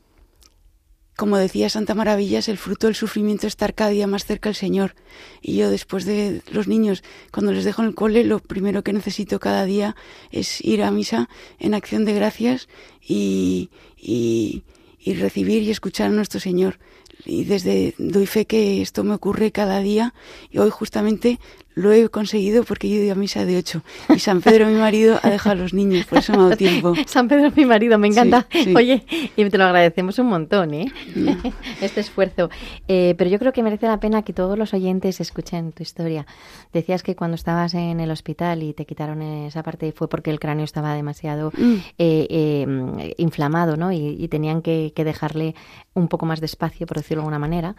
como 1.18 1.36
decía 1.36 1.68
Santa 1.68 1.96
Maravillas, 1.96 2.48
el 2.48 2.58
fruto 2.58 2.86
del 2.86 2.94
sufrimiento 2.94 3.48
es 3.48 3.54
estar 3.54 3.74
cada 3.74 3.90
día 3.90 4.06
más 4.06 4.24
cerca 4.24 4.50
del 4.50 4.54
Señor. 4.54 4.94
Y 5.42 5.56
yo 5.56 5.68
después 5.68 6.04
de 6.04 6.42
los 6.52 6.68
niños, 6.68 7.02
cuando 7.32 7.50
les 7.50 7.64
dejo 7.64 7.82
en 7.82 7.88
el 7.88 7.96
cole, 7.96 8.22
lo 8.22 8.38
primero 8.38 8.84
que 8.84 8.92
necesito 8.92 9.40
cada 9.40 9.64
día 9.64 9.96
es 10.30 10.64
ir 10.64 10.80
a 10.80 10.92
misa 10.92 11.28
en 11.58 11.74
acción 11.74 12.04
de 12.04 12.14
gracias 12.14 12.68
y, 13.02 13.68
y, 13.96 14.62
y 15.00 15.14
recibir 15.14 15.64
y 15.64 15.72
escuchar 15.72 16.06
a 16.06 16.14
nuestro 16.14 16.38
Señor. 16.38 16.78
Y 17.24 17.44
desde 17.44 17.94
doy 17.98 18.26
fe 18.26 18.46
que 18.46 18.80
esto 18.80 19.04
me 19.04 19.14
ocurre 19.14 19.52
cada 19.52 19.80
día 19.80 20.14
y 20.50 20.58
hoy 20.58 20.70
justamente 20.70 21.38
lo 21.78 21.92
he 21.92 22.08
conseguido 22.08 22.64
porque 22.64 22.88
yo 22.88 22.96
ido 22.96 23.12
a 23.12 23.14
misa 23.14 23.44
de 23.44 23.56
ocho. 23.56 23.82
Y 24.08 24.18
San 24.18 24.42
Pedro, 24.42 24.66
mi 24.66 24.74
marido, 24.74 25.20
ha 25.22 25.30
dejado 25.30 25.52
a 25.52 25.62
los 25.62 25.72
niños, 25.72 26.06
por 26.06 26.18
eso 26.18 26.32
me 26.32 26.38
ha 26.38 26.42
dado 26.42 26.56
tiempo. 26.56 26.94
San 27.06 27.28
Pedro, 27.28 27.52
mi 27.54 27.64
marido, 27.64 27.98
me 27.98 28.08
encanta. 28.08 28.48
Oye, 28.74 29.04
y 29.36 29.48
te 29.48 29.58
lo 29.58 29.64
agradecemos 29.64 30.18
un 30.18 30.26
montón, 30.26 30.74
¿eh? 30.74 30.92
Mm. 31.14 31.28
este 31.80 32.00
esfuerzo. 32.00 32.50
Eh, 32.88 33.14
pero 33.16 33.30
yo 33.30 33.38
creo 33.38 33.52
que 33.52 33.62
merece 33.62 33.86
la 33.86 34.00
pena 34.00 34.22
que 34.22 34.32
todos 34.32 34.58
los 34.58 34.74
oyentes 34.74 35.20
escuchen 35.20 35.70
tu 35.70 35.84
historia. 35.84 36.26
Decías 36.72 37.04
que 37.04 37.14
cuando 37.14 37.36
estabas 37.36 37.74
en 37.74 38.00
el 38.00 38.10
hospital 38.10 38.64
y 38.64 38.72
te 38.72 38.84
quitaron 38.84 39.22
esa 39.22 39.62
parte 39.62 39.92
fue 39.92 40.08
porque 40.08 40.30
el 40.30 40.40
cráneo 40.40 40.64
estaba 40.64 40.94
demasiado 40.94 41.52
mm. 41.56 41.74
eh, 41.98 42.26
eh, 42.28 43.14
inflamado, 43.18 43.76
¿no? 43.76 43.92
Y, 43.92 44.26
tenían 44.28 44.62
que, 44.62 44.92
que, 44.94 45.04
dejarle 45.04 45.54
un 45.94 46.08
poco 46.08 46.26
más 46.26 46.40
de 46.40 46.46
espacio, 46.46 46.86
por 46.86 46.98
decirlo 47.08 47.22
de 47.22 47.26
alguna 47.26 47.38
manera. 47.38 47.74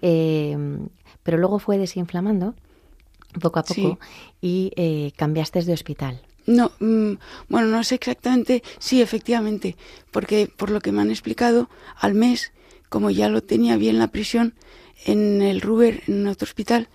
pero 0.00 1.38
luego 1.38 1.58
fue 1.58 1.78
desinflamando 1.78 2.54
poco 3.40 3.58
a 3.58 3.64
poco 3.64 3.98
y 4.40 4.72
eh, 4.76 5.12
cambiaste 5.16 5.62
de 5.62 5.72
hospital. 5.72 6.20
No, 6.46 6.70
mm, 6.78 7.14
bueno, 7.48 7.66
no 7.66 7.82
sé 7.82 7.96
exactamente, 7.96 8.62
sí, 8.78 9.02
efectivamente, 9.02 9.76
porque 10.12 10.48
por 10.54 10.70
lo 10.70 10.80
que 10.80 10.92
me 10.92 11.02
han 11.02 11.10
explicado, 11.10 11.68
al 11.96 12.14
mes, 12.14 12.52
como 12.88 13.10
ya 13.10 13.28
lo 13.28 13.42
tenía 13.42 13.76
bien 13.76 13.98
la 13.98 14.08
prisión, 14.08 14.54
en 15.04 15.42
el 15.42 15.60
Ruber, 15.60 16.02
en 16.06 16.26
otro 16.26 16.44
hospital, 16.44 16.88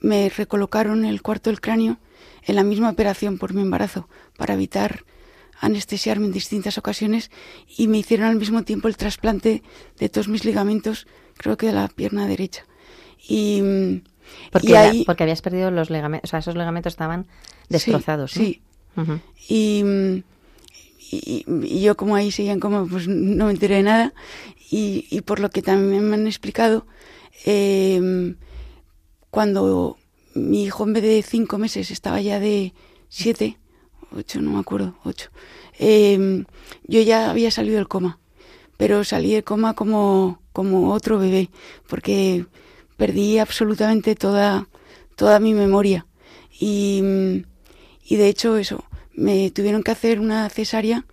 me 0.00 0.28
recolocaron 0.28 1.04
el 1.04 1.22
cuarto 1.22 1.50
del 1.50 1.60
cráneo 1.60 1.98
en 2.44 2.56
la 2.56 2.64
misma 2.64 2.90
operación 2.90 3.38
por 3.38 3.54
mi 3.54 3.62
embarazo, 3.62 4.08
para 4.36 4.54
evitar 4.54 5.04
anestesiarme 5.60 6.26
en 6.26 6.32
distintas 6.32 6.78
ocasiones 6.78 7.30
y 7.76 7.86
me 7.86 7.98
hicieron 7.98 8.26
al 8.26 8.36
mismo 8.36 8.62
tiempo 8.62 8.88
el 8.88 8.96
trasplante 8.96 9.62
de 9.98 10.08
todos 10.08 10.28
mis 10.28 10.44
ligamentos, 10.44 11.06
creo 11.36 11.56
que 11.56 11.66
de 11.66 11.72
la 11.72 11.88
pierna 11.88 12.26
derecha. 12.26 12.64
Y, 13.28 13.60
mm, 13.62 14.02
porque, 14.50 15.02
porque 15.06 15.22
habías 15.22 15.42
perdido 15.42 15.70
los 15.70 15.90
ligamentos, 15.90 16.28
o 16.28 16.30
sea, 16.30 16.38
esos 16.38 16.56
ligamentos 16.56 16.94
estaban 16.94 17.26
destrozados. 17.68 18.32
Sí. 18.32 18.62
y, 19.48 19.84
y, 21.10 21.80
yo 21.80 21.96
como 21.96 22.16
ahí 22.16 22.30
seguían 22.30 22.60
como, 22.60 22.86
pues 22.86 23.06
no 23.06 23.46
me 23.46 23.52
enteré 23.52 23.76
de 23.76 23.82
nada. 23.82 24.14
Y, 24.70 25.06
y 25.10 25.20
por 25.22 25.40
lo 25.40 25.50
que 25.50 25.62
también 25.62 26.08
me 26.08 26.14
han 26.14 26.26
explicado, 26.26 26.86
em, 27.44 28.36
cuando 29.30 29.98
mi 30.34 30.64
hijo 30.64 30.84
en 30.84 30.92
vez 30.92 31.02
de 31.02 31.22
cinco 31.22 31.58
meses 31.58 31.90
estaba 31.90 32.20
ya 32.20 32.38
de 32.40 32.72
siete, 33.08 33.58
ocho, 34.16 34.40
no 34.40 34.52
me 34.52 34.60
acuerdo, 34.60 34.96
ocho, 35.04 35.30
em, 35.78 36.44
yo 36.84 37.00
ya 37.00 37.30
había 37.30 37.50
salido 37.50 37.76
del 37.76 37.88
coma. 37.88 38.18
Pero 38.76 39.04
salí 39.04 39.34
del 39.34 39.44
coma 39.44 39.74
como, 39.74 40.40
como 40.52 40.92
otro 40.92 41.18
bebé, 41.18 41.50
porque 41.86 42.46
perdí 42.96 43.38
absolutamente 43.38 44.14
toda, 44.14 44.68
toda 45.16 45.38
mi 45.38 45.54
memoria. 45.54 46.06
Y, 46.58 47.02
y 48.04 48.16
de 48.16 48.28
hecho 48.28 48.56
eso, 48.56 48.84
me 49.14 49.50
tuvieron 49.50 49.82
que 49.82 49.90
hacer 49.90 50.18
una 50.18 50.48
cesárea, 50.48 51.04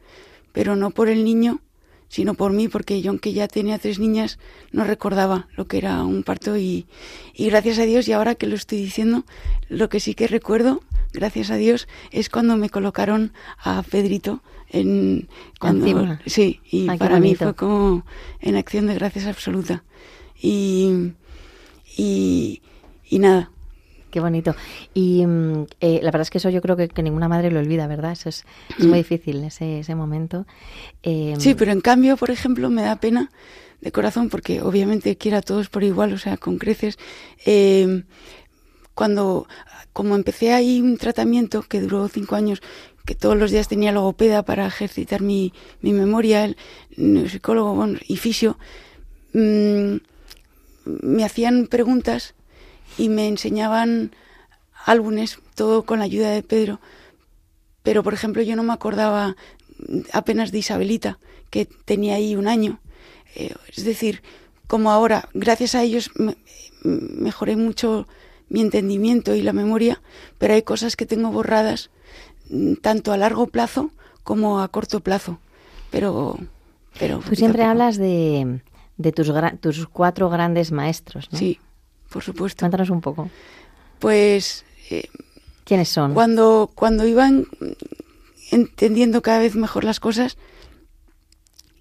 pero 0.53 0.75
no 0.75 0.91
por 0.91 1.09
el 1.09 1.23
niño, 1.23 1.61
sino 2.09 2.35
por 2.35 2.53
mí, 2.53 2.67
porque 2.67 3.01
yo 3.01 3.11
aunque 3.11 3.33
ya 3.33 3.47
tenía 3.47 3.77
tres 3.77 3.99
niñas, 3.99 4.39
no 4.71 4.83
recordaba 4.83 5.47
lo 5.55 5.67
que 5.67 5.77
era 5.77 6.03
un 6.03 6.23
parto 6.23 6.57
y, 6.57 6.87
y, 7.33 7.49
gracias 7.49 7.79
a 7.79 7.83
Dios, 7.83 8.07
y 8.07 8.13
ahora 8.13 8.35
que 8.35 8.47
lo 8.47 8.55
estoy 8.55 8.79
diciendo, 8.79 9.25
lo 9.67 9.89
que 9.89 9.99
sí 9.99 10.15
que 10.15 10.27
recuerdo 10.27 10.81
gracias 11.17 11.51
a 11.51 11.55
Dios, 11.55 11.87
es 12.11 12.29
cuando 12.29 12.55
me 12.55 12.69
colocaron 12.69 13.33
a 13.57 13.83
Pedrito 13.83 14.41
en 14.69 15.27
cuando 15.59 16.19
sí 16.25 16.61
y 16.69 16.85
para 16.97 17.19
mí 17.19 17.35
fue 17.35 17.55
como 17.55 18.05
en 18.39 18.55
acción 18.55 18.87
de 18.87 18.93
gracias 18.95 19.25
absoluta 19.25 19.83
y 20.39 21.13
y, 21.97 22.61
nada 23.11 23.51
Qué 24.11 24.21
bonito. 24.21 24.55
Y 24.93 25.25
mm, 25.25 25.65
eh, 25.81 25.99
la 26.01 26.11
verdad 26.11 26.21
es 26.21 26.29
que 26.29 26.37
eso 26.37 26.49
yo 26.49 26.61
creo 26.61 26.77
que, 26.77 26.89
ninguna 27.03 27.27
madre 27.27 27.51
lo 27.51 27.59
olvida, 27.59 27.87
¿verdad? 27.87 28.13
Eso 28.13 28.29
es, 28.29 28.45
muy 28.79 28.87
mm. 28.87 28.93
difícil, 28.93 29.43
ese, 29.43 29.79
ese 29.79 29.95
momento. 29.95 30.47
Em, 31.03 31.37
sí, 31.39 31.55
pero 31.55 31.73
en 31.73 31.81
cambio, 31.81 32.15
por 32.15 32.31
ejemplo, 32.31 32.69
me 32.69 32.83
da 32.83 32.95
pena 32.95 33.29
de 33.81 33.91
corazón 33.91 34.29
porque 34.29 34.61
obviamente 34.61 35.17
quiero 35.17 35.37
a 35.37 35.41
todos 35.41 35.67
por 35.69 35.83
igual, 35.83 36.13
o 36.13 36.17
sea, 36.17 36.37
con 36.37 36.57
creces. 36.57 36.97
Em, 37.45 38.05
cuando, 38.97 39.47
como 39.93 40.15
empecé 40.15 40.53
ahí 40.53 40.81
un 40.81 40.97
tratamiento 40.97 41.61
que 41.61 41.81
duró 41.81 42.07
cinco 42.07 42.33
años, 42.33 42.63
que 43.05 43.13
todos 43.13 43.37
los 43.37 43.51
días 43.51 43.67
tenía 43.67 43.91
logopeda 43.91 44.41
para 44.41 44.65
ejercitar 44.65 45.21
mi, 45.21 45.53
mi 45.81 45.93
memoria, 45.93 46.45
el 46.45 47.29
psicólogo 47.29 47.85
y 48.07 48.17
fisio, 48.17 48.57
mm, 49.33 49.97
me 51.03 51.23
hacían 51.23 51.67
preguntas 51.67 52.33
y 52.97 53.09
me 53.09 53.27
enseñaban 53.27 54.15
álbumes, 54.83 55.37
todo 55.53 55.83
con 55.83 55.99
la 55.99 56.05
ayuda 56.05 56.31
de 56.31 56.41
Pedro. 56.41 56.81
Pero, 57.83 58.01
por 58.01 58.15
ejemplo, 58.15 58.41
yo 58.41 58.55
no 58.55 58.63
me 58.63 58.73
acordaba 58.73 59.35
apenas 60.11 60.51
de 60.51 60.57
Isabelita, 60.57 61.19
que 61.51 61.65
tenía 61.85 62.15
ahí 62.15 62.35
un 62.35 62.47
año. 62.47 62.79
Eh, 63.35 63.53
es 63.75 63.85
decir, 63.85 64.23
como 64.65 64.89
ahora, 64.89 65.29
gracias 65.35 65.75
a 65.75 65.83
ellos 65.83 66.09
mejoré 66.81 67.55
mucho 67.57 68.07
mi 68.49 68.61
entendimiento 68.61 69.35
y 69.35 69.41
la 69.41 69.53
memoria, 69.53 70.01
pero 70.37 70.53
hay 70.53 70.61
cosas 70.61 70.95
que 70.95 71.05
tengo 71.05 71.31
borradas 71.31 71.89
Mm, 72.49 72.75
tanto 72.75 73.11
a 73.11 73.17
largo 73.17 73.47
plazo 73.47 73.91
como 74.23 74.61
a 74.61 74.67
corto 74.69 75.01
plazo. 75.01 75.39
Pero, 75.91 76.37
pero 76.99 77.19
tú 77.19 77.35
siempre 77.35 77.63
hablas 77.63 77.97
de, 77.97 78.61
de 78.97 79.11
tus, 79.11 79.31
tus 79.61 79.87
cuatro 79.87 80.29
grandes 80.29 80.71
maestros, 80.71 81.29
¿no? 81.31 81.37
Sí, 81.37 81.59
por 82.09 82.23
supuesto. 82.23 82.61
Cuéntanos 82.61 82.89
un 82.89 83.01
poco. 83.01 83.29
Pues. 83.99 84.65
Eh, 84.89 85.07
¿Quiénes 85.63 85.89
son? 85.89 86.13
Cuando, 86.13 86.71
cuando 86.73 87.05
iban 87.05 87.47
entendiendo 88.51 89.21
cada 89.21 89.39
vez 89.39 89.55
mejor 89.55 89.83
las 89.83 89.99
cosas 89.99 90.37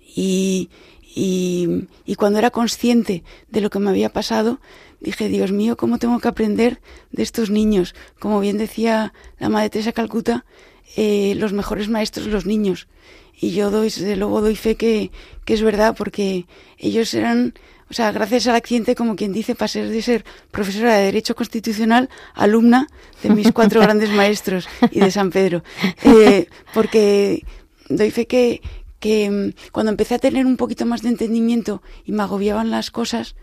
y, 0.01 0.71
y, 1.15 1.87
y, 2.05 2.17
cuando 2.17 2.41
era 2.41 2.51
consciente 2.51 3.23
de 3.49 3.61
lo 3.61 3.71
que 3.71 3.79
me 3.79 3.91
había 3.91 4.13
pasado, 4.13 4.59
dije, 5.07 5.29
Dios 5.29 5.53
mío, 5.53 5.77
¿cómo 5.77 5.99
tengo 5.99 6.19
que 6.19 6.29
aprender 6.29 6.81
de 7.13 7.23
estos 7.23 7.49
niños? 7.49 7.95
Como 8.19 8.41
bien 8.41 8.59
decía 8.59 9.13
la 9.39 9.49
Madre 9.49 9.71
Teresa 9.71 9.93
Calcuta, 9.93 10.45
eh, 10.97 11.35
los 11.37 11.53
mejores 11.53 11.89
maestros 11.89 12.27
los 12.27 12.45
niños. 12.45 12.89
Y 13.39 13.53
yo 13.53 13.71
doy, 13.71 13.87
desde 13.87 14.17
luego 14.17 14.41
doy 14.41 14.57
fe 14.57 14.77
que, 14.77 15.11
que 15.45 15.55
es 15.55 15.63
verdad, 15.63 15.95
porque 15.97 16.47
ellos 16.79 17.15
eran, 17.15 17.55
o 17.89 17.95
sea, 17.95 18.11
gracias 18.11 18.49
al 18.49 18.57
accidente, 18.57 18.95
como 18.95 19.15
quien 19.15 19.33
dice, 19.33 19.55
pasé 19.55 19.87
de 19.87 20.03
ser 20.03 20.25
profesora 20.51 20.97
de 20.97 21.05
Derecho 21.05 21.37
Constitucional, 21.37 22.09
alumna 22.35 22.89
de 23.23 23.31
mis 23.31 23.53
cuatro 23.53 23.81
grandes 23.87 24.11
maestros 24.11 24.69
y 24.91 25.01
de 25.01 25.11
San 25.11 25.31
Pedro. 25.31 25.63
Eh, 26.03 26.49
porque 26.75 27.45
doy 27.89 28.11
fe 28.11 28.27
que, 28.27 28.61
que 28.99 29.31
mm, 29.31 29.71
cuando 29.71 29.91
empecé 29.91 30.17
a 30.17 30.19
tener 30.19 30.47
un 30.47 30.57
poquito 30.57 30.85
más 30.85 31.03
de 31.03 31.11
entendimiento 31.11 31.83
y 32.05 32.13
me 32.13 32.23
agobiaban 32.23 32.71
las 32.71 32.91
cosas, 32.91 33.37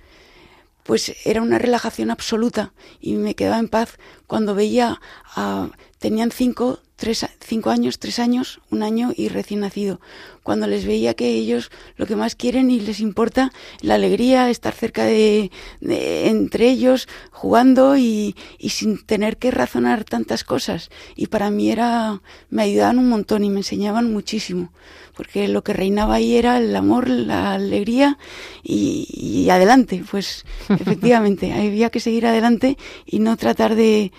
pues 0.84 1.16
era 1.26 1.42
una 1.42 1.60
relajación 1.60 2.12
absoluta 2.12 2.74
y 3.00 3.14
me 3.14 3.36
quedaba 3.36 3.60
en 3.60 3.70
paz 3.70 3.98
cuando 4.28 4.56
veía 4.56 5.00
a, 5.36 5.70
tenían 6.00 6.32
cinco, 6.32 6.80
tres, 6.98 7.26
cinco 7.40 7.70
años, 7.70 7.98
tres 7.98 8.20
años, 8.20 8.60
un 8.70 8.84
año 8.84 9.14
y 9.16 9.30
recién 9.30 9.62
nacido. 9.62 10.02
Cuando 10.44 10.68
les 10.68 10.86
veía 10.86 11.14
que 11.14 11.30
ellos 11.30 11.72
lo 11.96 12.06
que 12.06 12.18
más 12.18 12.36
quieren 12.36 12.70
y 12.70 12.82
les 12.82 13.00
importa 13.00 13.54
la 13.82 13.96
alegría, 13.96 14.50
estar 14.50 14.74
cerca 14.74 15.06
de, 15.06 15.50
entre 15.80 16.70
ellos, 16.70 17.08
jugando 17.32 17.96
y, 17.96 18.36
y, 18.58 18.70
sin 18.70 19.06
tener 19.06 19.38
que 19.38 19.52
razonar 19.52 20.04
tantas 20.04 20.44
cosas. 20.44 20.90
Y 21.16 21.28
para 21.28 21.50
mí 21.52 21.72
era, 21.72 22.22
me 22.50 22.64
ayudaban 22.64 23.00
un 23.00 23.08
montón 23.08 23.46
y 23.46 23.50
me 23.50 23.60
enseñaban 23.60 24.12
muchísimo 24.12 24.74
porque 25.16 25.48
lo 25.48 25.64
que 25.64 25.74
reinaba 25.74 26.16
ahí 26.16 26.36
era 26.36 26.58
el 26.58 26.76
amor, 26.76 27.10
la 27.10 27.54
alegría 27.54 28.18
y, 28.64 29.48
adelante, 29.50 30.04
pues 30.10 30.46
efectivamente, 30.70 31.54
había 31.54 31.90
que 31.90 32.00
seguir 32.00 32.26
adelante 32.26 32.78
y 33.06 33.20
no 33.20 33.38
tratar 33.38 33.76
de 33.76 34.12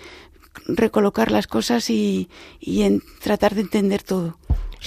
recolocar 0.67 1.31
las 1.31 1.47
cosas 1.47 1.89
y, 1.89 2.29
en, 2.61 3.01
tratar 3.21 3.55
de 3.55 3.61
entender 3.61 4.03
todo. 4.03 4.37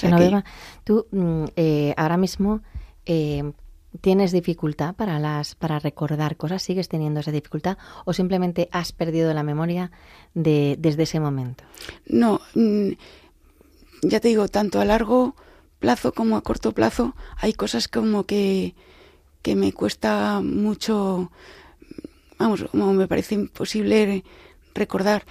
O 0.05 0.43
tú 0.85 1.07
mm, 1.11 1.45
eh, 1.57 1.95
ahora 1.97 2.17
mismo 2.17 2.61
eh, 3.05 3.53
tienes 4.01 4.33
dificultad 4.33 4.95
para 4.95 5.19
las 5.19 5.55
para 5.55 5.79
recordar 5.79 6.37
cosas, 6.37 6.63
sigues 6.63 6.89
teniendo 6.89 7.21
esa 7.21 7.33
dificultad 7.33 7.79
o 8.05 8.13
simplemente 8.13 8.69
has 8.71 8.93
perdido 8.93 9.33
la 9.35 9.43
memoria 9.43 9.91
de, 10.35 10.77
desde 10.79 11.03
ese 11.03 11.21
momento. 11.21 11.65
No, 12.07 12.41
mm, 12.55 12.91
ya 14.03 14.21
te 14.21 14.29
digo, 14.29 14.49
tanto 14.49 14.81
a 14.81 14.85
largo 14.85 15.35
plazo 15.79 16.13
como 16.13 16.37
a 16.37 16.43
corto 16.43 16.73
plazo 16.73 17.15
hay 17.37 17.53
cosas 17.53 17.89
como 17.89 18.25
que, 18.25 18.75
que 19.43 19.57
me 19.57 19.73
cuesta 19.73 20.41
mucho, 20.43 21.31
vamos, 22.39 22.65
como 22.71 22.93
me 22.93 23.09
parece 23.09 23.35
imposible 23.35 24.25
recordar. 24.75 25.25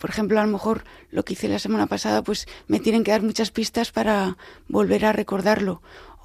Por 0.00 0.10
ejemplo, 0.10 0.40
a 0.40 0.46
lo 0.46 0.52
mejor 0.52 0.84
lo 1.10 1.24
que 1.24 1.34
hice 1.34 1.48
la 1.48 1.58
semana 1.58 1.86
pasada, 1.86 2.22
pues 2.22 2.46
me 2.68 2.80
tienen 2.80 3.04
que 3.04 3.10
dar 3.10 3.22
muchas 3.22 3.50
pistas 3.50 3.90
para 3.90 4.36
volver 4.68 5.04
a 5.04 5.12
recordarlo. 5.12 5.82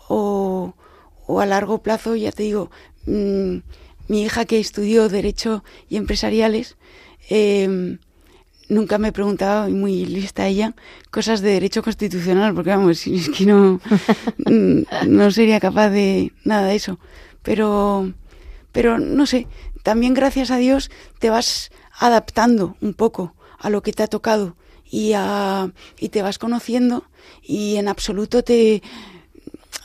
O, 0.08 0.74
a 1.40 1.46
largo 1.46 1.84
plazo, 1.84 2.16
ya 2.16 2.32
te 2.32 2.44
digo, 2.44 2.72
mm, 3.06 3.58
mi 4.08 4.24
hija 4.24 4.46
que 4.46 4.60
estudió 4.60 5.10
Derecho 5.10 5.64
y 5.88 5.98
Empresariales, 5.98 6.78
eh, 7.30 7.98
nunca 8.70 8.98
me 8.98 9.10
he 9.10 9.12
preguntado, 9.12 9.68
y 9.68 9.74
muy 9.74 10.06
lista 10.06 10.48
ella, 10.48 10.74
cosas 11.12 11.42
de 11.42 11.52
derecho 11.52 11.84
constitucional, 11.84 12.54
porque 12.54 12.70
vamos, 12.70 13.06
es 13.06 13.30
que 13.30 13.46
no, 13.46 13.82
mm, 14.46 14.82
no 15.08 15.32
sería 15.32 15.60
capaz 15.60 15.90
de 15.90 16.32
nada 16.46 16.68
de 16.68 16.76
eso. 16.76 17.00
Pero, 17.42 18.14
pero 18.72 19.00
no 19.00 19.26
sé, 19.26 19.48
también 19.84 20.14
gracias 20.14 20.52
a 20.52 20.58
Dios 20.58 20.92
te 21.20 21.30
vas 21.30 21.72
adaptando 21.98 22.78
un 22.82 22.94
poco 22.94 23.34
a 23.58 23.70
lo 23.70 23.82
que 23.82 23.92
te 23.92 24.04
ha 24.04 24.08
tocado 24.08 24.56
y, 24.90 25.14
a, 25.16 25.72
y 26.00 26.10
te 26.10 26.22
vas 26.22 26.38
conociendo 26.38 27.06
y 27.44 27.76
en 27.76 27.88
absoluto 27.88 28.44
te... 28.44 28.82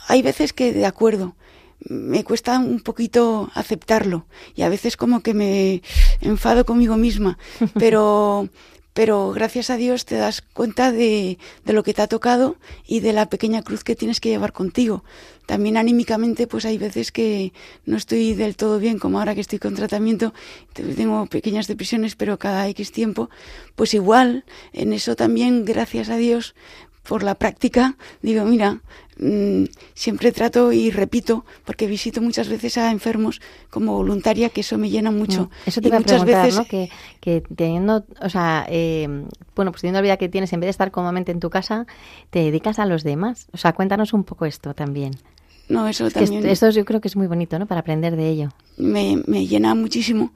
Hay 0.07 0.21
veces 0.23 0.53
que 0.53 0.73
de 0.73 0.85
acuerdo, 0.85 1.35
me 1.81 2.25
cuesta 2.25 2.59
un 2.59 2.81
poquito 2.81 3.51
aceptarlo 3.55 4.27
y 4.55 4.63
a 4.63 4.69
veces 4.69 4.97
como 4.97 5.23
que 5.23 5.35
me 5.35 5.83
enfado 6.21 6.65
conmigo 6.65 6.97
misma, 6.97 7.39
pero 7.79 8.49
pero 8.95 9.33
gracias 9.33 9.71
a 9.71 9.77
Dios 9.77 10.05
te 10.07 10.15
das 10.15 10.41
cuenta 10.41 10.93
de, 10.93 11.39
de, 11.65 11.73
lo 11.73 11.83
que 11.83 11.93
te 11.93 12.03
ha 12.03 12.07
tocado 12.07 12.57
y 12.87 13.01
de 13.01 13.13
la 13.13 13.29
pequeña 13.29 13.63
cruz 13.63 13.83
que 13.85 13.97
tienes 13.97 14.21
que 14.21 14.29
llevar 14.31 14.53
contigo. 14.53 15.05
También 15.47 15.77
anímicamente, 15.77 16.47
pues 16.47 16.65
hay 16.65 16.79
veces 16.79 17.13
que 17.13 17.53
no 17.85 17.97
estoy 17.97 18.35
del 18.35 18.57
todo 18.57 18.79
bien, 18.79 18.99
como 18.99 19.19
ahora 19.19 19.35
que 19.35 19.43
estoy 19.43 19.59
con 19.59 19.75
tratamiento, 19.75 20.33
tengo 20.73 21.27
pequeñas 21.27 21.67
depresiones, 21.67 22.15
pero 22.17 22.39
cada 22.39 22.67
X 22.69 22.93
tiempo, 22.93 23.29
pues 23.75 23.93
igual, 23.93 24.45
en 24.73 24.93
eso 24.93 25.17
también, 25.17 25.65
gracias 25.65 26.09
a 26.09 26.17
Dios, 26.17 26.55
por 27.07 27.23
la 27.23 27.35
práctica, 27.35 27.97
digo, 28.23 28.45
mira, 28.45 28.81
mm, 29.19 29.65
siempre 29.95 30.33
trato 30.33 30.73
y 30.73 30.91
repito, 30.91 31.45
porque 31.65 31.87
visito 31.87 32.21
muchas 32.21 32.49
veces 32.49 32.79
a 32.79 32.91
enfermos 32.91 33.41
como 33.71 33.93
voluntaria, 33.93 34.49
que 34.49 34.63
eso 34.63 34.79
me 34.79 34.91
llena 34.91 35.11
mucho. 35.11 35.51
Eso 35.67 35.81
te 35.81 35.89
iba 35.89 35.99
a 35.99 36.01
preguntar, 36.01 36.53
¿no? 36.53 36.65
Que, 36.65 36.91
que, 37.21 37.43
teniendo, 37.55 38.05
o 38.21 38.29
sea, 38.31 38.67
eh, 38.69 39.07
bueno, 39.55 39.71
pues 39.71 39.83
teniendo 39.83 39.99
la 39.99 40.03
vida 40.03 40.17
que 40.17 40.29
tienes, 40.29 40.53
en 40.53 40.61
vez 40.61 40.67
de 40.67 40.73
estar 40.73 40.91
cómodamente 40.91 41.31
en 41.31 41.41
tu 41.41 41.51
casa, 41.51 41.87
te 42.31 42.41
dedicas 42.41 42.79
a 42.79 42.87
los 42.87 43.05
demás. 43.05 43.49
O 43.53 43.59
sea, 43.59 43.73
cuéntanos 43.75 44.13
un 44.15 44.25
poco 44.25 44.47
esto 44.47 44.75
también. 44.75 45.13
No, 45.69 45.89
eso 45.89 46.11
también. 46.11 46.47
Esto, 46.47 46.71
yo 46.71 46.85
creo 46.85 47.01
que 47.01 47.09
es 47.09 47.17
muy 47.17 47.27
bonito, 47.27 47.59
¿no? 47.59 47.67
Para 47.67 47.81
aprender 47.81 48.17
de 48.17 48.29
ello. 48.29 48.49
Me, 48.77 49.23
me 49.27 49.47
llena 49.47 49.75
muchísimo 49.75 50.33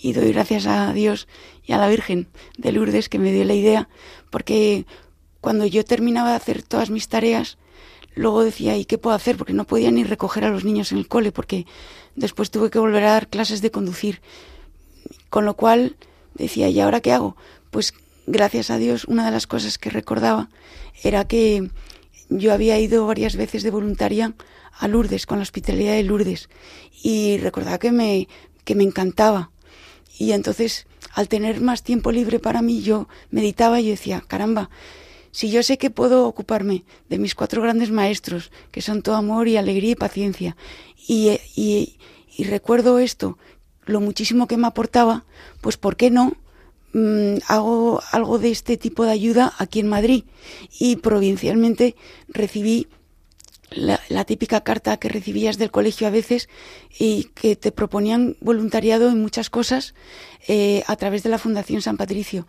y 0.00 0.12
doy 0.12 0.32
gracias 0.32 0.66
a 0.66 0.92
Dios 0.92 1.28
y 1.64 1.72
a 1.72 1.78
la 1.78 1.88
Virgen 1.88 2.28
de 2.58 2.72
Lourdes 2.72 3.08
que 3.08 3.18
me 3.18 3.32
dio 3.32 3.44
la 3.44 3.54
idea, 3.54 3.88
porque 4.30 4.86
cuando 5.46 5.64
yo 5.64 5.84
terminaba 5.84 6.30
de 6.30 6.34
hacer 6.34 6.64
todas 6.64 6.90
mis 6.90 7.06
tareas, 7.06 7.56
luego 8.16 8.42
decía, 8.42 8.76
¿y 8.76 8.84
qué 8.84 8.98
puedo 8.98 9.14
hacer? 9.14 9.36
Porque 9.36 9.52
no 9.52 9.64
podía 9.64 9.92
ni 9.92 10.02
recoger 10.02 10.44
a 10.44 10.50
los 10.50 10.64
niños 10.64 10.90
en 10.90 10.98
el 10.98 11.06
cole, 11.06 11.30
porque 11.30 11.66
después 12.16 12.50
tuve 12.50 12.68
que 12.68 12.80
volver 12.80 13.04
a 13.04 13.12
dar 13.12 13.28
clases 13.28 13.62
de 13.62 13.70
conducir. 13.70 14.22
Con 15.30 15.44
lo 15.44 15.54
cual 15.54 15.94
decía, 16.34 16.68
¿y 16.68 16.80
ahora 16.80 17.00
qué 17.00 17.12
hago? 17.12 17.36
Pues 17.70 17.94
gracias 18.26 18.70
a 18.70 18.78
Dios, 18.78 19.04
una 19.04 19.24
de 19.24 19.30
las 19.30 19.46
cosas 19.46 19.78
que 19.78 19.88
recordaba 19.88 20.48
era 21.04 21.28
que 21.28 21.70
yo 22.28 22.52
había 22.52 22.80
ido 22.80 23.06
varias 23.06 23.36
veces 23.36 23.62
de 23.62 23.70
voluntaria 23.70 24.34
a 24.76 24.88
Lourdes, 24.88 25.26
con 25.26 25.38
la 25.38 25.42
hospitalidad 25.42 25.92
de 25.92 26.02
Lourdes, 26.02 26.48
y 27.04 27.38
recordaba 27.38 27.78
que 27.78 27.92
me, 27.92 28.26
que 28.64 28.74
me 28.74 28.82
encantaba. 28.82 29.52
Y 30.18 30.32
entonces, 30.32 30.88
al 31.14 31.28
tener 31.28 31.60
más 31.60 31.84
tiempo 31.84 32.10
libre 32.10 32.40
para 32.40 32.62
mí, 32.62 32.82
yo 32.82 33.06
meditaba 33.30 33.80
y 33.80 33.88
decía, 33.90 34.24
caramba, 34.26 34.70
si 35.36 35.50
yo 35.50 35.62
sé 35.62 35.76
que 35.76 35.90
puedo 35.90 36.26
ocuparme 36.26 36.86
de 37.10 37.18
mis 37.18 37.34
cuatro 37.34 37.60
grandes 37.60 37.90
maestros, 37.90 38.50
que 38.72 38.80
son 38.80 39.02
todo 39.02 39.16
amor 39.16 39.48
y 39.48 39.58
alegría 39.58 39.90
y 39.90 39.94
paciencia, 39.94 40.56
y, 41.06 41.38
y, 41.54 41.98
y 42.38 42.44
recuerdo 42.44 42.98
esto, 42.98 43.36
lo 43.84 44.00
muchísimo 44.00 44.46
que 44.46 44.56
me 44.56 44.66
aportaba, 44.66 45.26
pues 45.60 45.76
¿por 45.76 45.96
qué 45.96 46.10
no? 46.10 46.38
Mm, 46.94 47.40
hago 47.48 48.00
algo 48.12 48.38
de 48.38 48.50
este 48.50 48.78
tipo 48.78 49.04
de 49.04 49.10
ayuda 49.10 49.52
aquí 49.58 49.78
en 49.80 49.88
Madrid 49.88 50.24
y 50.78 50.96
provincialmente 50.96 51.96
recibí 52.28 52.88
la, 53.68 54.24
típica 54.24 54.62
carta 54.62 54.96
que 54.96 55.10
recibías 55.10 55.58
del 55.58 55.70
colegio 55.70 56.06
a 56.06 56.10
veces 56.10 56.48
y 56.98 57.24
que 57.34 57.56
te 57.56 57.72
proponían 57.72 58.38
voluntariado 58.40 59.10
en 59.10 59.20
muchas 59.20 59.50
cosas 59.50 59.94
eh, 60.48 60.82
a 60.86 60.96
través 60.96 61.22
de 61.24 61.28
la 61.28 61.36
Fundación 61.36 61.82
San 61.82 61.98
Patricio. 61.98 62.46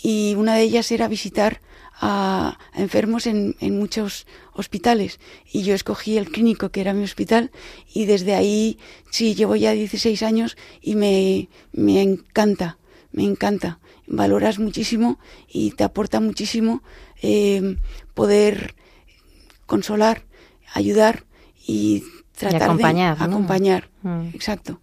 Y 0.00 0.36
una 0.36 0.54
de 0.54 0.62
ellas 0.62 0.92
era 0.92 1.08
visitar 1.08 1.60
a, 2.00 2.58
enfermos 2.74 3.26
en, 3.26 3.56
en, 3.60 3.78
muchos 3.78 4.26
hospitales. 4.52 5.20
Y 5.52 5.62
yo 5.62 5.74
escogí 5.74 6.16
el 6.18 6.30
clínico, 6.30 6.70
que 6.70 6.80
era 6.80 6.94
mi 6.94 7.04
hospital, 7.04 7.50
y 7.92 8.06
desde 8.06 8.34
ahí, 8.34 8.78
sí, 9.10 9.34
llevo 9.34 9.56
ya 9.56 9.72
16 9.72 10.22
años 10.22 10.56
y 10.80 10.94
me, 10.96 11.48
me 11.72 12.02
encanta 12.02 12.78
me 13.12 13.24
encanta. 13.24 13.78
Valoras 14.06 14.58
muchísimo 14.58 15.18
y 15.48 15.72
te 15.72 15.84
aporta 15.84 16.20
muchísimo 16.20 16.82
eh, 17.22 17.76
poder 18.14 18.74
consolar, 19.66 20.24
ayudar 20.74 21.24
y 21.66 22.02
tratar 22.36 22.64
acompañar, 22.64 23.18
de 23.18 23.24
acompañar. 23.24 23.90
Mm. 24.02 24.28
Exacto. 24.34 24.80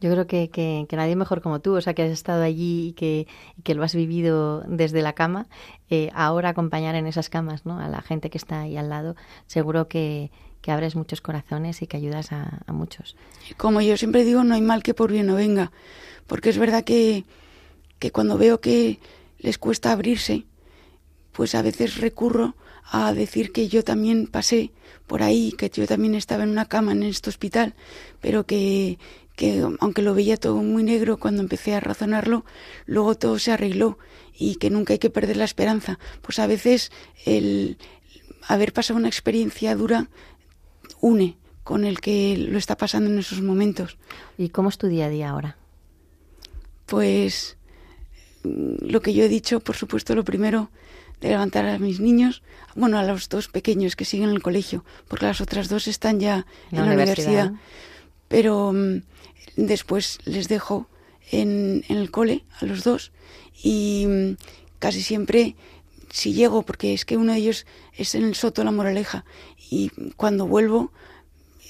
Yo 0.00 0.10
creo 0.12 0.26
que, 0.26 0.50
que, 0.50 0.86
nadie 0.96 1.16
mejor 1.16 1.40
como 1.40 1.60
tú, 1.60 1.76
o 1.76 1.80
sea, 1.80 1.94
que 1.94 2.02
has 2.02 2.10
estado 2.10 2.42
allí 2.42 2.88
y 2.88 2.92
que, 2.92 3.74
lo 3.74 3.82
has 3.82 3.94
vivido 3.94 4.60
desde 4.68 5.00
la 5.00 5.14
cama, 5.14 5.46
eh, 5.88 6.10
ahora 6.14 6.50
acompañar 6.50 6.94
en 6.96 7.06
esas 7.06 7.30
camas 7.30 7.64
¿no? 7.64 7.78
a 7.78 7.88
la 7.88 8.02
gente 8.02 8.28
que 8.28 8.36
está 8.36 8.60
ahí 8.60 8.76
al 8.76 8.90
lado, 8.90 9.16
seguro 9.46 9.88
que, 9.88 10.30
que 10.60 10.70
abres 10.70 10.96
muchos 10.96 11.22
corazones 11.22 11.80
y 11.80 11.86
que 11.86 11.96
ayudas 11.96 12.32
a, 12.32 12.60
a 12.66 12.72
muchos. 12.72 13.16
Como 13.56 13.80
yo 13.80 13.96
siempre 13.96 14.24
digo, 14.24 14.44
no 14.44 14.54
hay 14.54 14.62
mal 14.62 14.82
que 14.82 14.92
por 14.92 15.10
bien 15.10 15.26
no 15.26 15.36
venga, 15.36 15.72
porque 16.26 16.50
es 16.50 16.58
verdad 16.58 16.84
que, 16.84 17.24
que 17.98 18.10
cuando 18.10 18.36
veo 18.36 18.60
que 18.60 18.98
les 19.38 19.56
cuesta 19.56 19.92
abrirse, 19.92 20.44
pues 21.32 21.54
a 21.54 21.62
veces 21.62 21.96
recurro 21.96 22.54
a 22.90 23.12
decir 23.12 23.52
que 23.52 23.68
yo 23.68 23.82
también 23.82 24.26
pasé 24.26 24.72
por 25.06 25.22
ahí, 25.22 25.52
que 25.52 25.70
yo 25.70 25.86
también 25.86 26.14
estaba 26.14 26.44
en 26.44 26.50
una 26.50 26.66
cama 26.66 26.92
en 26.92 27.02
este 27.02 27.30
hospital, 27.30 27.74
pero 28.20 28.46
que, 28.46 28.98
que 29.36 29.64
aunque 29.80 30.02
lo 30.02 30.14
veía 30.14 30.36
todo 30.36 30.56
muy 30.56 30.82
negro 30.82 31.18
cuando 31.18 31.42
empecé 31.42 31.74
a 31.74 31.80
razonarlo, 31.80 32.44
luego 32.86 33.14
todo 33.14 33.38
se 33.38 33.52
arregló 33.52 33.98
y 34.36 34.56
que 34.56 34.70
nunca 34.70 34.94
hay 34.94 34.98
que 34.98 35.10
perder 35.10 35.36
la 35.36 35.44
esperanza. 35.44 35.98
Pues 36.22 36.38
a 36.38 36.46
veces 36.46 36.90
el 37.24 37.78
haber 38.48 38.72
pasado 38.72 38.98
una 38.98 39.08
experiencia 39.08 39.74
dura 39.76 40.08
une 41.00 41.36
con 41.62 41.84
el 41.84 42.00
que 42.00 42.36
lo 42.36 42.58
está 42.58 42.76
pasando 42.76 43.10
en 43.10 43.18
esos 43.18 43.42
momentos. 43.42 43.98
¿Y 44.38 44.48
cómo 44.48 44.68
es 44.68 44.78
tu 44.78 44.86
día 44.86 45.06
a 45.06 45.10
día 45.10 45.30
ahora? 45.30 45.56
Pues 46.86 47.56
lo 48.42 49.00
que 49.00 49.12
yo 49.12 49.24
he 49.24 49.28
dicho, 49.28 49.60
por 49.60 49.76
supuesto, 49.76 50.14
lo 50.14 50.24
primero 50.24 50.70
de 51.20 51.30
levantar 51.30 51.66
a 51.66 51.78
mis 51.78 51.98
niños, 51.98 52.42
bueno, 52.74 52.98
a 52.98 53.02
los 53.02 53.28
dos 53.28 53.48
pequeños 53.48 53.96
que 53.96 54.04
siguen 54.04 54.28
en 54.28 54.36
el 54.36 54.42
colegio, 54.42 54.84
porque 55.08 55.26
las 55.26 55.40
otras 55.40 55.68
dos 55.68 55.88
están 55.88 56.20
ya 56.20 56.46
en 56.70 56.78
la, 56.78 56.84
universidad. 56.84 57.52
Pero 58.28 58.72
después 59.56 60.18
les 60.24 60.48
dejo 60.48 60.88
en, 61.30 61.84
en, 61.88 61.96
el 61.96 62.10
cole 62.10 62.44
a 62.60 62.66
los 62.66 62.84
dos 62.84 63.12
y 63.62 64.06
mm, 64.06 64.36
casi 64.78 65.02
siempre 65.02 65.56
si 66.10 66.32
llego, 66.32 66.62
porque 66.62 66.94
es 66.94 67.04
que 67.04 67.16
uno 67.16 67.32
de 67.32 67.38
ellos 67.38 67.66
es 67.94 68.14
en 68.14 68.24
el 68.24 68.34
Soto 68.34 68.64
La 68.64 68.70
Moraleja 68.70 69.24
y 69.70 69.90
cuando 70.16 70.46
vuelvo 70.46 70.92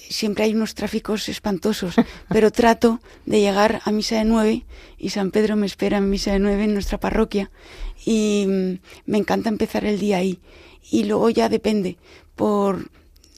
siempre 0.08 0.44
hay 0.44 0.54
unos 0.54 0.74
tráficos 0.74 1.28
espantosos, 1.28 1.94
pero 2.28 2.50
trato 2.50 3.00
de 3.24 3.40
llegar 3.40 3.80
a 3.84 3.90
misa 3.90 4.16
de 4.16 4.24
nueve 4.24 4.64
y 4.98 5.10
San 5.10 5.30
Pedro 5.30 5.56
me 5.56 5.66
espera 5.66 5.98
en 5.98 6.10
misa 6.10 6.32
de 6.32 6.38
nueve 6.38 6.64
en 6.64 6.74
nuestra 6.74 6.98
parroquia 6.98 7.50
y 8.04 8.46
mm, 8.46 9.10
me 9.10 9.18
encanta 9.18 9.48
empezar 9.48 9.84
el 9.84 9.98
día 9.98 10.18
ahí. 10.18 10.38
Y 10.88 11.04
luego 11.04 11.30
ya 11.30 11.48
depende, 11.48 11.96
por 12.36 12.90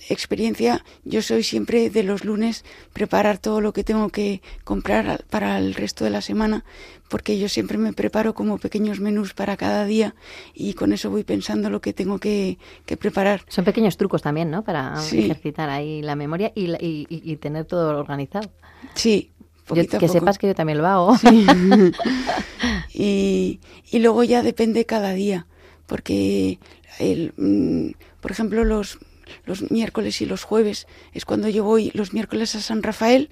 experiencia, 0.09 0.85
yo 1.05 1.23
soy 1.23 1.43
siempre 1.43 1.91
de 1.91 2.03
los 2.03 2.25
lunes 2.25 2.65
preparar 2.93 3.39
todo 3.39 3.61
lo 3.61 3.73
que 3.73 3.85
tengo 3.85 4.09
que 4.09 4.43
comprar 4.65 5.25
para 5.31 5.59
el 5.59 5.75
resto 5.75 6.05
de 6.05 6.11
la 6.11 6.21
semana, 6.21 6.65
porque 7.09 7.39
yo 7.39 7.49
siempre 7.49 7.79
me 7.79 7.93
preparo 7.93 8.35
como 8.35 8.59
pequeños 8.59 9.01
menús 9.01 9.35
para 9.35 9.57
cada 9.57 9.85
día 9.85 10.15
y 10.55 10.75
con 10.75 10.93
eso 10.93 11.11
voy 11.11 11.25
pensando 11.25 11.71
lo 11.71 11.81
que 11.81 11.93
tengo 11.93 12.19
que, 12.19 12.59
preparar. 12.99 13.43
Son 13.49 13.65
pequeños 13.65 13.97
trucos 13.97 14.23
también, 14.23 14.51
¿no? 14.51 14.65
Para 14.65 14.95
ejercitar 15.05 15.71
ahí 15.71 16.03
la 16.03 16.17
memoria 16.17 16.53
y, 16.55 16.75
y, 17.09 17.37
tener 17.37 17.65
todo 17.65 17.99
organizado. 17.99 18.51
Sí. 18.95 19.31
que 19.75 20.09
sepas 20.09 20.39
que 20.39 20.49
yo 20.49 20.55
también 20.55 20.79
lo 20.79 20.87
hago. 20.87 21.17
y, 22.93 23.61
y 23.91 23.99
luego 23.99 24.25
ya 24.25 24.43
depende 24.43 24.85
cada 24.87 25.13
día, 25.13 25.47
porque 25.87 26.59
el, 26.99 27.33
mm, 27.37 27.91
por 28.21 28.31
ejemplo 28.33 28.65
los 28.65 28.99
los 29.45 29.71
miércoles 29.71 30.21
y 30.21 30.27
los 30.27 30.45
jueves 30.45 30.87
es 31.13 31.25
cuando 31.25 31.49
yo 31.49 31.65
voy 31.65 31.91
los 31.95 32.13
miércoles 32.13 32.55
a 32.55 32.61
San 32.61 32.83
Rafael, 32.83 33.31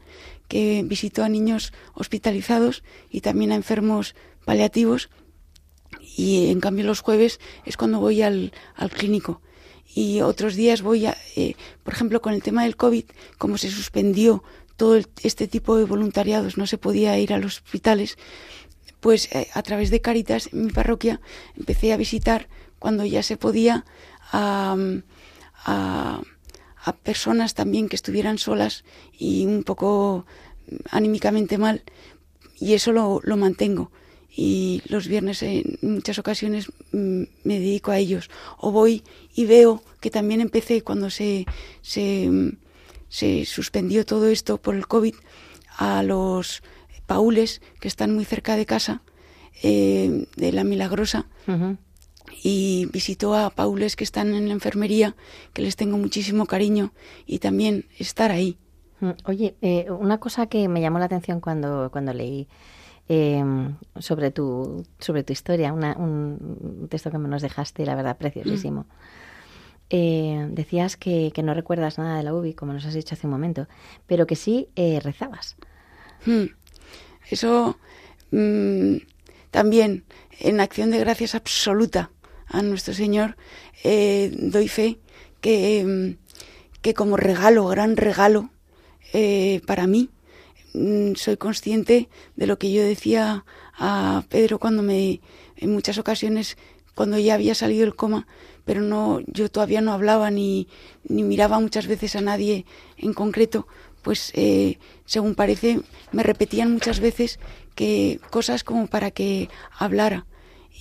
que 0.49 0.83
visito 0.85 1.25
a 1.25 1.29
niños 1.29 1.73
hospitalizados 1.95 2.83
y 3.11 3.21
también 3.21 3.53
a 3.53 3.57
enfermos 3.57 4.15
paliativos. 4.45 5.11
Y 6.17 6.51
en 6.51 6.61
cambio 6.61 6.85
los 6.85 7.01
jueves 7.01 7.41
es 7.65 7.77
cuando 7.77 8.01
voy 8.01 8.23
al, 8.23 8.53
al 8.75 8.91
clínico. 8.91 9.41
Y 9.95 10.21
otros 10.21 10.55
días 10.55 10.83
voy 10.83 11.07
a, 11.07 11.17
eh, 11.37 11.55
por 11.83 11.95
ejemplo, 11.95 12.21
con 12.21 12.35
el 12.35 12.43
tema 12.43 12.65
del 12.65 12.77
COVID, 12.77 13.05
como 13.39 13.57
se 13.57 13.71
suspendió 13.71 14.43
todo 14.77 15.01
este 15.23 15.49
tipo 15.49 15.77
de 15.77 15.85
voluntariados, 15.85 16.59
no 16.59 16.67
se 16.67 16.79
podía 16.79 17.19
ir 17.19 17.33
a 17.33 17.39
los 17.39 17.63
hospitales, 17.63 18.19
pues 19.01 19.33
eh, 19.33 19.49
a 19.55 19.63
través 19.63 19.91
de 19.91 20.01
Caritas, 20.01 20.51
en 20.53 20.67
mi 20.67 20.73
parroquia, 20.73 21.21
empecé 21.57 21.93
a 21.93 21.97
visitar 21.97 22.49
cuando 22.79 23.05
ya 23.05 23.23
se 23.23 23.37
podía 23.37 23.85
a, 25.65 26.23
personas 27.03 27.55
también 27.55 27.89
que 27.89 27.97
estuvieran 27.97 28.39
solas 28.39 28.85
y 29.19 29.45
un 29.45 29.65
poco 29.65 30.25
anímicamente 30.91 31.59
mal. 31.59 31.83
Y 32.59 32.75
eso 32.75 32.93
lo, 32.93 33.21
lo 33.25 33.37
mantengo. 33.37 33.91
Y 34.31 34.83
los 34.87 35.09
viernes 35.09 35.43
en 35.43 35.79
muchas 35.83 36.19
ocasiones 36.19 36.69
mm, 36.93 37.23
me 37.43 37.59
dedico 37.59 37.91
a 37.91 37.99
ellos. 37.99 38.31
O 38.59 38.71
voy 38.71 39.03
y 39.35 39.47
veo 39.47 39.83
que 40.01 40.11
también 40.11 40.41
empecé 40.41 40.83
cuando 40.83 41.11
se, 41.11 41.47
se, 41.83 42.31
se 43.09 43.45
suspendió 43.47 44.07
todo 44.07 44.29
esto 44.29 44.59
por 44.59 44.77
el 44.77 44.87
COVID 44.87 45.15
a 45.79 46.03
los 46.03 46.63
paules 47.07 47.63
que 47.81 47.89
están 47.89 48.15
muy 48.15 48.25
cerca 48.25 48.57
de 48.57 48.67
casa 48.67 49.03
eh, 49.63 50.27
de 50.37 50.53
la 50.53 50.65
Milagrosa 50.65 51.27
y 52.43 52.87
visito 52.93 53.35
a 53.35 53.51
paules 53.51 53.97
que 53.97 54.05
están 54.05 54.35
en 54.35 54.49
la 54.49 54.55
enfermería, 54.55 55.17
que 55.53 55.63
les 55.63 55.77
tengo 55.77 55.99
muchísimo 55.99 56.47
cariño 56.47 56.93
y 57.27 57.39
también 57.39 57.87
estar 57.99 58.31
ahí. 58.31 58.59
Mm, 59.01 59.11
oye, 59.25 59.57
eh, 59.63 59.87
una 59.91 60.19
cosa 60.19 60.47
que 60.47 60.69
me 60.69 60.81
llamó 60.81 60.99
la 60.99 61.07
atención 61.07 61.41
cuando, 61.41 61.91
cuando 61.91 62.13
leí 62.13 62.49
em, 63.09 63.77
sobre, 63.99 64.31
tu, 64.31 64.85
sobre 64.99 65.23
tu 65.23 65.33
historia, 65.33 65.73
un 65.73 66.89
texto 66.91 67.11
que 67.11 67.19
me 67.19 67.29
nos 67.29 67.43
dejaste, 67.43 67.85
la 67.87 67.95
verdad, 67.95 68.17
preciosísimo. 68.17 68.83
Mm. 68.83 68.87
Eh, 69.89 70.49
decías 70.51 70.97
que, 70.97 71.31
que, 71.33 71.45
no 71.45 71.55
recuerdas 71.55 71.97
nada 71.99 72.17
de 72.17 72.25
la 72.25 72.35
UBI, 72.35 72.55
como 72.55 72.73
nos 72.73 72.85
has 72.87 72.95
dicho 72.95 73.15
hace 73.15 73.29
un 73.29 73.33
momento, 73.33 73.69
pero 74.07 74.27
que 74.27 74.35
sí 74.35 74.69
eh, 74.75 74.99
rezabas. 75.01 75.57
Mm. 76.25 76.47
Eso 77.31 77.79
también 79.51 80.05
en 80.41 80.61
acción 80.61 80.91
de 80.91 80.99
gracias 80.99 81.35
absoluta 81.35 82.11
a 82.47 82.63
nuestro 82.63 82.95
Señor, 82.95 83.37
eh, 83.85 84.31
doy 84.39 84.69
fe 84.69 84.99
que, 85.41 85.85
mm, 85.85 86.81
que, 86.83 86.95
como 86.95 87.17
regalo, 87.17 87.67
gran 87.67 87.97
regalo 87.97 88.51
eh, 89.13 89.61
para 89.67 89.87
mí, 89.87 90.11
mm, 90.75 91.15
soy 91.15 91.37
consciente 91.37 92.09
de 92.37 92.47
lo 92.47 92.59
que 92.59 92.73
yo 92.73 92.83
decía 92.83 93.45
a 93.79 94.25
Pedro 94.29 94.59
cuando 94.59 94.83
me, 94.83 95.21
en 95.57 95.73
muchas 95.73 95.99
ocasiones, 95.99 96.57
cuando 96.95 97.19
ya 97.19 97.35
había 97.35 97.55
salido 97.55 97.85
el 97.85 97.95
coma, 97.95 98.27
pero 98.65 98.81
no, 98.81 99.21
yo 99.27 99.49
todavía 99.49 99.81
no 99.81 99.93
hablaba 99.93 100.31
ni, 100.31 100.69
ni 101.09 101.23
miraba 101.23 101.61
muchas 101.61 101.87
veces 101.87 102.17
a 102.17 102.21
nadie 102.21 102.67
en 102.97 103.13
concreto, 103.13 103.67
pues 104.03 104.33
eh, 104.35 104.79
según 105.05 105.35
parece 105.35 105.81
me 106.13 106.23
repetían 106.23 106.73
muchas 106.73 107.01
veces 107.01 107.39
que 107.75 108.21
cosas 108.31 108.65
como 108.65 108.87
para 108.87 109.11
que 109.11 109.49
hablara. 109.79 110.27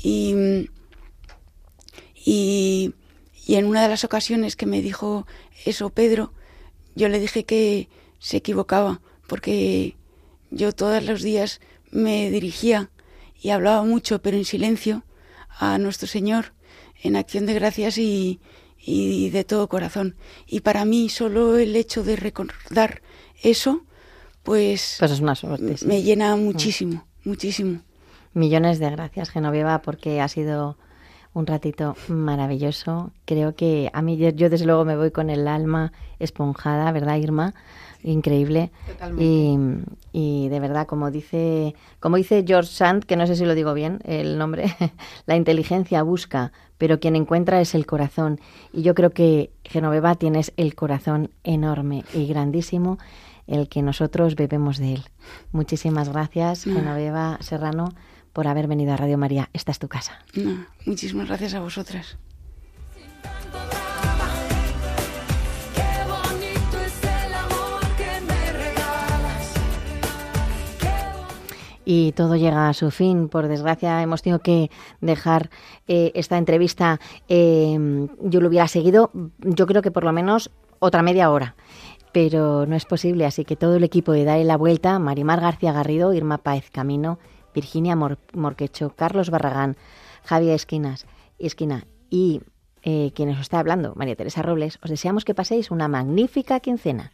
Y 0.03 0.67
mm, 2.25 2.29
y, 2.29 2.93
en 3.47 3.65
una 3.65 3.83
de 3.83 3.89
las 3.89 4.03
ocasiones 4.03 4.55
que 4.55 4.65
me 4.65 4.81
dijo 4.81 5.27
eso 5.65 5.89
Pedro, 5.89 6.33
yo 6.95 7.09
le 7.09 7.19
dije 7.19 7.45
que 7.45 7.89
se 8.19 8.37
equivocaba, 8.37 9.01
porque 9.27 9.95
yo 10.49 10.71
todos 10.71 11.03
los 11.03 11.21
días 11.21 11.61
me 11.91 12.31
dirigía 12.31 12.89
y 13.39 13.51
hablaba 13.51 13.83
mucho, 13.83 14.21
pero 14.21 14.37
en 14.37 14.45
silencio, 14.45 15.03
a 15.57 15.77
nuestro 15.77 16.07
Señor 16.07 16.53
en 17.03 17.15
acción 17.15 17.45
de 17.45 17.53
gracias 17.53 17.97
y, 17.97 18.39
y 18.79 19.29
de 19.29 19.43
todo 19.43 19.69
corazón. 19.69 20.15
Y 20.47 20.61
para 20.61 20.85
mí 20.85 21.09
solo 21.09 21.57
el 21.57 21.75
hecho 21.75 22.03
de 22.03 22.15
recordar 22.15 23.01
eso, 23.43 23.85
pues, 24.43 24.95
pues 24.99 25.11
es 25.11 25.19
una 25.19 25.35
suerte, 25.35 25.75
me 25.85 26.03
llena 26.03 26.35
muchísimo, 26.35 27.05
muchísimo. 27.23 27.81
Millones 28.33 28.79
de 28.79 28.89
gracias, 28.91 29.29
Genoveva, 29.29 29.81
porque 29.81 30.21
ha 30.21 30.27
sido 30.27 30.77
un 31.35 31.45
ratito 31.45 31.95
maravilloso. 32.07 33.11
Creo 33.25 33.55
que 33.55 33.91
a 33.93 34.01
mí 34.01 34.17
yo, 34.17 34.49
desde 34.49 34.65
luego 34.65 34.85
me 34.85 34.95
voy 34.95 35.11
con 35.11 35.29
el 35.29 35.47
alma 35.47 35.91
esponjada, 36.17 36.91
¿verdad, 36.93 37.17
Irma? 37.17 37.53
Increíble. 38.03 38.71
Y, 39.19 39.57
y, 40.13 40.47
de 40.47 40.59
verdad, 40.59 40.87
como 40.87 41.11
dice, 41.11 41.75
como 41.99 42.15
dice 42.15 42.45
George 42.47 42.71
Sand, 42.71 43.03
que 43.03 43.17
no 43.17 43.27
sé 43.27 43.35
si 43.35 43.43
lo 43.45 43.53
digo 43.53 43.73
bien 43.73 43.99
el 44.05 44.37
nombre, 44.37 44.73
la 45.25 45.35
inteligencia 45.35 46.03
busca, 46.03 46.53
pero 46.77 46.99
quien 46.99 47.17
encuentra 47.17 47.59
es 47.59 47.75
el 47.75 47.85
corazón. 47.85 48.39
Y 48.71 48.83
yo 48.83 48.95
creo 48.95 49.09
que 49.09 49.51
Genoveva 49.65 50.15
tienes 50.15 50.53
el 50.55 50.73
corazón 50.73 51.31
enorme 51.43 52.05
y 52.13 52.27
grandísimo, 52.27 52.97
el 53.45 53.67
que 53.67 53.81
nosotros 53.81 54.35
bebemos 54.35 54.77
de 54.77 54.93
él. 54.93 55.03
Muchísimas 55.51 56.09
gracias, 56.09 56.63
Genoveva 56.63 57.37
Serrano 57.41 57.89
por 58.35 58.49
haber 58.49 58.67
venido 58.67 58.91
a 58.91 58.97
Radio 58.97 59.17
María. 59.17 59.49
Esta 59.53 59.71
es 59.71 59.79
tu 59.79 59.87
casa. 59.87 60.19
muchísimas 60.85 61.29
gracias 61.29 61.53
a 61.53 61.61
vosotras. 61.61 62.17
y 71.87 72.13
todo 72.13 72.35
llega 72.35 72.67
a 72.67 72.73
su 72.73 72.89
fin. 72.89 73.29
Por 73.29 73.47
desgracia, 73.47 74.01
hemos 74.01 74.23
tenido 74.23 74.39
que 74.39 74.71
dejar 75.01 75.51
eh, 75.87 76.11
esta 76.15 76.37
entrevista. 76.37 76.99
Eh, 77.29 78.07
yo 78.21 78.41
lo 78.41 78.47
hubiera 78.49 78.67
seguido, 78.67 79.11
yo 79.39 79.67
creo 79.67 79.83
que 79.83 79.91
por 79.91 80.03
lo 80.03 80.11
menos 80.11 80.49
otra 80.79 81.03
media 81.03 81.29
hora. 81.29 81.55
Pero 82.11 82.65
no 82.65 82.75
es 82.75 82.85
posible, 82.85 83.27
así 83.27 83.45
que 83.45 83.55
todo 83.55 83.75
el 83.75 83.83
equipo 83.83 84.13
de 84.13 84.25
Dale 84.25 84.45
la 84.45 84.57
Vuelta, 84.57 84.97
Marimar 84.97 85.41
García 85.41 85.73
Garrido, 85.73 86.11
Irma 86.11 86.39
Páez 86.39 86.71
Camino, 86.71 87.19
Virginia 87.55 87.95
Morquecho, 87.95 88.93
Carlos 88.95 89.31
Barragán, 89.31 89.77
Javier 90.23 90.53
Esquinas, 90.53 91.07
Esquina 91.39 91.87
y 92.09 92.41
eh, 92.83 93.11
quienes 93.15 93.37
os 93.37 93.41
está 93.41 93.57
hablando, 93.59 93.93
María 93.95 94.15
Teresa 94.15 94.43
Robles, 94.43 94.77
os 94.83 94.91
deseamos 94.91 95.25
que 95.25 95.33
paséis 95.33 95.71
una 95.71 95.87
magnífica 95.87 96.59
quincena. 96.59 97.11